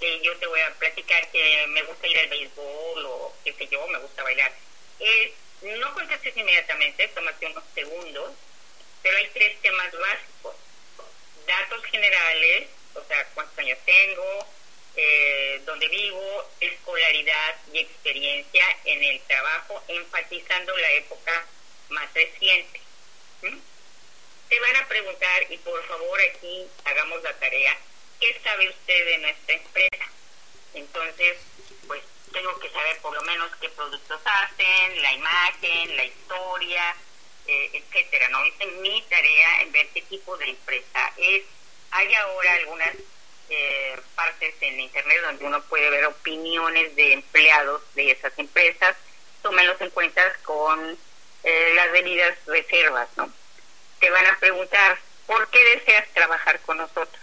[0.00, 3.68] que yo te voy a platicar que me gusta ir al béisbol o qué sé
[3.68, 4.52] yo, me gusta bailar.
[4.98, 8.32] Es, no contestes inmediatamente, tómate unos segundos,
[9.02, 10.56] pero hay tres temas básicos.
[11.46, 14.46] Datos generales, o sea, cuántos años tengo,
[14.96, 21.46] eh, donde vivo, escolaridad y experiencia en el trabajo, enfatizando la época
[21.90, 22.80] más reciente.
[24.48, 27.76] Te van a preguntar, y por favor aquí hagamos la tarea,
[28.20, 30.04] ¿qué sabe usted de nuestra empresa?
[30.74, 31.38] Entonces,
[31.86, 32.02] pues
[32.32, 36.96] tengo que saber por lo menos qué productos hacen, la imagen, la historia,
[37.46, 38.44] eh, etcétera, ¿no?
[38.44, 41.44] Esa es mi tarea en ver qué tipo de empresa es.
[41.90, 42.94] Hay ahora algunas
[43.48, 48.96] eh, partes en internet donde uno puede ver opiniones de empleados de esas empresas,
[49.42, 50.98] tómenlos en cuenta con
[51.44, 53.30] eh, las debidas reservas, ¿no?
[54.00, 57.22] Te van a preguntar, ¿por qué deseas trabajar con nosotros?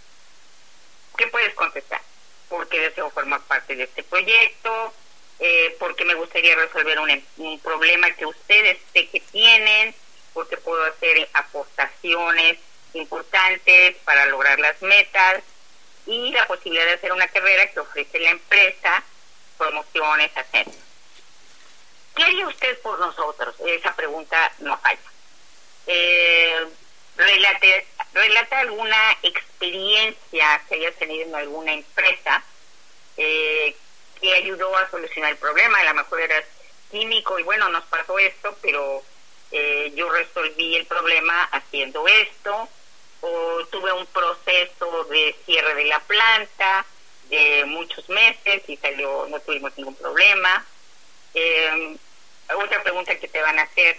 [1.17, 2.01] ¿Qué puedes contestar?
[2.49, 4.93] Porque deseo formar parte de este proyecto,
[5.39, 9.93] eh, porque me gustaría resolver un, un problema que ustedes sé que tienen,
[10.33, 12.57] porque puedo hacer aportaciones
[12.93, 15.43] importantes para lograr las metas
[16.05, 19.03] y la posibilidad de hacer una carrera que ofrece la empresa,
[19.57, 20.75] promociones, ascensos.
[22.15, 23.55] ¿Qué haría usted por nosotros?
[23.65, 24.99] Esa pregunta no falla.
[25.87, 26.65] Eh,
[27.17, 32.43] relate, relata alguna experiencia que hayas tenido en alguna empresa
[33.17, 33.75] eh,
[34.19, 35.79] que ayudó a solucionar el problema.
[35.79, 36.45] A lo mejor eras
[36.91, 39.03] químico y bueno, nos pasó esto, pero
[39.51, 42.69] eh, yo resolví el problema haciendo esto
[43.23, 46.85] o tuve un proceso de cierre de la planta
[47.29, 50.65] de muchos meses y salió, no tuvimos ningún problema.
[51.33, 51.97] Eh,
[52.53, 53.97] otra pregunta que te van a hacer,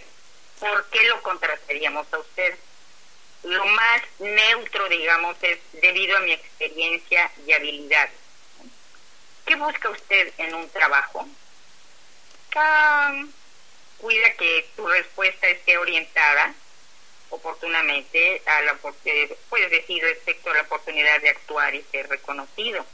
[0.60, 2.54] ¿por qué lo contrataríamos a usted?
[3.44, 8.10] Lo más neutro, digamos, es debido a mi experiencia y habilidad.
[9.46, 11.26] ¿Qué busca usted en un trabajo?
[13.98, 16.54] cuida que tu respuesta esté orientada
[17.34, 22.84] oportunamente a la puedes decir respecto a la oportunidad de actuar y ser reconocido.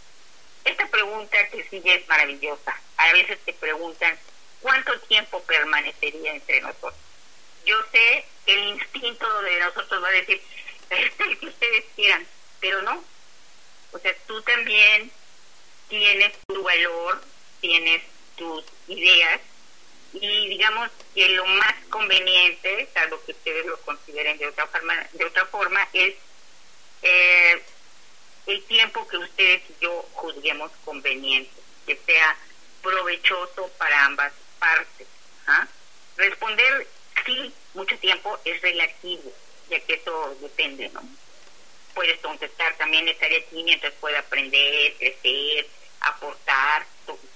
[0.64, 2.78] Esta pregunta que sigue es maravillosa.
[2.96, 4.18] A veces te preguntan
[4.60, 6.94] cuánto tiempo permanecería entre nosotros.
[7.64, 10.40] yo sé que el instinto de nosotros va a decir,
[11.18, 12.26] lo que ustedes quieran,
[12.60, 13.04] pero no.
[13.92, 15.10] O sea, tú también
[15.88, 17.22] tienes tu valor,
[17.60, 18.02] tienes
[18.36, 19.40] tus ideas
[20.12, 25.24] y digamos que lo más conveniente, salvo que ustedes lo consideren de otra forma, de
[25.24, 26.14] otra forma es
[27.02, 27.62] eh,
[28.46, 31.52] el tiempo que ustedes y yo juzguemos conveniente,
[31.86, 32.36] que sea
[32.82, 35.06] provechoso para ambas partes.
[35.46, 35.66] ¿ah?
[36.16, 36.86] Responder
[37.24, 39.32] sí, mucho tiempo es relativo,
[39.68, 41.02] ya que eso depende, ¿no?
[41.94, 45.66] Puedes contestar también estaré aquí mientras pueda aprender, crecer,
[46.00, 46.86] aportar,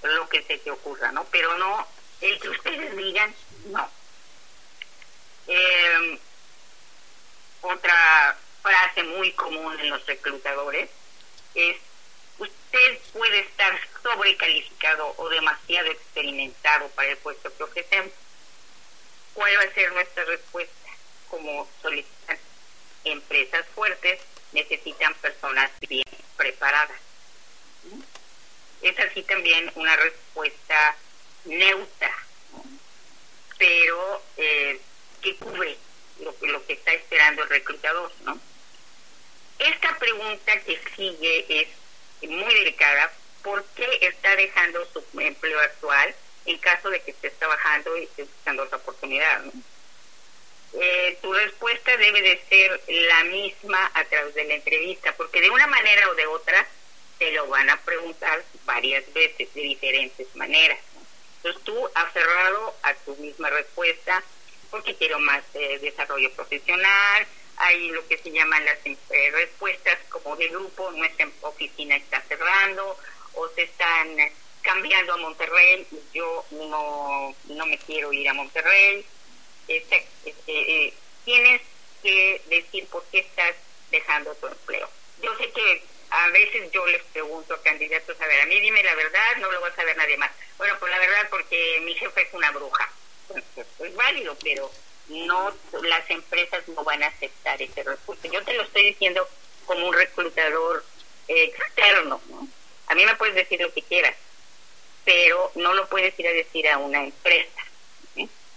[0.01, 1.25] lo que se te ocurra, ¿no?
[1.25, 1.87] Pero no,
[2.21, 3.33] el que ustedes digan,
[3.65, 3.89] no.
[5.47, 6.19] Eh,
[7.61, 10.89] otra frase muy común en los reclutadores
[11.53, 11.77] es,
[12.37, 18.11] usted puede estar sobrecalificado o demasiado experimentado para el puesto que ofrecemos.
[19.33, 20.89] ¿Cuál va a ser nuestra respuesta
[21.29, 22.45] como solicitantes?
[23.03, 24.19] Empresas fuertes
[24.51, 26.05] necesitan personas bien
[26.37, 26.99] preparadas.
[28.81, 30.95] Es así también una respuesta
[31.45, 32.13] neutra,
[33.57, 34.79] pero eh,
[35.21, 35.77] que cubre
[36.19, 38.39] lo, que está esperando el reclutador, ¿no?
[39.59, 43.11] Esta pregunta que sigue es muy delicada.
[43.41, 46.15] ¿Por qué está dejando su empleo actual
[46.45, 49.43] en caso de que estés trabajando y estés buscando otra oportunidad?
[50.73, 55.49] Eh, tu respuesta debe de ser la misma a través de la entrevista, porque de
[55.49, 56.67] una manera o de otra
[57.17, 60.79] te lo van a preguntar varias veces de diferentes maneras.
[61.45, 64.23] Entonces tú aferrado a tu misma respuesta,
[64.71, 67.27] porque quiero más eh, desarrollo profesional,
[67.57, 68.95] hay lo que se llaman las eh,
[69.31, 72.97] respuestas como de grupo, nuestra oficina está cerrando
[73.33, 74.17] o se están
[74.63, 75.85] cambiando a Monterrey,
[76.15, 79.05] yo no, no me quiero ir a Monterrey.
[79.67, 80.93] Este, este, eh,
[81.25, 81.61] tienes
[82.01, 83.53] que decir por qué estás
[83.91, 84.89] dejando tu empleo.
[85.21, 88.83] Yo sé que a veces yo les pregunto a candidatos, a ver, a mí dime
[88.83, 90.31] la verdad, no lo va a saber nadie más.
[90.57, 92.89] Bueno, pues la verdad porque mi jefe es una bruja.
[93.79, 94.71] Es válido, pero
[95.09, 95.53] no
[95.83, 98.27] las empresas no van a aceptar ese respuesta.
[98.27, 99.27] Yo te lo estoy diciendo
[99.65, 100.83] como un reclutador
[101.27, 102.21] externo.
[102.29, 102.47] ¿no?
[102.87, 104.15] A mí me puedes decir lo que quieras,
[105.03, 107.61] pero no lo puedes ir a decir a una empresa.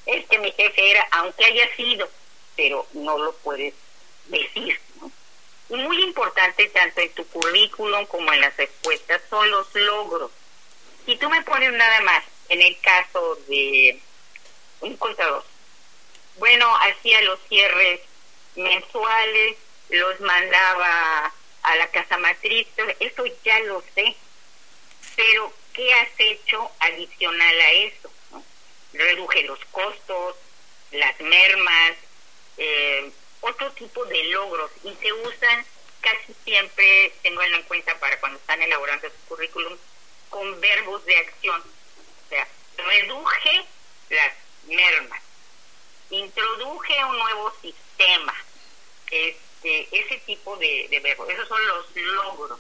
[0.06, 2.08] Es que mi jefe era, aunque haya sido,
[2.56, 3.74] pero no lo puedes
[4.26, 4.80] decir.
[5.00, 5.10] ¿no?
[5.70, 10.31] Y muy importante tanto en tu currículum como en las respuestas son los logros.
[11.05, 14.01] Si tú me pones nada más en el caso de
[14.81, 15.45] un contador,
[16.36, 18.01] bueno, hacía los cierres
[18.57, 19.57] mensuales,
[19.90, 21.32] los mandaba
[21.62, 22.66] a la casa matriz,
[23.01, 24.15] eso ya lo sé.
[25.16, 28.11] Pero, ¿qué has hecho adicional a eso?
[28.93, 30.36] Reduje los costos,
[30.93, 31.93] las mermas,
[32.57, 35.65] eh, otro tipo de logros y se usan
[36.01, 39.77] casi siempre, tengo en cuenta para cuando están elaborando su currículum,
[40.31, 41.60] con verbos de acción.
[41.60, 42.47] O sea,
[42.77, 43.65] reduje
[44.10, 44.32] las
[44.66, 45.23] mermas
[46.10, 48.35] introduje un nuevo sistema,
[49.10, 52.59] este, ese tipo de, de verbos, esos son los logros,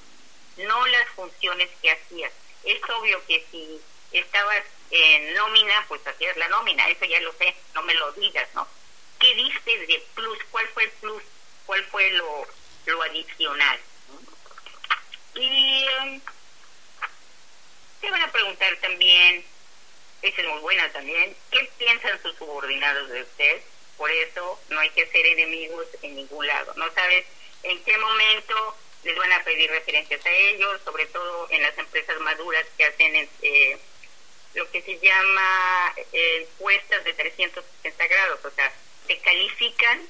[0.58, 2.32] no las funciones que hacías.
[2.64, 3.80] Es obvio que si
[4.12, 8.48] estabas en nómina, pues hacías la nómina, eso ya lo sé, no me lo digas,
[8.54, 8.66] ¿no?
[9.18, 10.38] ¿Qué diste de plus?
[10.50, 11.22] ¿Cuál fue el plus?
[11.66, 12.46] ¿Cuál fue lo,
[12.86, 13.80] lo adicional?
[15.34, 16.20] Y um,
[18.00, 19.44] te van a preguntar también
[20.22, 21.36] esa es muy buena también.
[21.50, 23.62] ¿Qué piensan sus subordinados de usted?
[23.96, 26.74] Por eso no hay que ser enemigos en ningún lado.
[26.76, 27.24] No sabes
[27.62, 32.18] en qué momento les van a pedir referencias a ellos, sobre todo en las empresas
[32.20, 33.78] maduras que hacen eh,
[34.54, 38.44] lo que se llama eh, puestas de 360 grados.
[38.44, 38.72] O sea,
[39.08, 40.06] se califican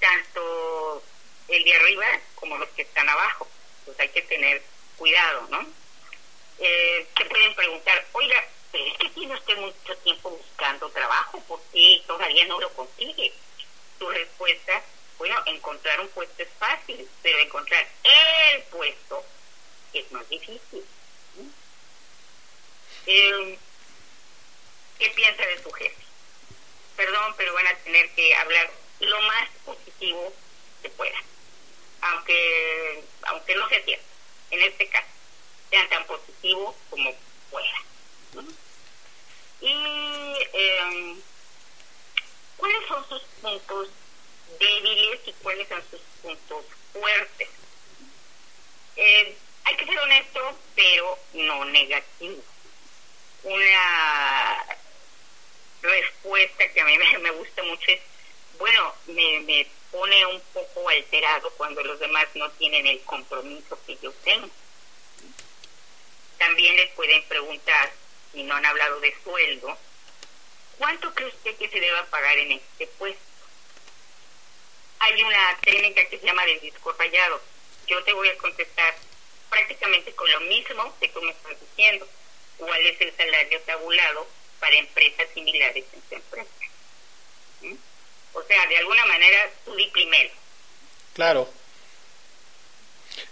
[0.00, 1.02] tanto
[1.48, 2.06] el de arriba
[2.36, 3.48] como los que están abajo.
[3.84, 4.62] Pues hay que tener
[4.96, 5.66] cuidado, ¿no?
[6.58, 11.60] Eh, te pueden preguntar, oiga, pero es que tiene usted mucho tiempo buscando trabajo, ¿por
[11.72, 13.32] qué todavía no lo consigue?
[13.98, 14.82] Tu respuesta,
[15.18, 19.24] bueno, encontrar un puesto es fácil, pero encontrar el puesto
[19.92, 20.84] es más difícil.
[23.06, 23.58] Eh,
[24.98, 26.07] ¿Qué piensa de su jefe?
[26.98, 28.68] Perdón, pero van a tener que hablar
[28.98, 30.32] lo más positivo
[30.82, 31.22] que puedan,
[32.00, 34.04] aunque, aunque no sea cierto,
[34.50, 35.06] en este caso,
[35.70, 37.14] sean tan positivos como
[37.52, 38.48] puedan.
[39.60, 39.72] Y
[40.52, 41.16] eh,
[42.56, 43.90] cuáles son sus puntos
[44.58, 47.48] débiles y cuáles son sus puntos fuertes.
[48.96, 52.42] Eh, hay que ser honesto, pero no negativo.
[53.44, 54.78] Una
[55.82, 58.00] respuesta que a mí me, gusta mucho es,
[58.58, 63.96] bueno, me, me pone un poco alterado cuando los demás no tienen el compromiso que
[63.98, 64.48] yo tengo.
[66.38, 67.92] También les pueden preguntar,
[68.32, 69.76] si no han hablado de sueldo,
[70.78, 73.20] ¿cuánto cree usted que se deba pagar en este puesto?
[75.00, 77.40] Hay una técnica que se llama del disco rayado.
[77.86, 78.96] Yo te voy a contestar
[79.48, 82.06] prácticamente con lo mismo que tú me estás diciendo.
[82.58, 84.26] ¿Cuál es el salario tabulado
[84.60, 86.50] para empresas similares en tu empresa?
[87.62, 87.74] ¿Mm?
[88.34, 90.30] O sea, de alguna manera tú di primero.
[91.14, 91.48] Claro.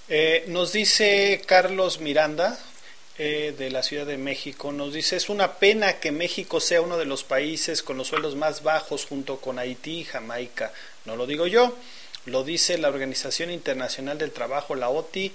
[0.09, 2.59] Eh, nos dice Carlos Miranda,
[3.19, 6.98] eh, de la Ciudad de México, nos dice, es una pena que México sea uno
[6.98, 10.70] de los países con los sueldos más bajos junto con Haití y Jamaica.
[11.07, 11.74] No lo digo yo,
[12.27, 15.32] lo dice la Organización Internacional del Trabajo, la OTI.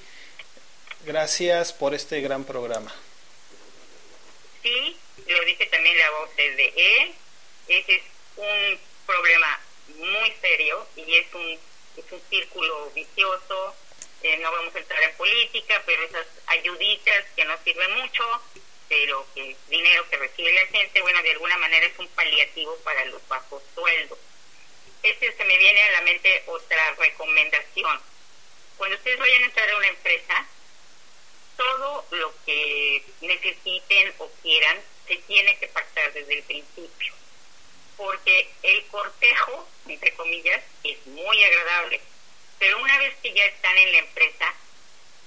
[1.06, 2.94] Gracias por este gran programa.
[4.62, 4.96] Sí,
[5.28, 7.14] lo dice también la OCDE.
[7.68, 8.04] Ese es
[8.38, 9.60] un problema
[9.98, 11.60] muy serio y es un,
[11.98, 13.76] es un círculo vicioso.
[14.24, 18.24] Eh, no vamos a entrar en política, pero esas ayuditas que no sirven mucho,
[18.88, 23.06] pero que dinero que recibe la gente, bueno, de alguna manera es un paliativo para
[23.06, 24.20] los bajos sueldos.
[25.02, 28.02] Este se me viene a la mente otra recomendación.
[28.78, 30.48] Cuando ustedes vayan a entrar a una empresa,
[31.58, 34.80] todo lo que necesiten o quieran
[35.12, 37.14] se tiene que pactar desde el principio.
[37.98, 42.00] Porque el cortejo, entre comillas, es muy agradable.
[42.58, 44.56] Pero una vez que ya están en la empresa,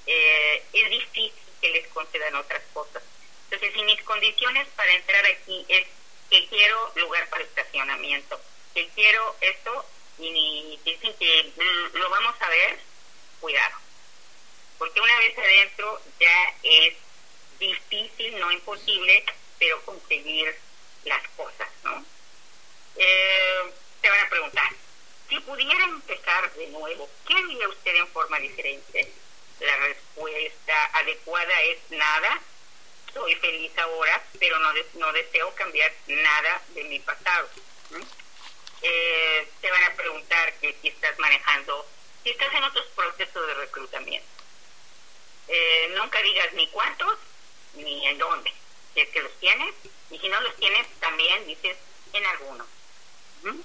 [0.06, 3.02] eh, es difícil que les concedan otras cosas.
[3.44, 5.86] Entonces, si mis condiciones para entrar aquí es
[6.30, 8.40] que quiero lugar para estacionamiento,
[8.72, 9.84] que quiero esto,
[10.18, 11.52] y dicen que
[11.92, 12.78] lo vamos a ver,
[13.40, 13.84] cuidado
[14.78, 16.94] porque una vez adentro ya es
[17.58, 19.24] difícil, no imposible,
[19.64, 20.54] pero conseguir
[21.04, 22.04] las cosas, ¿no?
[22.96, 23.72] Eh,
[24.02, 24.68] te van a preguntar,
[25.26, 29.10] si pudiera empezar de nuevo, ¿qué haría usted en forma diferente?
[29.60, 32.42] La respuesta adecuada es nada,
[33.14, 37.48] soy feliz ahora, pero no, no deseo cambiar nada de mi pasado.
[38.82, 41.86] Eh, te van a preguntar que si estás manejando,
[42.22, 44.28] si estás en otros procesos de reclutamiento
[45.48, 47.18] eh, nunca digas ni cuántos
[47.76, 48.52] ni en dónde.
[48.94, 49.74] Si es que los tienes,
[50.10, 51.76] y si no los tienes, también dices
[52.12, 52.66] en alguno.
[53.42, 53.60] ¿Mm?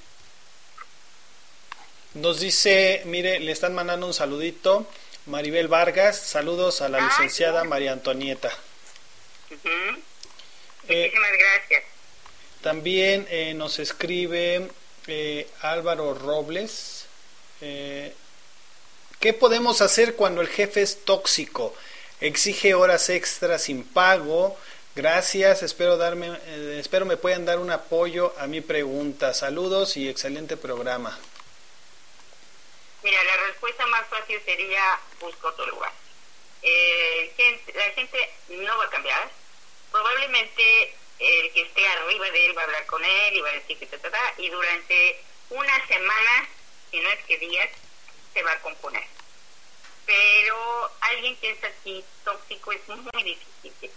[2.15, 4.87] Nos dice, mire, le están mandando un saludito.
[5.27, 8.51] Maribel Vargas, saludos a la licenciada María Antonieta.
[9.51, 10.09] Uh
[10.87, 11.83] Muchísimas gracias.
[12.61, 14.69] También eh, nos escribe
[15.05, 17.05] eh, Álvaro Robles.
[17.61, 18.13] Eh,
[19.19, 21.75] ¿Qué podemos hacer cuando el jefe es tóxico?
[22.21, 24.57] Exige horas extras sin pago.
[24.99, 29.33] Gracias, espero darme, eh, espero me puedan dar un apoyo a mi pregunta.
[29.33, 31.17] Saludos y excelente programa.
[33.01, 35.93] Mira, la respuesta más fácil sería busco otro lugar.
[36.61, 37.33] Eh,
[37.73, 39.31] la gente no va a cambiar.
[39.89, 43.53] Probablemente el que esté arriba de él va a hablar con él y va a
[43.53, 46.49] decir que ta, ta, y durante una semana,
[46.91, 47.69] si no es que días,
[48.33, 49.05] se va a componer.
[50.05, 53.87] Pero alguien que es así tóxico es muy difícil que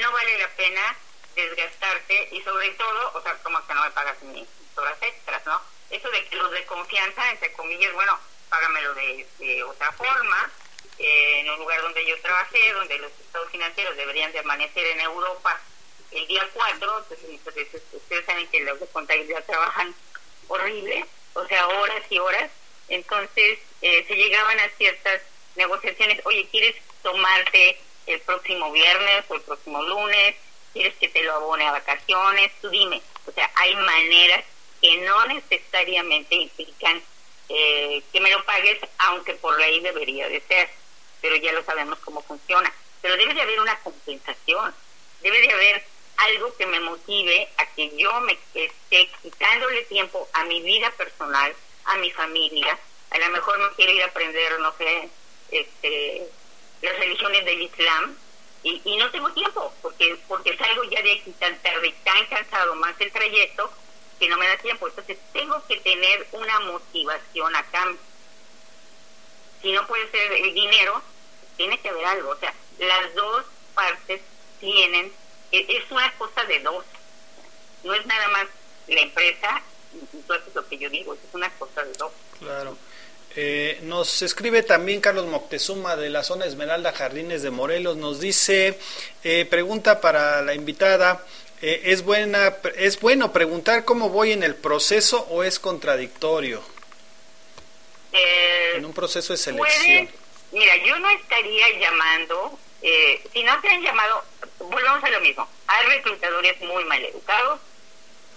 [0.00, 0.96] No vale la pena
[1.34, 5.60] desgastarte y sobre todo, o sea, como que no me pagas mis horas extras, ¿no?
[5.90, 8.18] Eso de que los de confianza, entre comillas, bueno,
[8.48, 10.50] págamelo de, otra forma,
[10.98, 15.00] eh, en un lugar donde yo trabajé, donde los estados financieros deberían de amanecer en
[15.00, 15.60] Europa
[16.10, 19.94] el día 4, entonces, pues, ustedes saben que los de contabilidad trabajan
[20.48, 21.04] horrible,
[21.34, 22.50] o sea, horas y horas,
[22.88, 25.22] entonces eh, se llegaban a ciertas
[25.56, 30.36] negociaciones, oye, ¿quieres tomarte el próximo viernes o el próximo lunes?
[30.72, 32.52] ¿Quieres que te lo abone a vacaciones?
[32.60, 33.00] Tú dime.
[33.26, 34.44] O sea, hay maneras
[34.80, 37.02] que no necesariamente implican
[37.48, 40.68] eh, que me lo pagues, aunque por ley debería de ser,
[41.20, 42.72] pero ya lo sabemos cómo funciona.
[43.00, 44.74] Pero debe de haber una compensación,
[45.22, 45.84] debe de haber
[46.16, 51.54] algo que me motive a que yo me esté quitándole tiempo a mi vida personal,
[51.84, 52.78] a mi familia.
[53.10, 55.08] A lo mejor no quiero ir a aprender, no sé,
[55.50, 56.28] este,
[56.86, 58.16] las religiones del Islam
[58.62, 62.74] y, y no tengo tiempo porque porque salgo ya de aquí tan tarde, tan cansado,
[62.76, 63.70] más el trayecto,
[64.18, 64.88] que no me da tiempo.
[64.88, 67.86] Entonces tengo que tener una motivación acá.
[69.62, 71.02] Si no puede ser el dinero,
[71.56, 72.30] tiene que haber algo.
[72.30, 73.44] O sea, las dos
[73.74, 74.20] partes
[74.60, 75.12] tienen,
[75.52, 76.84] e, es una cosa de dos.
[77.84, 78.46] No es nada más
[78.88, 79.62] la empresa
[79.96, 82.12] eso es lo que yo digo, es una cosa de dos.
[82.38, 82.76] Claro.
[83.36, 87.96] Eh, nos escribe también Carlos Moctezuma de la zona Esmeralda Jardines de Morelos.
[87.96, 88.78] Nos dice,
[89.24, 91.24] eh, pregunta para la invitada,
[91.62, 96.62] Eh, ¿es, buena, ¿Es bueno preguntar cómo voy en el proceso o es contradictorio?
[98.12, 100.10] Eh, en un proceso de selección.
[100.52, 104.22] mira, yo no estaría llamando, eh, si no te han llamado,
[104.58, 105.48] volvamos a lo mismo.
[105.66, 107.58] Hay reclutadores muy mal educados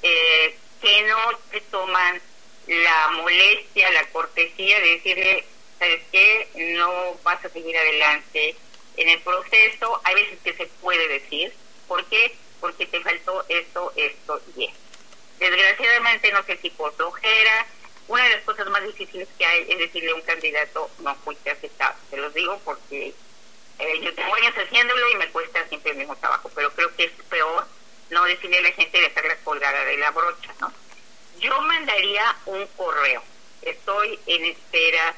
[0.02, 1.18] eh, que no
[1.52, 2.22] te toman
[2.70, 5.44] la molestia, la cortesía de decirle,
[5.80, 6.48] ¿sabes qué?
[6.78, 8.56] No vas a seguir adelante
[8.98, 10.00] en el proceso.
[10.04, 11.52] Hay veces que se puede decir.
[11.88, 12.36] ¿Por qué?
[12.62, 14.80] Porque te faltó esto, esto y esto.
[15.40, 17.66] Desgraciadamente, no sé si por flojera,
[18.08, 21.50] una de las cosas más difíciles que hay es decirle a un candidato, no fuiste
[21.50, 21.96] aceptado.
[22.12, 23.14] Te lo digo porque
[23.80, 27.06] eh, yo tengo años haciéndolo y me cuesta siempre el mismo trabajo, pero creo que
[27.06, 27.66] es peor
[28.12, 30.72] no decirle a la gente dejarla colgada de la brocha, ¿no?
[31.40, 33.24] Yo mandaría un correo.
[33.62, 35.16] Estoy en espera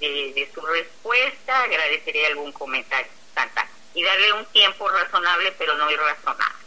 [0.00, 6.66] de, su respuesta, agradecería algún comentario, tanta, y darle un tiempo razonable, pero no irrazonable.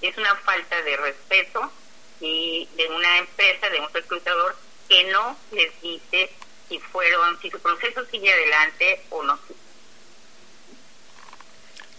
[0.00, 1.72] Es una falta de respeto
[2.20, 4.56] y de una empresa, de un reclutador,
[4.88, 6.30] que no les dice
[6.68, 9.38] si fueron, si su proceso sigue adelante o no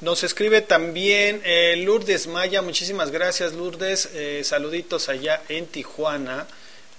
[0.03, 6.45] nos escribe también eh, Lourdes Maya, muchísimas gracias Lourdes, eh, saluditos allá en Tijuana,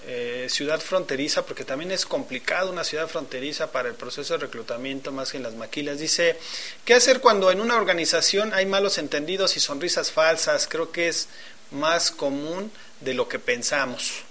[0.07, 5.13] eh, ciudad fronteriza, porque también es complicado una ciudad fronteriza para el proceso de reclutamiento
[5.13, 5.99] más que en las maquilas.
[5.99, 6.39] Dice,
[6.87, 10.67] ¿qué hacer cuando en una organización hay malos entendidos y sonrisas falsas?
[10.67, 11.29] Creo que es
[11.73, 14.23] más común de lo que pensamos.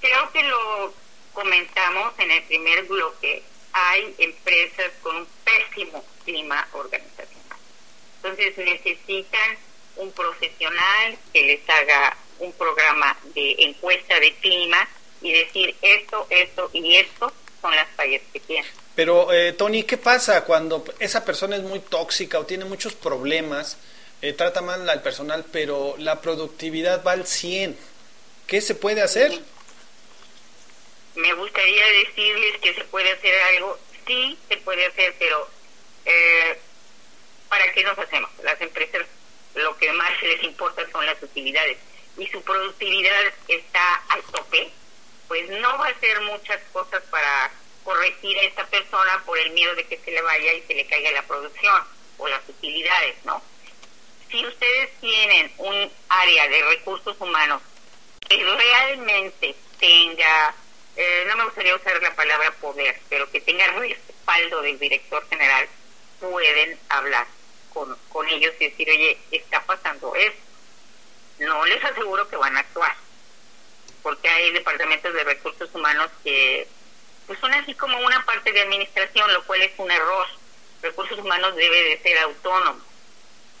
[0.00, 0.92] Creo que lo
[1.32, 7.17] comentamos en el primer bloque, hay empresas con un pésimo clima organizacional.
[8.28, 9.56] Entonces necesitan
[9.96, 14.88] un profesional que les haga un programa de encuesta de clima
[15.22, 18.70] y decir esto, esto y esto son las fallas que tienen.
[18.94, 23.78] Pero, eh, Tony, ¿qué pasa cuando esa persona es muy tóxica o tiene muchos problemas,
[24.20, 27.78] eh, trata mal al personal, pero la productividad va al 100?
[28.46, 29.32] ¿Qué se puede hacer?
[31.14, 35.48] Me gustaría decirles que se puede hacer algo, sí se puede hacer, pero
[36.04, 36.58] eh,
[37.48, 38.30] ¿para qué nos hacemos?
[38.42, 39.06] Las empresas
[39.54, 41.78] lo que más les importa son las utilidades
[42.16, 44.70] y su productividad está al tope,
[45.26, 47.50] pues no va a hacer muchas cosas para
[47.84, 50.86] corregir a esta persona por el miedo de que se le vaya y se le
[50.86, 51.82] caiga la producción
[52.18, 53.40] o las utilidades, ¿no?
[54.30, 57.62] Si ustedes tienen un área de recursos humanos
[58.28, 60.54] que realmente tenga,
[60.96, 65.66] eh, no me gustaría usar la palabra poder, pero que tenga respaldo del director general,
[66.20, 67.26] pueden hablar
[67.72, 70.40] con, con ellos y decir, oye, está pasando esto.
[71.40, 72.94] No les aseguro que van a actuar,
[74.02, 76.66] porque hay departamentos de recursos humanos que
[77.28, 80.26] pues son así como una parte de administración, lo cual es un error.
[80.80, 82.80] Recursos humanos debe de ser autónomo,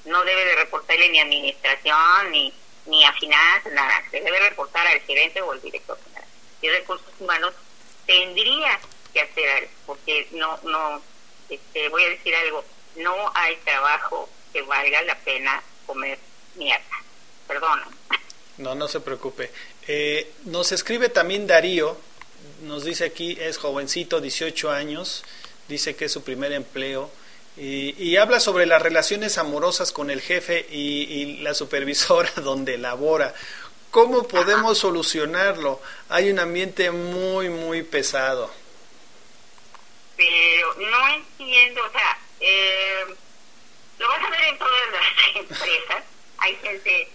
[0.06, 2.52] no debe de reportarle ni a administración, ni,
[2.86, 4.02] ni a finanzas, nada.
[4.10, 6.28] Se debe reportar al gerente o al director general.
[6.62, 7.54] Y recursos humanos
[8.06, 8.80] tendría
[9.12, 11.02] que hacer algo, porque no, no,
[11.50, 12.64] este, voy a decir algo,
[12.98, 16.18] no hay trabajo que valga la pena comer
[16.56, 16.84] mierda.
[17.46, 17.88] Perdona.
[18.58, 19.50] No, no se preocupe.
[19.86, 21.96] Eh, nos escribe también Darío,
[22.62, 25.24] nos dice aquí, es jovencito, 18 años,
[25.68, 27.10] dice que es su primer empleo.
[27.56, 33.34] Y, habla sobre las relaciones amorosas con el jefe y, y la supervisora donde labora.
[33.90, 35.80] ¿Cómo podemos solucionarlo?
[36.08, 38.48] Hay un ambiente muy, muy pesado
[40.18, 43.16] pero no entiendo, o sea, eh,
[43.98, 46.04] lo vas a ver en todas las empresas,
[46.38, 47.10] hay gente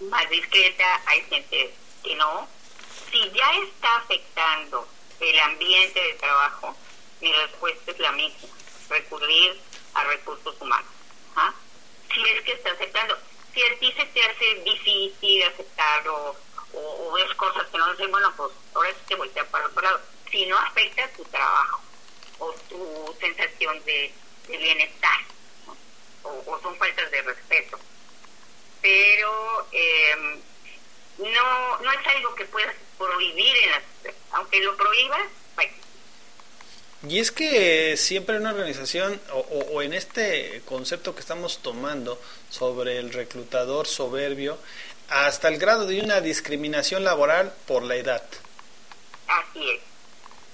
[0.00, 2.48] más discreta, hay gente que no.
[3.10, 4.86] Si ya está afectando
[5.20, 6.76] el ambiente de trabajo,
[7.20, 8.48] mi respuesta es la misma,
[8.88, 9.58] recurrir
[9.94, 10.90] a recursos humanos.
[11.36, 11.54] ¿ah?
[12.12, 13.16] Si es que está afectando,
[13.54, 16.36] si a ti se te hace difícil aceptarlo
[16.74, 20.00] o, ves cosas que no sé, bueno, pues ahora sí te voltea para otro lado.
[20.30, 21.80] Si no afecta tu trabajo,
[22.38, 24.12] o tu sensación de,
[24.48, 25.20] bienestar,
[26.22, 27.78] o, son faltas de respeto.
[28.80, 30.40] Pero em,
[31.18, 33.82] no, no es algo que puedas prohibir en la
[34.32, 35.28] aunque lo prohíbas,
[37.08, 42.20] y es que siempre una organización, o, o, en este concepto que estamos tomando
[42.50, 44.58] sobre el reclutador soberbio,
[45.08, 48.24] hasta el grado de una discriminación laboral por la edad.
[49.28, 49.80] Así es.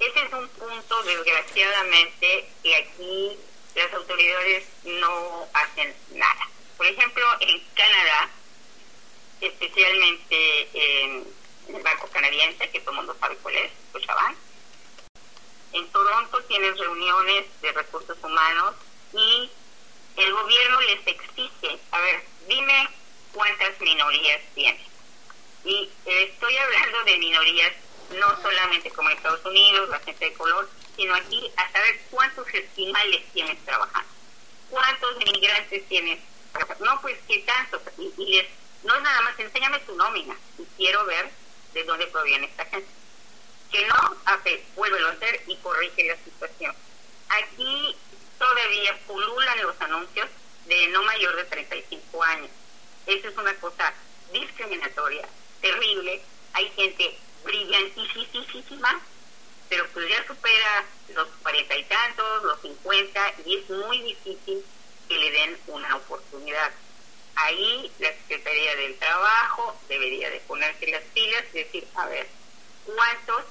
[0.00, 3.38] Ese es un punto, desgraciadamente, que aquí
[3.74, 6.48] las autoridades no hacen nada.
[6.76, 8.30] Por ejemplo, en Canadá,
[9.40, 11.26] especialmente en
[11.68, 14.36] el Banco Canadiense, que todo el mundo sabe cuál es, Scotiabank,
[15.72, 18.74] en Toronto tienes reuniones de recursos humanos
[19.14, 19.50] y
[20.16, 22.88] el gobierno les exige, a ver, dime
[23.32, 24.86] cuánta minorías tiene.
[25.64, 27.72] Y eh, estoy hablando de minorías
[28.18, 32.46] no solamente como en Estados Unidos, la gente de color, sino aquí a saber cuántos
[32.52, 34.10] esquimales tienes trabajando,
[34.70, 36.20] cuántos inmigrantes tienes.
[36.80, 37.80] No, pues qué tanto.
[37.98, 38.46] Y, y les,
[38.84, 41.30] no es nada más, enséñame tu nómina y quiero ver
[41.72, 42.88] de dónde proviene esta gente.
[43.70, 46.74] Que no hace, vuélvelo a hacer y corrige la situación.
[47.28, 47.96] Aquí
[48.38, 50.28] todavía pululan los anuncios
[50.66, 52.50] de no mayor de 35 años.
[53.06, 53.94] Eso es una cosa
[54.32, 55.28] discriminatoria,
[55.60, 56.22] terrible.
[56.52, 59.00] Hay gente brillantísima,
[59.72, 60.84] pero pues ya supera
[61.14, 64.62] los cuarenta y tantos, los 50, y es muy difícil
[65.08, 66.70] que le den una oportunidad.
[67.36, 72.26] Ahí la Secretaría del Trabajo debería de ponerse las pilas y decir, a ver,
[72.84, 73.44] ¿cuántos,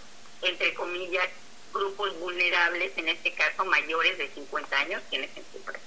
[0.44, 1.28] entre comillas,
[1.74, 5.86] grupos vulnerables, en este caso mayores de 50 años, tienes en tu empresa?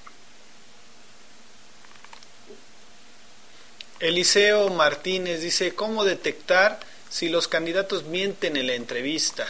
[4.01, 9.47] Eliseo Martínez dice, ¿cómo detectar si los candidatos mienten en la entrevista?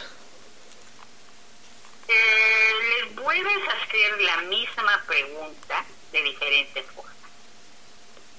[2.09, 7.15] Eh, les vuelves a hacer la misma pregunta de diferentes formas.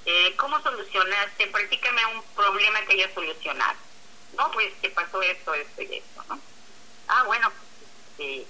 [0.06, 1.48] Eh, ¿Cómo solucionaste?
[1.48, 3.78] Practícame un problema que hayas solucionado.
[4.38, 6.40] No, pues te pasó esto, esto y esto, ¿no?
[7.08, 7.52] Ah, bueno,
[8.18, 8.46] te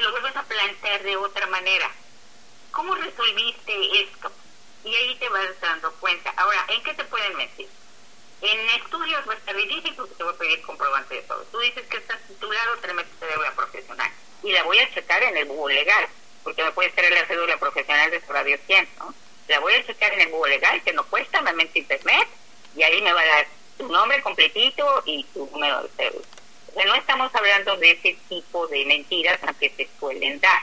[0.00, 1.90] lo vuelves a plantear de otra manera.
[2.72, 4.32] ¿Cómo resolviste esto?
[4.84, 6.32] Y ahí te vas dando cuenta.
[6.36, 7.66] Ahora, ¿en qué te pueden meter?
[8.42, 11.42] En estudios va a estar te voy a pedir comprobante de todo.
[11.52, 14.10] Tú dices que estás titulado, te metes de deuda profesional.
[14.42, 16.06] Y la voy a checar en el Google legal,
[16.42, 19.14] porque me puede ser la cédula profesional de su radio 100, ¿no?
[19.48, 22.28] La voy a checar en el Google legal, que no cuesta, me meto internet,
[22.76, 23.46] y ahí me va a dar
[23.78, 26.26] tu nombre completito y tu número de cédula.
[26.68, 30.62] O sea, no estamos hablando de ese tipo de mentiras aunque se suelen dar.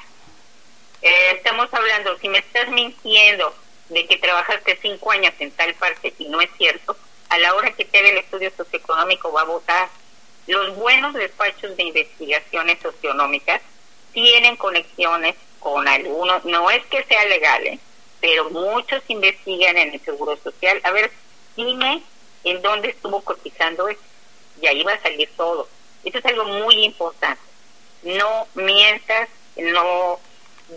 [1.02, 3.54] Eh, estamos hablando, si me estás mintiendo
[3.90, 6.98] de que trabajaste cinco años en tal parte y no es cierto,
[7.30, 9.90] a la hora que te haga el estudio socioeconómico va a votar.
[10.48, 13.62] Los buenos despachos de investigaciones socioeconómicas
[14.14, 17.80] tienen conexiones con algunos, no es que sea legal, ¿eh?
[18.20, 20.80] pero muchos investigan en el Seguro Social.
[20.84, 21.12] A ver,
[21.56, 22.02] dime
[22.44, 24.02] en dónde estuvo cotizando eso.
[24.62, 25.68] Y ahí va a salir todo.
[26.04, 27.42] Eso es algo muy importante.
[28.04, 30.20] No mientas, no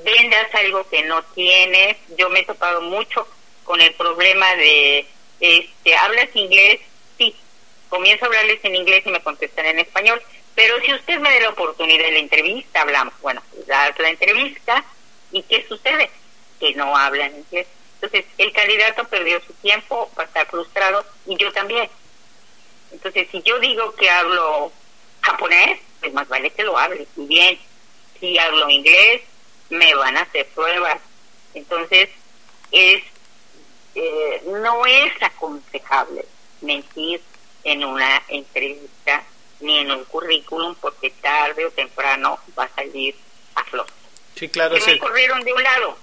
[0.04, 1.96] vendas algo que no tienes.
[2.16, 3.26] Yo me he topado mucho
[3.64, 5.06] con el problema de,
[5.38, 6.80] este, ¿hablas inglés?
[7.90, 10.22] Comienzo a hablarles en inglés y me contestan en español.
[10.54, 13.14] Pero si usted me da la oportunidad de la entrevista, hablamos.
[13.20, 14.84] Bueno, das la entrevista
[15.32, 16.10] y ¿qué sucede?
[16.58, 17.66] Que no hablan inglés.
[18.00, 21.90] Entonces, el candidato perdió su tiempo, va a estar frustrado y yo también.
[22.92, 24.72] Entonces, si yo digo que hablo
[25.20, 27.06] japonés, pues más vale que lo hable.
[27.16, 27.58] Bien,
[28.18, 29.22] si hablo inglés,
[29.68, 30.98] me van a hacer pruebas.
[31.54, 32.08] Entonces,
[32.72, 33.02] es
[33.94, 36.24] eh, no es aconsejable
[36.60, 37.20] mentir
[37.64, 39.24] en una entrevista
[39.60, 43.14] ni en un currículum porque tarde o temprano va a salir
[43.54, 43.92] a flote.
[44.34, 44.74] Sí, claro.
[44.74, 45.98] Que me corrieron de un lado.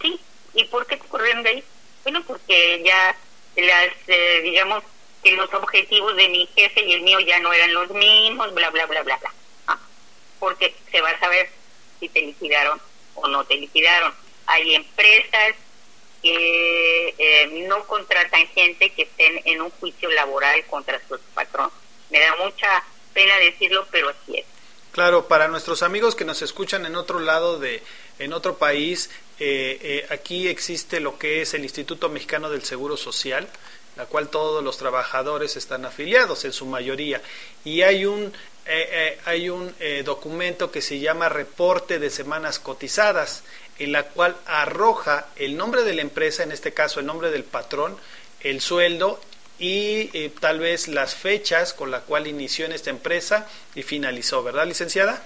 [0.00, 0.20] Sí.
[0.54, 1.64] ¿Y por qué te corrieron de ahí?
[2.02, 3.16] Bueno, porque ya
[3.56, 4.82] las, eh, digamos,
[5.22, 8.70] que los objetivos de mi jefe y el mío ya no eran los mismos, bla,
[8.70, 9.32] bla, bla, bla, bla.
[9.68, 9.78] Ah,
[10.38, 11.48] porque se va a saber
[12.00, 12.80] si te liquidaron
[13.14, 14.12] o no te liquidaron.
[14.46, 15.54] Hay empresas
[16.22, 21.70] que eh, no contratan gente que estén en un juicio laboral contra su patrón.
[22.10, 24.46] Me da mucha pena decirlo, pero así es.
[24.92, 27.82] Claro, para nuestros amigos que nos escuchan en otro lado de,
[28.18, 32.96] en otro país, eh, eh, aquí existe lo que es el Instituto Mexicano del Seguro
[32.96, 33.48] Social,
[33.96, 37.20] la cual todos los trabajadores están afiliados en su mayoría,
[37.64, 38.32] y hay un
[39.24, 39.74] hay un
[40.04, 43.42] documento que se llama reporte de semanas cotizadas,
[43.78, 47.44] en la cual arroja el nombre de la empresa, en este caso el nombre del
[47.44, 47.98] patrón,
[48.40, 49.20] el sueldo
[49.58, 54.42] y eh, tal vez las fechas con la cual inició en esta empresa y finalizó,
[54.42, 55.24] ¿verdad, licenciada?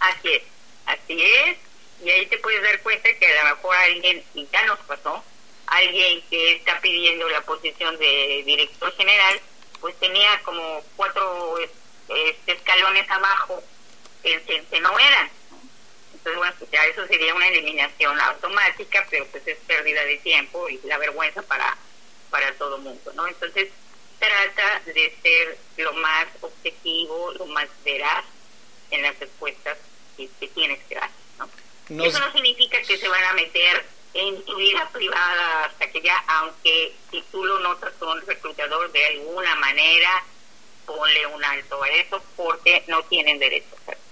[0.00, 0.42] Así es,
[0.86, 1.56] así es.
[2.04, 5.24] Y ahí te puedes dar cuenta que a lo mejor alguien, y ya nos pasó,
[5.66, 9.40] alguien que está pidiendo la posición de director general,
[9.80, 13.62] pues tenía como cuatro este, escalones abajo
[14.22, 15.37] que, que no eran.
[16.18, 20.68] Entonces, bueno, pues ya eso sería una eliminación automática, pero pues es pérdida de tiempo
[20.68, 21.76] y la vergüenza para
[22.30, 23.26] para todo mundo, ¿no?
[23.26, 23.70] Entonces,
[24.18, 28.24] trata de ser lo más objetivo, lo más veraz
[28.90, 29.78] en las respuestas
[30.16, 32.04] que, que tienes que dar, ¿no?
[32.04, 36.18] Eso no significa que se van a meter en tu vida privada hasta que ya,
[36.26, 40.24] aunque si tú lo notas con un reclutador de alguna manera,
[40.84, 44.02] ponle un alto a eso porque no tienen derecho a hacerlo.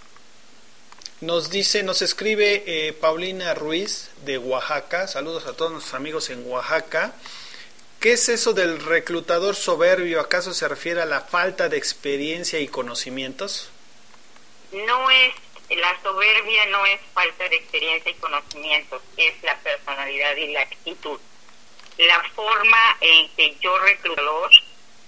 [1.23, 5.09] Nos dice, nos escribe eh, Paulina Ruiz de Oaxaca.
[5.09, 7.15] Saludos a todos nuestros amigos en Oaxaca.
[8.01, 10.21] ¿Qué es eso del reclutador soberbio?
[10.21, 13.71] ¿Acaso se refiere a la falta de experiencia y conocimientos?
[14.73, 15.33] No es,
[15.71, 21.19] la soberbia no es falta de experiencia y conocimientos, es la personalidad y la actitud.
[21.97, 24.51] La forma en que yo reclutador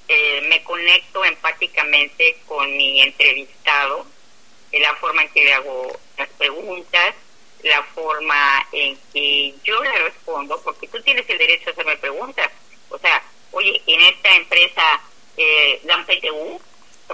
[0.08, 4.06] eh, me conecto empáticamente con mi entrevistado,
[4.72, 7.14] la forma en que le hago las preguntas,
[7.62, 12.50] la forma en que yo le respondo, porque tú tienes el derecho a hacerme preguntas.
[12.90, 13.22] O sea,
[13.52, 15.00] oye, en esta empresa
[15.36, 16.60] eh, dan PTU,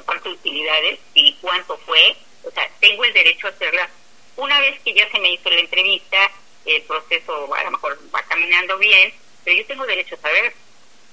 [0.05, 2.17] parte de utilidades, y cuánto fue.
[2.43, 3.89] O sea, tengo el derecho a hacerla.
[4.37, 6.31] Una vez que ya se me hizo la entrevista,
[6.67, 9.15] el proceso a lo mejor va caminando bien,
[9.45, 10.55] pero yo tengo derecho a saber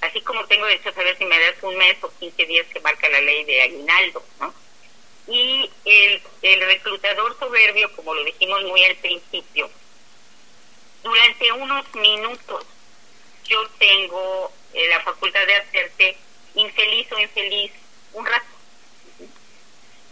[0.02, 2.80] así como tengo derecho a saber si me das un mes o 15 días que
[2.80, 4.54] marca la ley de aguinaldo, ¿no?
[5.28, 9.70] Y el, el reclutador soberbio, como lo dijimos muy al principio,
[11.04, 12.66] durante unos minutos
[13.46, 16.18] yo tengo eh, la facultad de hacerte
[16.56, 17.72] infeliz o infeliz
[18.14, 18.46] un rato.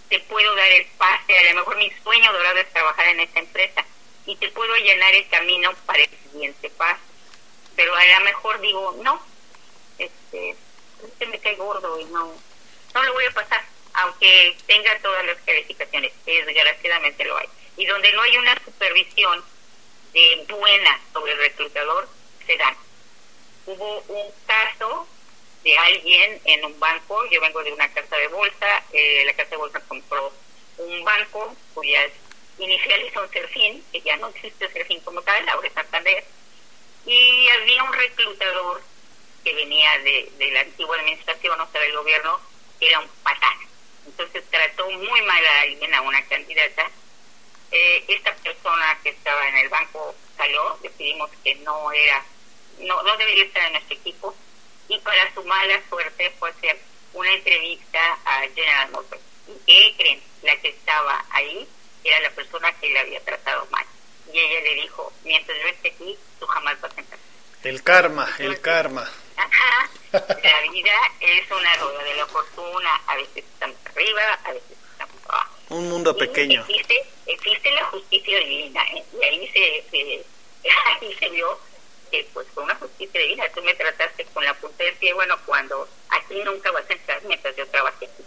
[0.09, 3.39] Te puedo dar el pase, a lo mejor mi sueño dorado es trabajar en esta
[3.39, 3.85] empresa
[4.25, 7.01] y te puedo allanar el camino para el siguiente paso.
[7.75, 9.21] Pero a lo mejor digo, no,
[9.97, 10.55] este,
[11.03, 12.33] este me cae gordo y no,
[12.93, 13.63] no lo voy a pasar,
[13.99, 17.47] aunque tenga todas las calificaciones, desgraciadamente lo hay.
[17.77, 19.43] Y donde no hay una supervisión
[20.13, 22.07] de buena sobre el reclutador,
[22.45, 22.75] se dan.
[23.65, 25.07] Hubo un caso
[25.63, 29.51] de alguien en un banco, yo vengo de una casa de bolsa, eh, la casa
[29.51, 30.33] de bolsa compró
[30.77, 32.09] un banco cuyas
[32.57, 36.23] iniciales son Serfín, que ya no existe Serfín como tal, ahora es Santander,
[37.05, 38.81] y había un reclutador
[39.43, 42.39] que venía de, de la antigua administración, o sea, del gobierno,
[42.79, 43.68] era un patán.
[44.05, 46.89] Entonces trató muy mal a alguien, a una candidata.
[47.71, 52.25] Eh, esta persona que estaba en el banco salió, decidimos que no era,
[52.79, 54.35] no, no debería estar en nuestro equipo,
[54.87, 56.79] y para su mala suerte fue hacer
[57.13, 59.21] una entrevista a General Motors.
[59.47, 60.21] ¿Y qué creen?
[60.41, 61.67] La que estaba ahí
[62.03, 63.85] era la persona que le había tratado mal.
[64.33, 67.19] Y ella le dijo, mientras yo esté aquí, tú jamás vas a entrar.
[67.63, 69.09] El karma, el karma.
[69.35, 69.89] Ajá.
[70.11, 72.95] La vida es una rueda de la fortuna.
[73.07, 75.55] A veces estamos arriba, a veces estamos abajo.
[75.69, 76.61] Un mundo pequeño.
[76.61, 78.81] Existe, existe la justicia divina.
[78.95, 79.03] ¿eh?
[79.13, 80.25] Y ahí se, se,
[81.01, 81.59] ahí se vio
[82.09, 83.43] que pues fue una justicia divina.
[83.53, 87.21] Tú me trataste con la punta del pie, bueno, cuando aquí nunca vas a entrar
[87.23, 88.23] mientras yo trabaje aquí.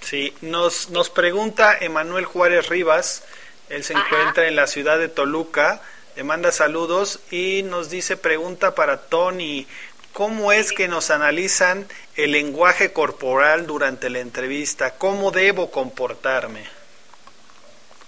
[0.00, 3.24] Sí, nos, nos pregunta Emanuel Juárez Rivas,
[3.68, 5.82] él se encuentra en la ciudad de Toluca,
[6.18, 9.68] le manda saludos y nos dice pregunta para Tony,
[10.12, 11.86] ¿cómo es que nos analizan
[12.16, 14.98] el lenguaje corporal durante la entrevista?
[14.98, 16.66] ¿Cómo debo comportarme?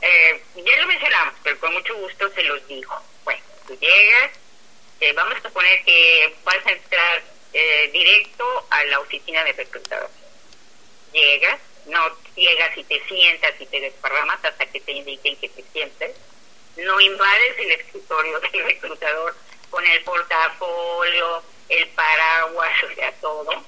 [0.00, 2.92] Eh, ya lo mencionamos, pero con mucho gusto se los digo.
[3.22, 4.32] Bueno, tú llegas,
[4.98, 7.22] eh, vamos a suponer que vas a entrar
[7.52, 10.10] eh, directo a la oficina de reclutador.
[11.12, 12.00] Llegas, no
[12.34, 16.16] llegas y te sientas y te desparramas hasta que te indiquen que te sientes.
[16.76, 19.34] No invades el escritorio del reclutador
[19.70, 23.64] con el portafolio, el paraguas, o sea, todo.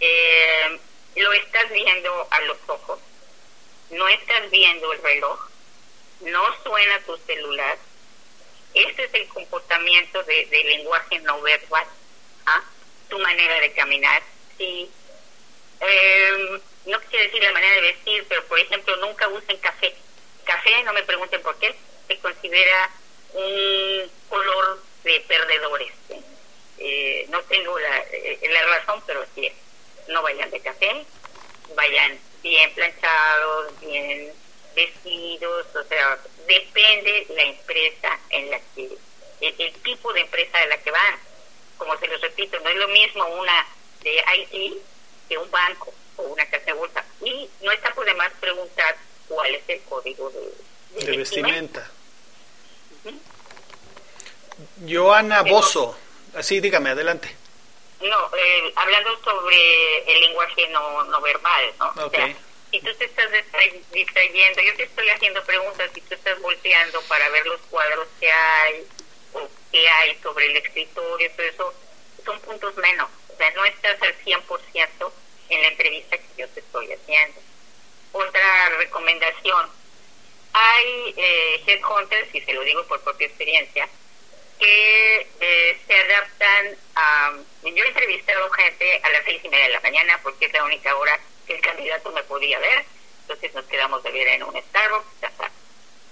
[0.00, 0.78] Eh,
[1.16, 3.00] lo estás viendo a los ojos,
[3.90, 5.48] no estás viendo el reloj,
[6.20, 7.78] no suena tu celular.
[8.74, 11.86] Este es el comportamiento de, de lenguaje no verbal,
[12.46, 12.62] ¿ah?
[13.08, 14.22] tu manera de caminar.
[14.56, 14.90] Sí.
[15.80, 19.94] Eh, no quisiera decir la manera de vestir, pero por ejemplo, nunca usen café.
[20.44, 21.74] Café, no me pregunten por qué,
[22.08, 22.90] se considera
[23.34, 25.92] un color de perdedores.
[26.78, 29.54] Eh, no tengo la, eh, la razón, pero sí es.
[30.08, 31.04] No vayan de café,
[31.74, 34.32] vayan bien planchados, bien
[34.74, 38.88] vestidos, o sea, depende la empresa en la que,
[39.40, 41.16] el, tipo de empresa de la que van.
[41.76, 43.66] Como se los repito, no es lo mismo una
[44.02, 44.82] de IT
[45.28, 47.04] que un banco o una casa de bolsa.
[47.22, 48.96] Y no está por demás preguntar
[49.28, 50.32] cuál es el código
[50.90, 51.90] De vestimenta.
[54.88, 55.96] Joana Bozo,
[56.34, 57.34] así dígame, adelante.
[58.00, 61.88] No, eh, hablando sobre el lenguaje no, no verbal, ¿no?
[62.06, 62.26] O sea,
[62.70, 63.60] si tú te estás distra-
[63.92, 68.30] distrayendo, yo te estoy haciendo preguntas y tú estás volteando para ver los cuadros que
[68.30, 68.86] hay
[69.32, 71.74] o qué hay sobre el escritorio, todo eso,
[72.24, 73.08] son puntos menos.
[73.32, 75.12] O sea, no estás al 100%
[75.50, 77.40] en la entrevista que yo te estoy haciendo.
[78.12, 79.70] Otra recomendación,
[80.58, 83.88] hay eh, headhunters, y se lo digo por propia experiencia,
[84.58, 87.32] que eh, se adaptan a...
[87.62, 90.64] Yo he entrevistado gente a las seis y media de la mañana porque es la
[90.64, 92.84] única hora que el candidato me podía ver,
[93.22, 95.06] entonces nos quedamos de ver en un Starbucks.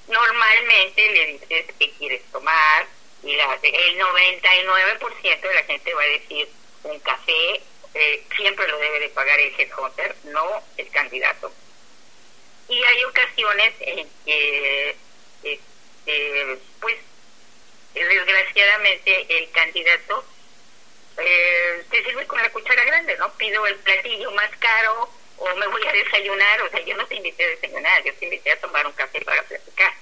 [0.08, 2.86] Normalmente le dices qué quieres tomar
[3.24, 6.48] y la, el 99% de la gente va a decir
[6.84, 7.60] un café,
[7.94, 11.50] eh, siempre lo debe de pagar el headhunter, no el candidato.
[12.68, 14.96] Y hay ocasiones en que,
[15.42, 16.96] este, pues,
[17.94, 20.24] desgraciadamente el candidato
[21.18, 23.32] eh, te sirve con la cuchara grande, ¿no?
[23.34, 27.14] Pido el platillo más caro o me voy a desayunar, o sea, yo no te
[27.14, 29.92] invité a desayunar, yo te invité a tomar un café para platicar,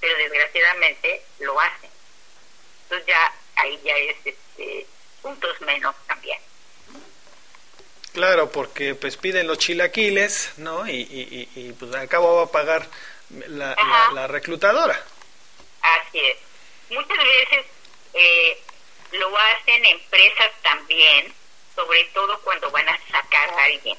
[0.00, 1.90] pero desgraciadamente lo hacen.
[2.84, 4.86] Entonces ya ahí ya es este,
[5.20, 6.38] puntos menos también.
[8.12, 10.86] Claro, porque pues piden los chilaquiles, ¿no?
[10.86, 12.86] Y, y, y, pues al cabo va a pagar
[13.30, 13.74] la,
[14.12, 15.02] la, reclutadora.
[15.80, 16.36] Así es.
[16.90, 17.66] Muchas veces
[18.12, 18.62] eh,
[19.12, 21.32] lo hacen empresas también,
[21.74, 23.96] sobre todo cuando van a sacar a alguien.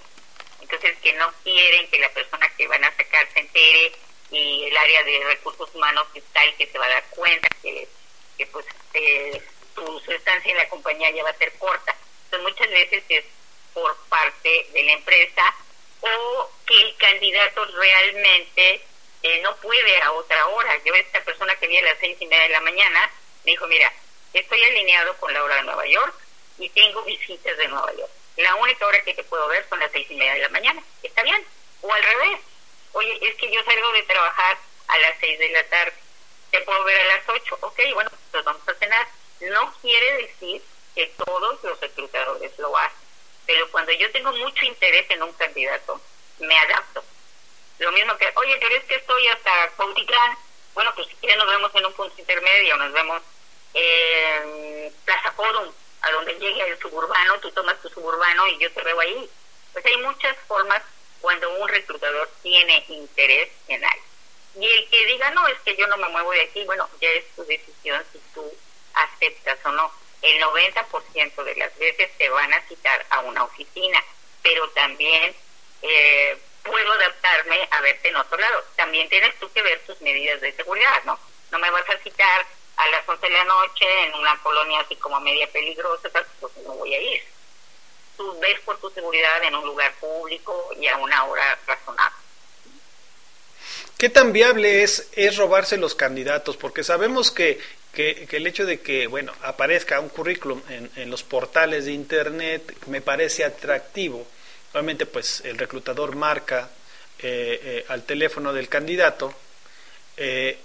[0.61, 3.94] Entonces que no quieren que la persona que van a sacar se entere
[4.30, 7.88] y el área de recursos humanos es tal que se va a dar cuenta que,
[8.38, 9.41] que pues eh,
[9.73, 11.95] su estancia en la compañía ya va a ser corta.
[12.26, 13.26] Entonces muchas veces es
[13.73, 15.55] por parte de la empresa
[16.01, 18.81] o que el candidato realmente
[19.23, 20.77] eh, no puede a otra hora.
[20.83, 23.09] Yo, esta persona que vi a las seis y media de la mañana,
[23.45, 23.91] me dijo, mira,
[24.33, 26.13] estoy alineado con la hora de Nueva York
[26.59, 28.11] y tengo visitas de Nueva York.
[28.37, 30.83] La única hora que te puedo ver son las seis y media de la mañana.
[31.01, 31.45] ¿Está bien?
[31.81, 32.39] O al revés.
[32.93, 35.93] Oye, es que yo salgo de trabajar a las seis de la tarde.
[36.51, 37.57] Te puedo ver a las ocho.
[37.61, 39.07] Ok, bueno, pues vamos a cenar.
[39.41, 40.61] No quiere decir
[40.95, 43.02] que todos los reclutadores lo hacen
[43.45, 45.99] pero cuando yo tengo mucho interés en un candidato,
[46.39, 47.03] me adapto.
[47.79, 50.37] Lo mismo que, oye, pero que estoy hasta Cautitlán.
[50.73, 53.21] Bueno, pues si quieres nos vemos en un punto intermedio, nos vemos
[53.73, 55.71] en Plaza Forum,
[56.01, 59.29] a donde llegue el suburbano, tú tomas tu suburbano y yo te veo ahí.
[59.71, 60.81] Pues hay muchas formas
[61.21, 64.03] cuando un reclutador tiene interés en algo.
[64.59, 67.09] Y el que diga, no, es que yo no me muevo de aquí, bueno, ya
[67.09, 68.51] es tu decisión si tú
[68.93, 74.01] aceptas o no el 90% de las veces te van a citar a una oficina,
[74.41, 75.35] pero también
[75.81, 78.63] eh, puedo adaptarme a verte en otro lado.
[78.77, 81.19] También tienes tú que ver tus medidas de seguridad, ¿no?
[81.51, 82.45] No me vas a citar
[82.77, 86.09] a las 11 de la noche en una colonia así como media peligrosa,
[86.39, 87.21] pues no voy a ir.
[88.15, 92.17] Tú ves por tu seguridad en un lugar público y a una hora razonable.
[93.97, 96.57] ¿Qué tan viable es, es robarse los candidatos?
[96.57, 97.59] Porque sabemos que
[97.93, 102.75] que, el hecho de que, bueno, aparezca un currículum en, en, los portales de Internet
[102.87, 104.27] me parece atractivo.
[104.73, 106.69] Obviamente, pues el reclutador marca
[107.19, 109.33] eh, eh, al teléfono del candidato,
[110.17, 110.57] eh,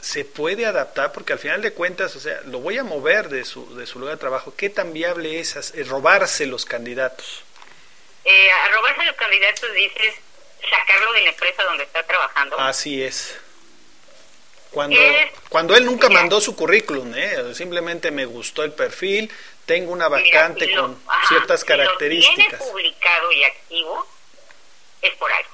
[0.00, 3.44] se puede adaptar porque al final de cuentas, o sea, lo voy a mover de
[3.44, 4.54] su, de su lugar de trabajo.
[4.56, 7.42] ¿Qué tan viable es, robarse los candidatos?
[8.24, 10.14] a robarse los candidatos dices
[10.70, 12.58] sacarlo de la empresa donde está trabajando.
[12.58, 13.36] Así es.
[14.74, 15.00] Cuando,
[15.48, 17.54] cuando él nunca mandó su currículum, ¿eh?
[17.54, 19.32] simplemente me gustó el perfil,
[19.66, 22.36] tengo una vacante con ciertas características.
[22.36, 24.06] Si lo tiene publicado y activo,
[25.00, 25.50] es por algo.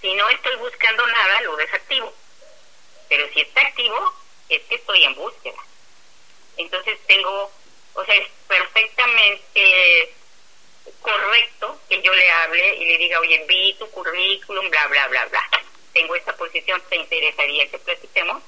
[0.00, 2.14] Si no estoy buscando nada, lo desactivo.
[3.08, 4.14] Pero si está activo,
[4.48, 5.58] es que estoy en búsqueda.
[6.58, 7.50] Entonces tengo,
[7.94, 10.14] o sea, es perfectamente
[11.00, 15.26] correcto que yo le hable y le diga, oye, vi tu currículum, bla, bla, bla,
[15.26, 18.42] bla tengo esta posición, ¿te interesaría que platiquemos?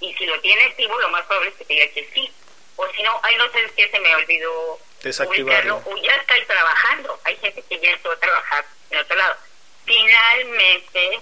[0.00, 2.30] Y si lo tiene activo, lo más probable es que te diga que sí.
[2.76, 5.82] O si no, ay, no sé qué se me olvidó desactivarlo.
[5.86, 7.20] O ya está trabajando.
[7.24, 9.36] Hay gente que ya entró a trabajar en otro lado.
[9.84, 11.20] Finalmente,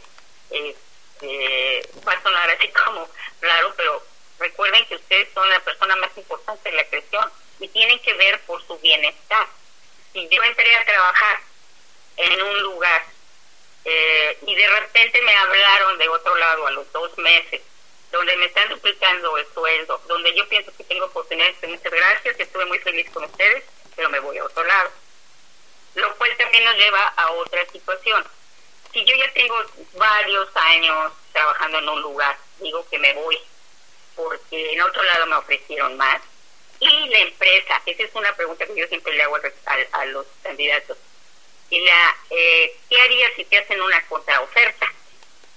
[0.51, 3.09] este, va a sonar así como
[3.41, 4.03] raro, pero
[4.39, 7.31] recuerden que ustedes son la persona más importante de la creación
[7.61, 9.47] y tienen que ver por su bienestar.
[10.13, 11.41] Si yo entré a trabajar
[12.17, 13.05] en un lugar
[13.85, 17.61] eh, y de repente me hablaron de otro lado a los dos meses,
[18.11, 22.39] donde me están duplicando el sueldo, donde yo pienso que tengo oportunidades de muchas gracias,
[22.39, 23.65] estuve muy feliz con ustedes,
[23.97, 24.91] pero me voy a otro lado.
[25.95, 28.25] Lo cual también nos lleva a otra situación.
[28.93, 29.57] Si yo ya tengo
[29.95, 33.39] varios años trabajando en un lugar, digo que me voy,
[34.15, 36.21] porque en otro lado me ofrecieron más,
[36.79, 40.27] y la empresa, esa es una pregunta que yo siempre le hago a, a los
[40.43, 40.99] candidatos,
[41.73, 44.93] y la, eh, ¿qué harías si te hacen una contraoferta?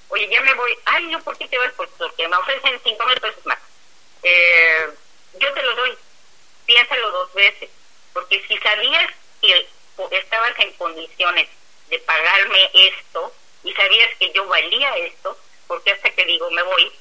[0.07, 1.73] Oye, ya me voy, ay, no, ¿por qué te vas?
[1.73, 3.59] Porque me ofrecen cinco mil pesos más.
[4.23, 4.87] Eh,
[5.33, 5.97] yo te lo doy,
[6.65, 7.69] piénsalo dos veces,
[8.13, 9.11] porque si sabías
[9.41, 9.67] que
[10.11, 11.49] estabas en condiciones
[11.89, 13.35] de pagarme esto
[13.65, 15.37] y sabías que yo valía esto,
[15.67, 16.93] porque hasta que digo me voy,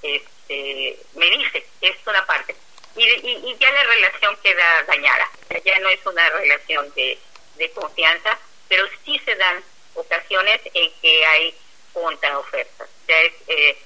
[0.00, 2.56] este, me dice, es una parte.
[2.96, 5.30] Y, y, y ya la relación queda dañada,
[5.62, 7.18] ya no es una relación de
[7.56, 8.38] de confianza,
[8.68, 9.62] pero sí se dan
[9.94, 11.54] ocasiones en que hay
[11.92, 12.88] contraofertas.
[12.88, 13.76] O sea, es eh,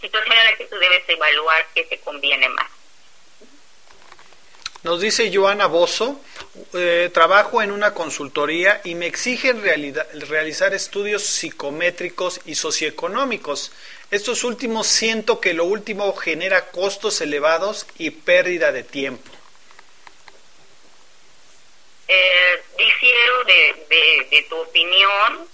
[0.00, 2.70] situación en la que tú debes evaluar qué te conviene más.
[4.84, 6.20] Nos dice Joana Bozo,
[6.72, 13.72] eh, trabajo en una consultoría y me exigen realizar estudios psicométricos y socioeconómicos.
[14.12, 19.37] Estos últimos siento que lo último genera costos elevados y pérdida de tiempo.
[22.08, 25.48] Eh, difiero de, de, de tu opinión.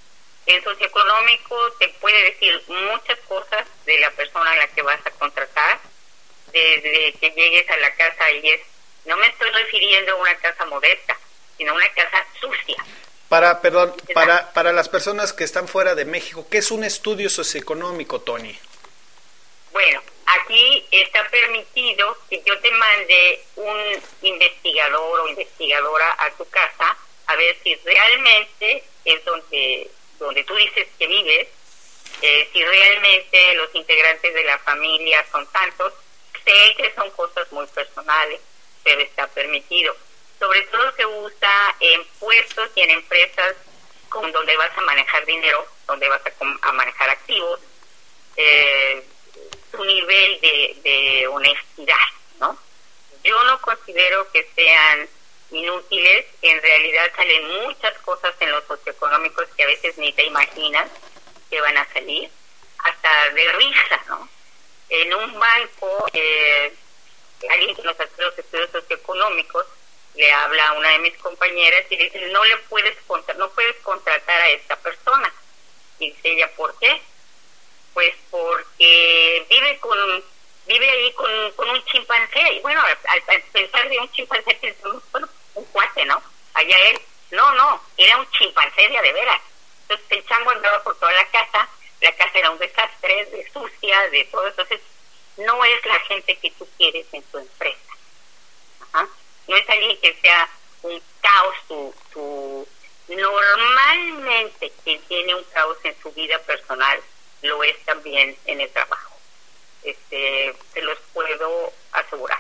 [0.47, 5.11] En socioeconómico te puede decir muchas cosas de la persona a la que vas a
[5.13, 5.81] contratar,
[6.53, 8.61] desde que llegues a la casa y es,
[9.07, 11.19] no me estoy refiriendo a una casa modesta,
[11.57, 12.77] sino a una casa sucia.
[13.31, 17.31] Para, perdón, para, para las personas que están fuera de México, ¿qué es un estudio
[17.31, 18.59] socioeconómico, Tony?
[19.73, 20.03] Bueno,
[20.41, 26.97] aquí está permitido que yo te mande un investigador o investigadora a tu casa
[27.27, 31.49] a ver si realmente es donde, donde tú dices que vives,
[32.23, 35.93] eh, si realmente los integrantes de la familia son tantos.
[36.45, 38.41] Sé que son cosas muy personales,
[38.83, 39.97] pero está permitido.
[40.39, 43.57] Sobre todo se usa en puestos y en empresas
[44.11, 47.61] con donde vas a manejar dinero, donde vas a, a manejar activos.
[48.37, 49.05] Eh,
[49.71, 51.97] su nivel de, honestidad,
[52.39, 52.59] ¿no?
[53.23, 55.09] Yo no considero que sean
[55.51, 60.91] inútiles, en realidad salen muchas cosas en los socioeconómicos que a veces ni te imaginas
[61.51, 62.31] que van a salir,
[62.79, 64.29] hasta de risa, ¿no?
[64.89, 66.73] En un banco, eh,
[67.51, 69.67] alguien que nos hace los estudios socioeconómicos
[70.15, 73.51] le habla a una de mis compañeras y le dice, no le puedes contra- no
[73.51, 75.33] puedes contratar a esta persona.
[75.99, 77.01] Y dice ella, ¿por qué?
[77.95, 79.97] Pues porque vive con
[80.67, 83.23] vive ahí con, con un chimpancé y bueno al,
[83.53, 86.23] pensar de un chimpancé pensamos bueno un cuate no
[86.55, 87.01] allá él
[87.31, 89.41] no no era un chimpancé de de veras.
[89.83, 91.69] Entonces el chango andaba por toda la casa
[92.01, 94.81] la casa era un desastre de sucia de todo entonces
[95.37, 97.79] no es la gente que tú quieres en tu empresa.
[98.93, 99.09] Ajá.
[99.47, 100.49] no es alguien que sea
[100.83, 102.67] un caos tu, tu
[103.09, 107.01] normalmente quien tiene un caos en su vida personal
[107.45, 109.17] lo es también en el trabajo.
[109.83, 112.39] Este, se los puedo asegurar.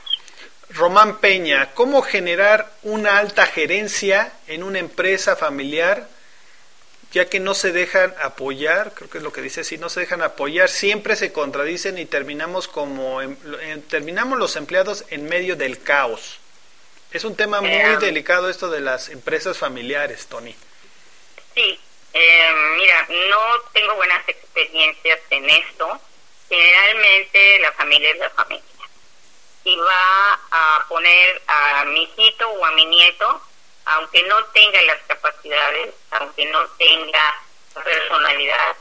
[0.71, 6.09] Román Peña, ¿cómo generar una alta gerencia en una empresa familiar?
[7.13, 10.01] Ya que no se dejan apoyar, creo que es lo que dice, si no se
[10.01, 15.55] dejan apoyar, siempre se contradicen y terminamos como em- em- terminamos los empleados en medio
[15.55, 16.39] del caos.
[17.13, 20.57] Es un tema muy Eh, delicado esto de las empresas familiares, Tony.
[21.55, 21.79] Sí,
[22.15, 26.01] eh, mira, no tengo buenas experiencias en esto.
[26.49, 28.65] Generalmente la familia es la familia.
[29.65, 33.43] Y va a poner a mi hijito o a mi nieto,
[33.87, 37.43] aunque no tenga las capacidades, aunque no tenga
[37.83, 38.77] personalidad,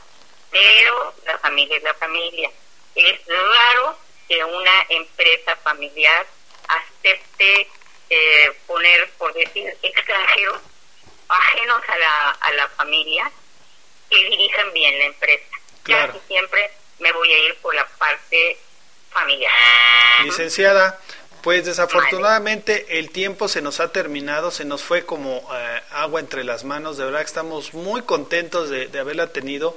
[0.50, 2.50] pero la familia es la familia.
[2.94, 3.98] Es raro
[4.28, 6.24] que una empresa familiar
[6.68, 7.68] acepte
[8.10, 10.60] eh, poner, por decir, extranjeros
[11.34, 13.30] ajenos a la, a la familia
[14.10, 15.44] que dirijan bien la empresa.
[15.82, 16.12] Claro.
[16.14, 18.56] Casi siempre me voy a ir por la parte
[19.10, 19.52] familiar.
[20.24, 20.98] Licenciada,
[21.42, 26.44] pues desafortunadamente el tiempo se nos ha terminado, se nos fue como eh, agua entre
[26.44, 29.76] las manos, de verdad que estamos muy contentos de, de haberla tenido,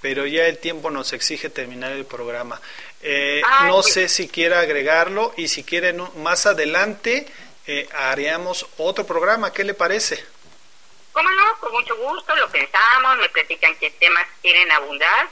[0.00, 2.60] pero ya el tiempo nos exige terminar el programa.
[3.02, 7.26] Eh, Ay, no pues- sé si quiera agregarlo y si quieren más adelante
[7.66, 10.24] eh, haríamos otro programa, ¿qué le parece?
[11.12, 11.58] ¿Cómo no?
[11.60, 15.28] Con mucho gusto, lo pensamos, me platican qué temas quieren abundar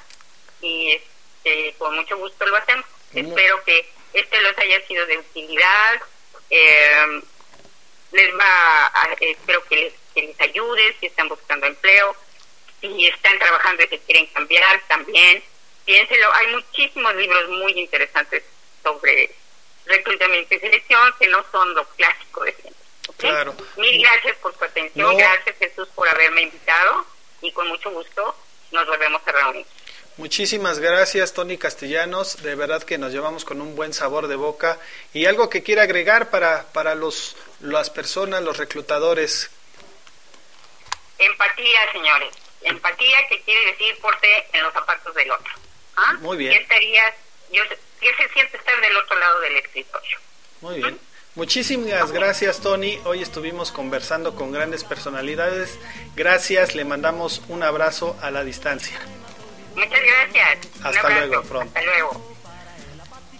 [0.60, 2.84] y este, con mucho gusto lo hacemos.
[3.14, 6.00] Espero que este los haya sido de utilidad.
[6.50, 7.22] eh,
[8.12, 12.16] les va a- espero que les, que les ayude si están buscando empleo,
[12.80, 15.42] si están trabajando y se quieren cambiar también.
[15.84, 18.42] Piénselo, hay muchísimos libros muy interesantes
[18.82, 19.30] sobre
[19.86, 22.79] reclutamiento y selección que no son lo clásico de siempre.
[23.16, 23.54] Claro.
[23.76, 25.16] Mil gracias por su atención, No.
[25.16, 27.06] gracias Jesús por haberme invitado
[27.42, 28.34] y con mucho gusto
[28.72, 29.66] nos volvemos a reunir.
[30.16, 32.42] Muchísimas gracias, Tony Castellanos.
[32.42, 34.78] De verdad que nos llevamos con un buen sabor de boca.
[35.14, 39.50] ¿Y algo que quiera agregar para, para los, las personas, los reclutadores?
[41.18, 42.34] Empatía, señores.
[42.62, 45.52] Empatía que quiere decir porte en los zapatos del otro.
[45.96, 46.12] ¿Ah?
[46.20, 46.52] Muy bien.
[46.52, 47.14] ¿Qué estarías,
[47.50, 47.62] yo,
[48.00, 50.18] ¿Qué se siente estar del otro lado del escritorio?
[50.60, 50.99] Muy bien.
[51.40, 52.98] Muchísimas gracias, Tony.
[53.06, 55.78] Hoy estuvimos conversando con grandes personalidades.
[56.14, 58.98] Gracias, le mandamos un abrazo a la distancia.
[59.74, 60.68] Muchas gracias.
[60.82, 61.72] Hasta luego, pronto.
[61.74, 62.36] Hasta luego.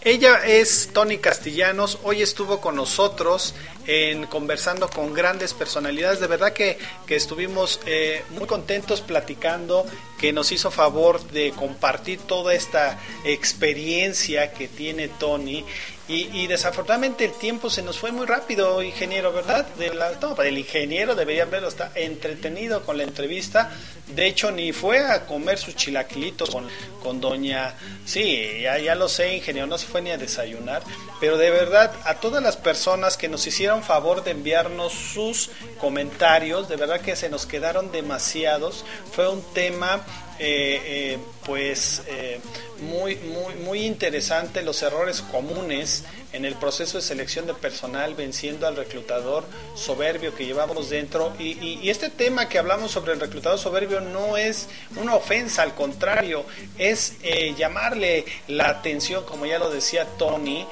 [0.00, 3.54] Ella es Tony Castellanos, hoy estuvo con nosotros
[3.90, 6.20] en conversando con grandes personalidades.
[6.20, 9.84] De verdad que, que estuvimos eh, muy contentos platicando,
[10.16, 15.64] que nos hizo favor de compartir toda esta experiencia que tiene Tony
[16.12, 19.64] y, desafortunadamente el tiempo se nos fue muy rápido, ingeniero, ¿verdad?
[19.76, 23.70] De la, no, el ingeniero debería haberlo está entretenido con la entrevista.
[24.08, 26.66] De hecho, ni fue a comer sus chilaquilitos con,
[27.00, 27.76] con doña...
[28.04, 30.82] Sí, ya, ya lo sé, ingeniero, no se fue ni a desayunar.
[31.20, 36.68] Pero de verdad, a todas las personas que nos hicieron favor de enviarnos sus comentarios,
[36.68, 38.84] de verdad que se nos quedaron demasiados.
[39.12, 40.04] Fue un tema
[40.38, 41.18] eh, eh,
[41.50, 42.38] pues eh,
[42.80, 48.68] muy, muy, muy interesante los errores comunes en el proceso de selección de personal, venciendo
[48.68, 49.44] al reclutador
[49.74, 51.32] soberbio que llevamos dentro.
[51.40, 56.44] Y, este tema que hablamos sobre el reclutador soberbio no es una ofensa, al contrario,
[56.78, 57.14] es
[57.58, 60.64] llamarle la atención, como ya lo decía Tony,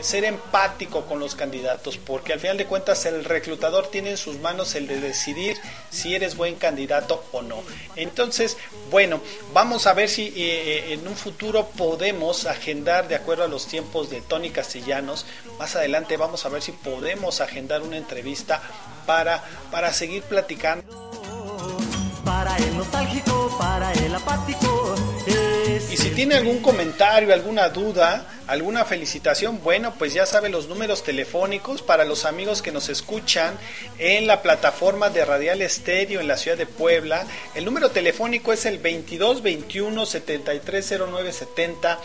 [0.00, 4.40] ser empático con los candidatos, porque al final de cuentas el reclutador tiene en sus
[4.40, 5.56] manos el de decidir
[5.88, 7.62] si eres buen candidato o no.
[7.94, 8.56] Entonces,
[8.90, 9.20] bueno,
[9.52, 13.66] vamos a ver si eh, eh, en un futuro podemos agendar de acuerdo a los
[13.66, 15.26] tiempos de Tony Castellanos.
[15.58, 18.60] Más adelante vamos a ver si podemos agendar una entrevista
[19.06, 20.84] para, para seguir platicando.
[22.24, 24.95] Para el nostálgico, para el apático.
[25.26, 31.02] Y si tiene algún comentario, alguna duda, alguna felicitación, bueno, pues ya sabe los números
[31.02, 33.58] telefónicos para los amigos que nos escuchan
[33.98, 37.26] en la plataforma de Radial Estéreo en la ciudad de Puebla.
[37.54, 42.00] El número telefónico es el 22 21 7309 70,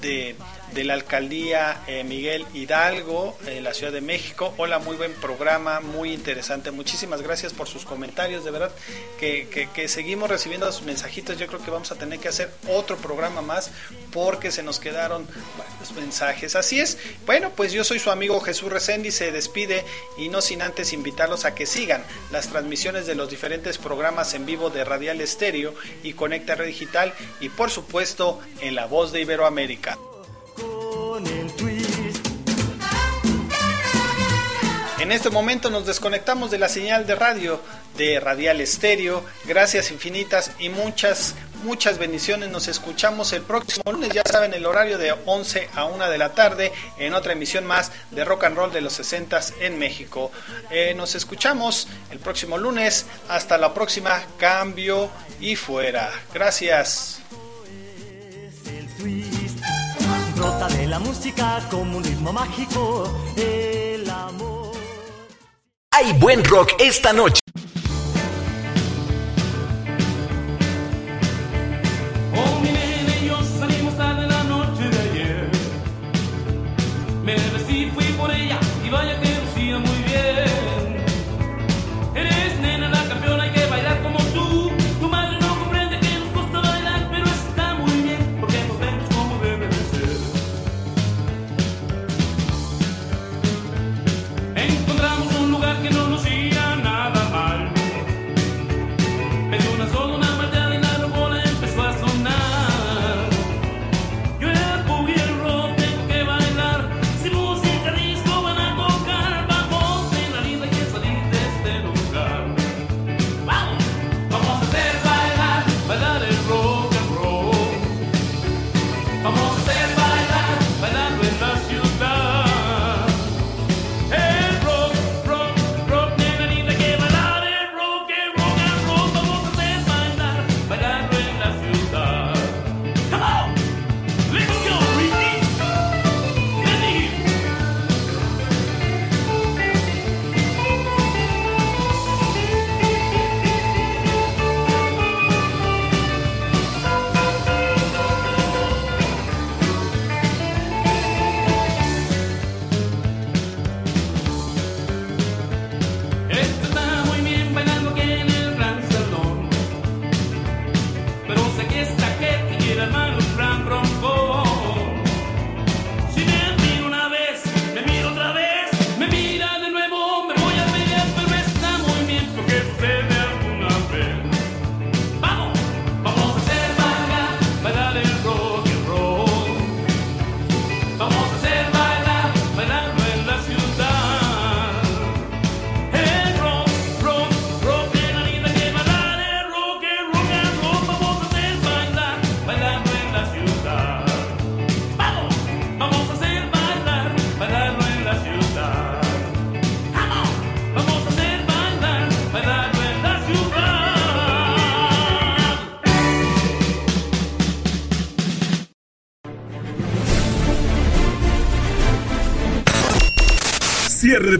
[0.00, 0.36] de
[0.74, 4.54] de la alcaldía eh, Miguel Hidalgo, en la Ciudad de México.
[4.56, 6.70] Hola, muy buen programa, muy interesante.
[6.70, 8.72] Muchísimas gracias por sus comentarios, de verdad
[9.18, 11.38] que, que, seguimos recibiendo sus mensajitos.
[11.38, 13.70] Yo creo que vamos a tener que hacer otro programa más
[14.12, 15.26] porque se nos quedaron
[15.58, 16.56] varios mensajes.
[16.56, 16.98] Así es.
[17.26, 19.84] Bueno, pues yo soy su amigo Jesús Resendi, se despide
[20.16, 24.46] y no sin antes invitarlos a que sigan las transmisiones de los diferentes programas en
[24.46, 29.20] vivo de Radial Estéreo y Conecta Red Digital y por supuesto en La Voz de
[29.20, 29.98] Iberoamérica.
[35.02, 37.60] En este momento nos desconectamos de la señal de radio
[37.96, 39.24] de Radial Estéreo.
[39.44, 41.34] Gracias infinitas y muchas,
[41.64, 42.50] muchas bendiciones.
[42.50, 46.34] Nos escuchamos el próximo lunes, ya saben, el horario de 11 a 1 de la
[46.34, 50.30] tarde en otra emisión más de Rock and Roll de los 60 en México.
[50.70, 53.04] Eh, nos escuchamos el próximo lunes.
[53.28, 54.22] Hasta la próxima.
[54.38, 55.10] Cambio
[55.40, 56.12] y fuera.
[56.32, 57.21] Gracias.
[60.92, 63.04] La música como un ritmo mágico,
[63.34, 64.72] el amor.
[65.90, 67.41] Hay buen rock esta noche.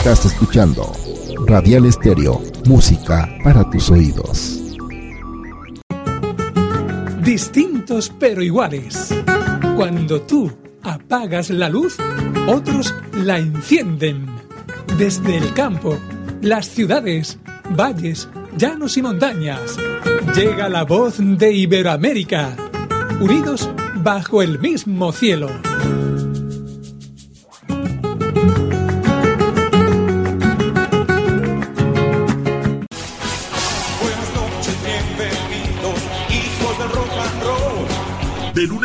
[0.00, 0.90] Estás escuchando
[1.46, 4.58] Radial Estéreo, música para tus oídos.
[7.22, 9.14] Distintos pero iguales.
[9.76, 10.50] Cuando tú
[10.82, 11.98] apagas la luz,
[12.46, 14.24] otros la encienden.
[14.96, 15.98] Desde el campo,
[16.40, 17.38] las ciudades,
[17.76, 19.76] valles, llanos y montañas,
[20.34, 22.56] llega la voz de Iberoamérica,
[23.20, 25.50] unidos bajo el mismo cielo.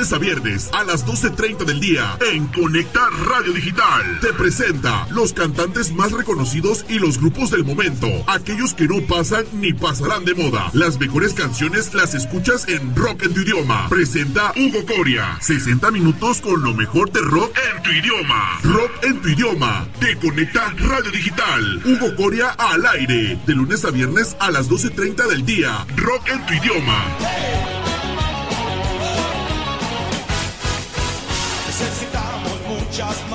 [0.06, 4.20] Lunes a viernes a las 12.30 del día en Conecta Radio Digital.
[4.20, 8.08] Te presenta los cantantes más reconocidos y los grupos del momento.
[8.28, 10.70] Aquellos que no pasan ni pasarán de moda.
[10.74, 13.88] Las mejores canciones las escuchas en rock en tu idioma.
[13.90, 15.38] Presenta Hugo Coria.
[15.40, 18.60] 60 minutos con lo mejor de rock en tu idioma.
[18.64, 19.88] Rock en tu idioma.
[20.00, 21.82] De Conecta Radio Digital.
[21.86, 23.40] Hugo Coria al aire.
[23.46, 25.86] De lunes a viernes a las 12.30 del día.
[25.96, 27.65] Rock en tu idioma.
[32.98, 33.35] Necesitamos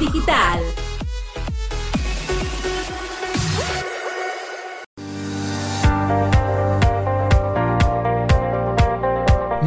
[0.01, 0.80] Digital.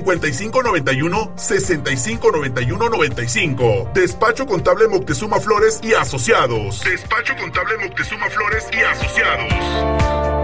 [0.00, 3.90] 5591 6591 95.
[3.94, 6.82] Despacho Contable Moctezuma Flores y Asociados.
[6.82, 10.39] Despacho Contable Moctezuma Flores y Asociados.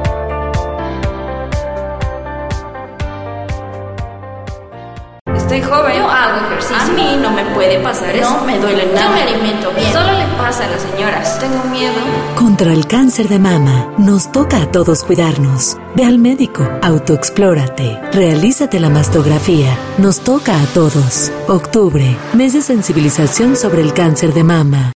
[5.47, 5.97] Estoy joven.
[5.97, 6.77] Yo hago ejercicio.
[6.77, 8.28] A mí no me puede pasar eso.
[8.31, 9.06] No me duele nada.
[9.06, 9.93] Yo me alimento bien.
[9.93, 11.39] Solo le pasa a las señoras.
[11.39, 11.94] Tengo miedo.
[12.35, 15.77] Contra el cáncer de mama, nos toca a todos cuidarnos.
[15.94, 19.78] Ve al médico, autoexplórate, realízate la mastografía.
[19.98, 21.31] Nos toca a todos.
[21.47, 24.93] Octubre, mes de sensibilización sobre el cáncer de mama.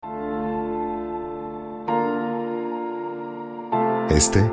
[4.10, 4.50] Este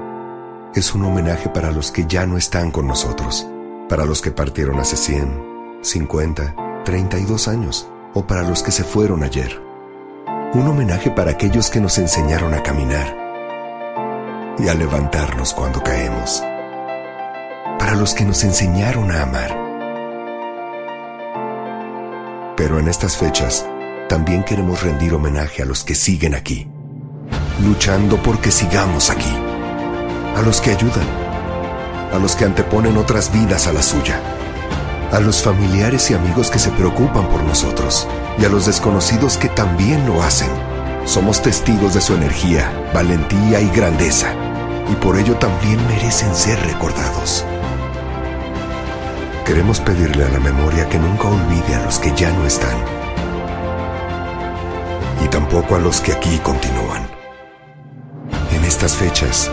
[0.75, 3.47] es un homenaje para los que ya no están con nosotros,
[3.89, 5.46] para los que partieron hace 100,
[5.81, 9.61] 50, 32 años o para los que se fueron ayer.
[10.53, 13.15] Un homenaje para aquellos que nos enseñaron a caminar
[14.57, 16.41] y a levantarnos cuando caemos.
[17.77, 19.67] Para los que nos enseñaron a amar.
[22.55, 23.65] Pero en estas fechas
[24.09, 26.67] también queremos rendir homenaje a los que siguen aquí,
[27.63, 29.35] luchando porque sigamos aquí,
[30.35, 31.07] a los que ayudan,
[32.13, 34.19] a los que anteponen otras vidas a la suya
[35.11, 38.07] a los familiares y amigos que se preocupan por nosotros
[38.37, 40.49] y a los desconocidos que también lo hacen.
[41.05, 44.33] Somos testigos de su energía, valentía y grandeza,
[44.91, 47.45] y por ello también merecen ser recordados.
[49.45, 52.77] Queremos pedirle a la memoria que nunca olvide a los que ya no están,
[55.23, 57.07] y tampoco a los que aquí continúan.
[58.51, 59.49] En estas fechas,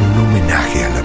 [0.00, 1.02] un homenaje a la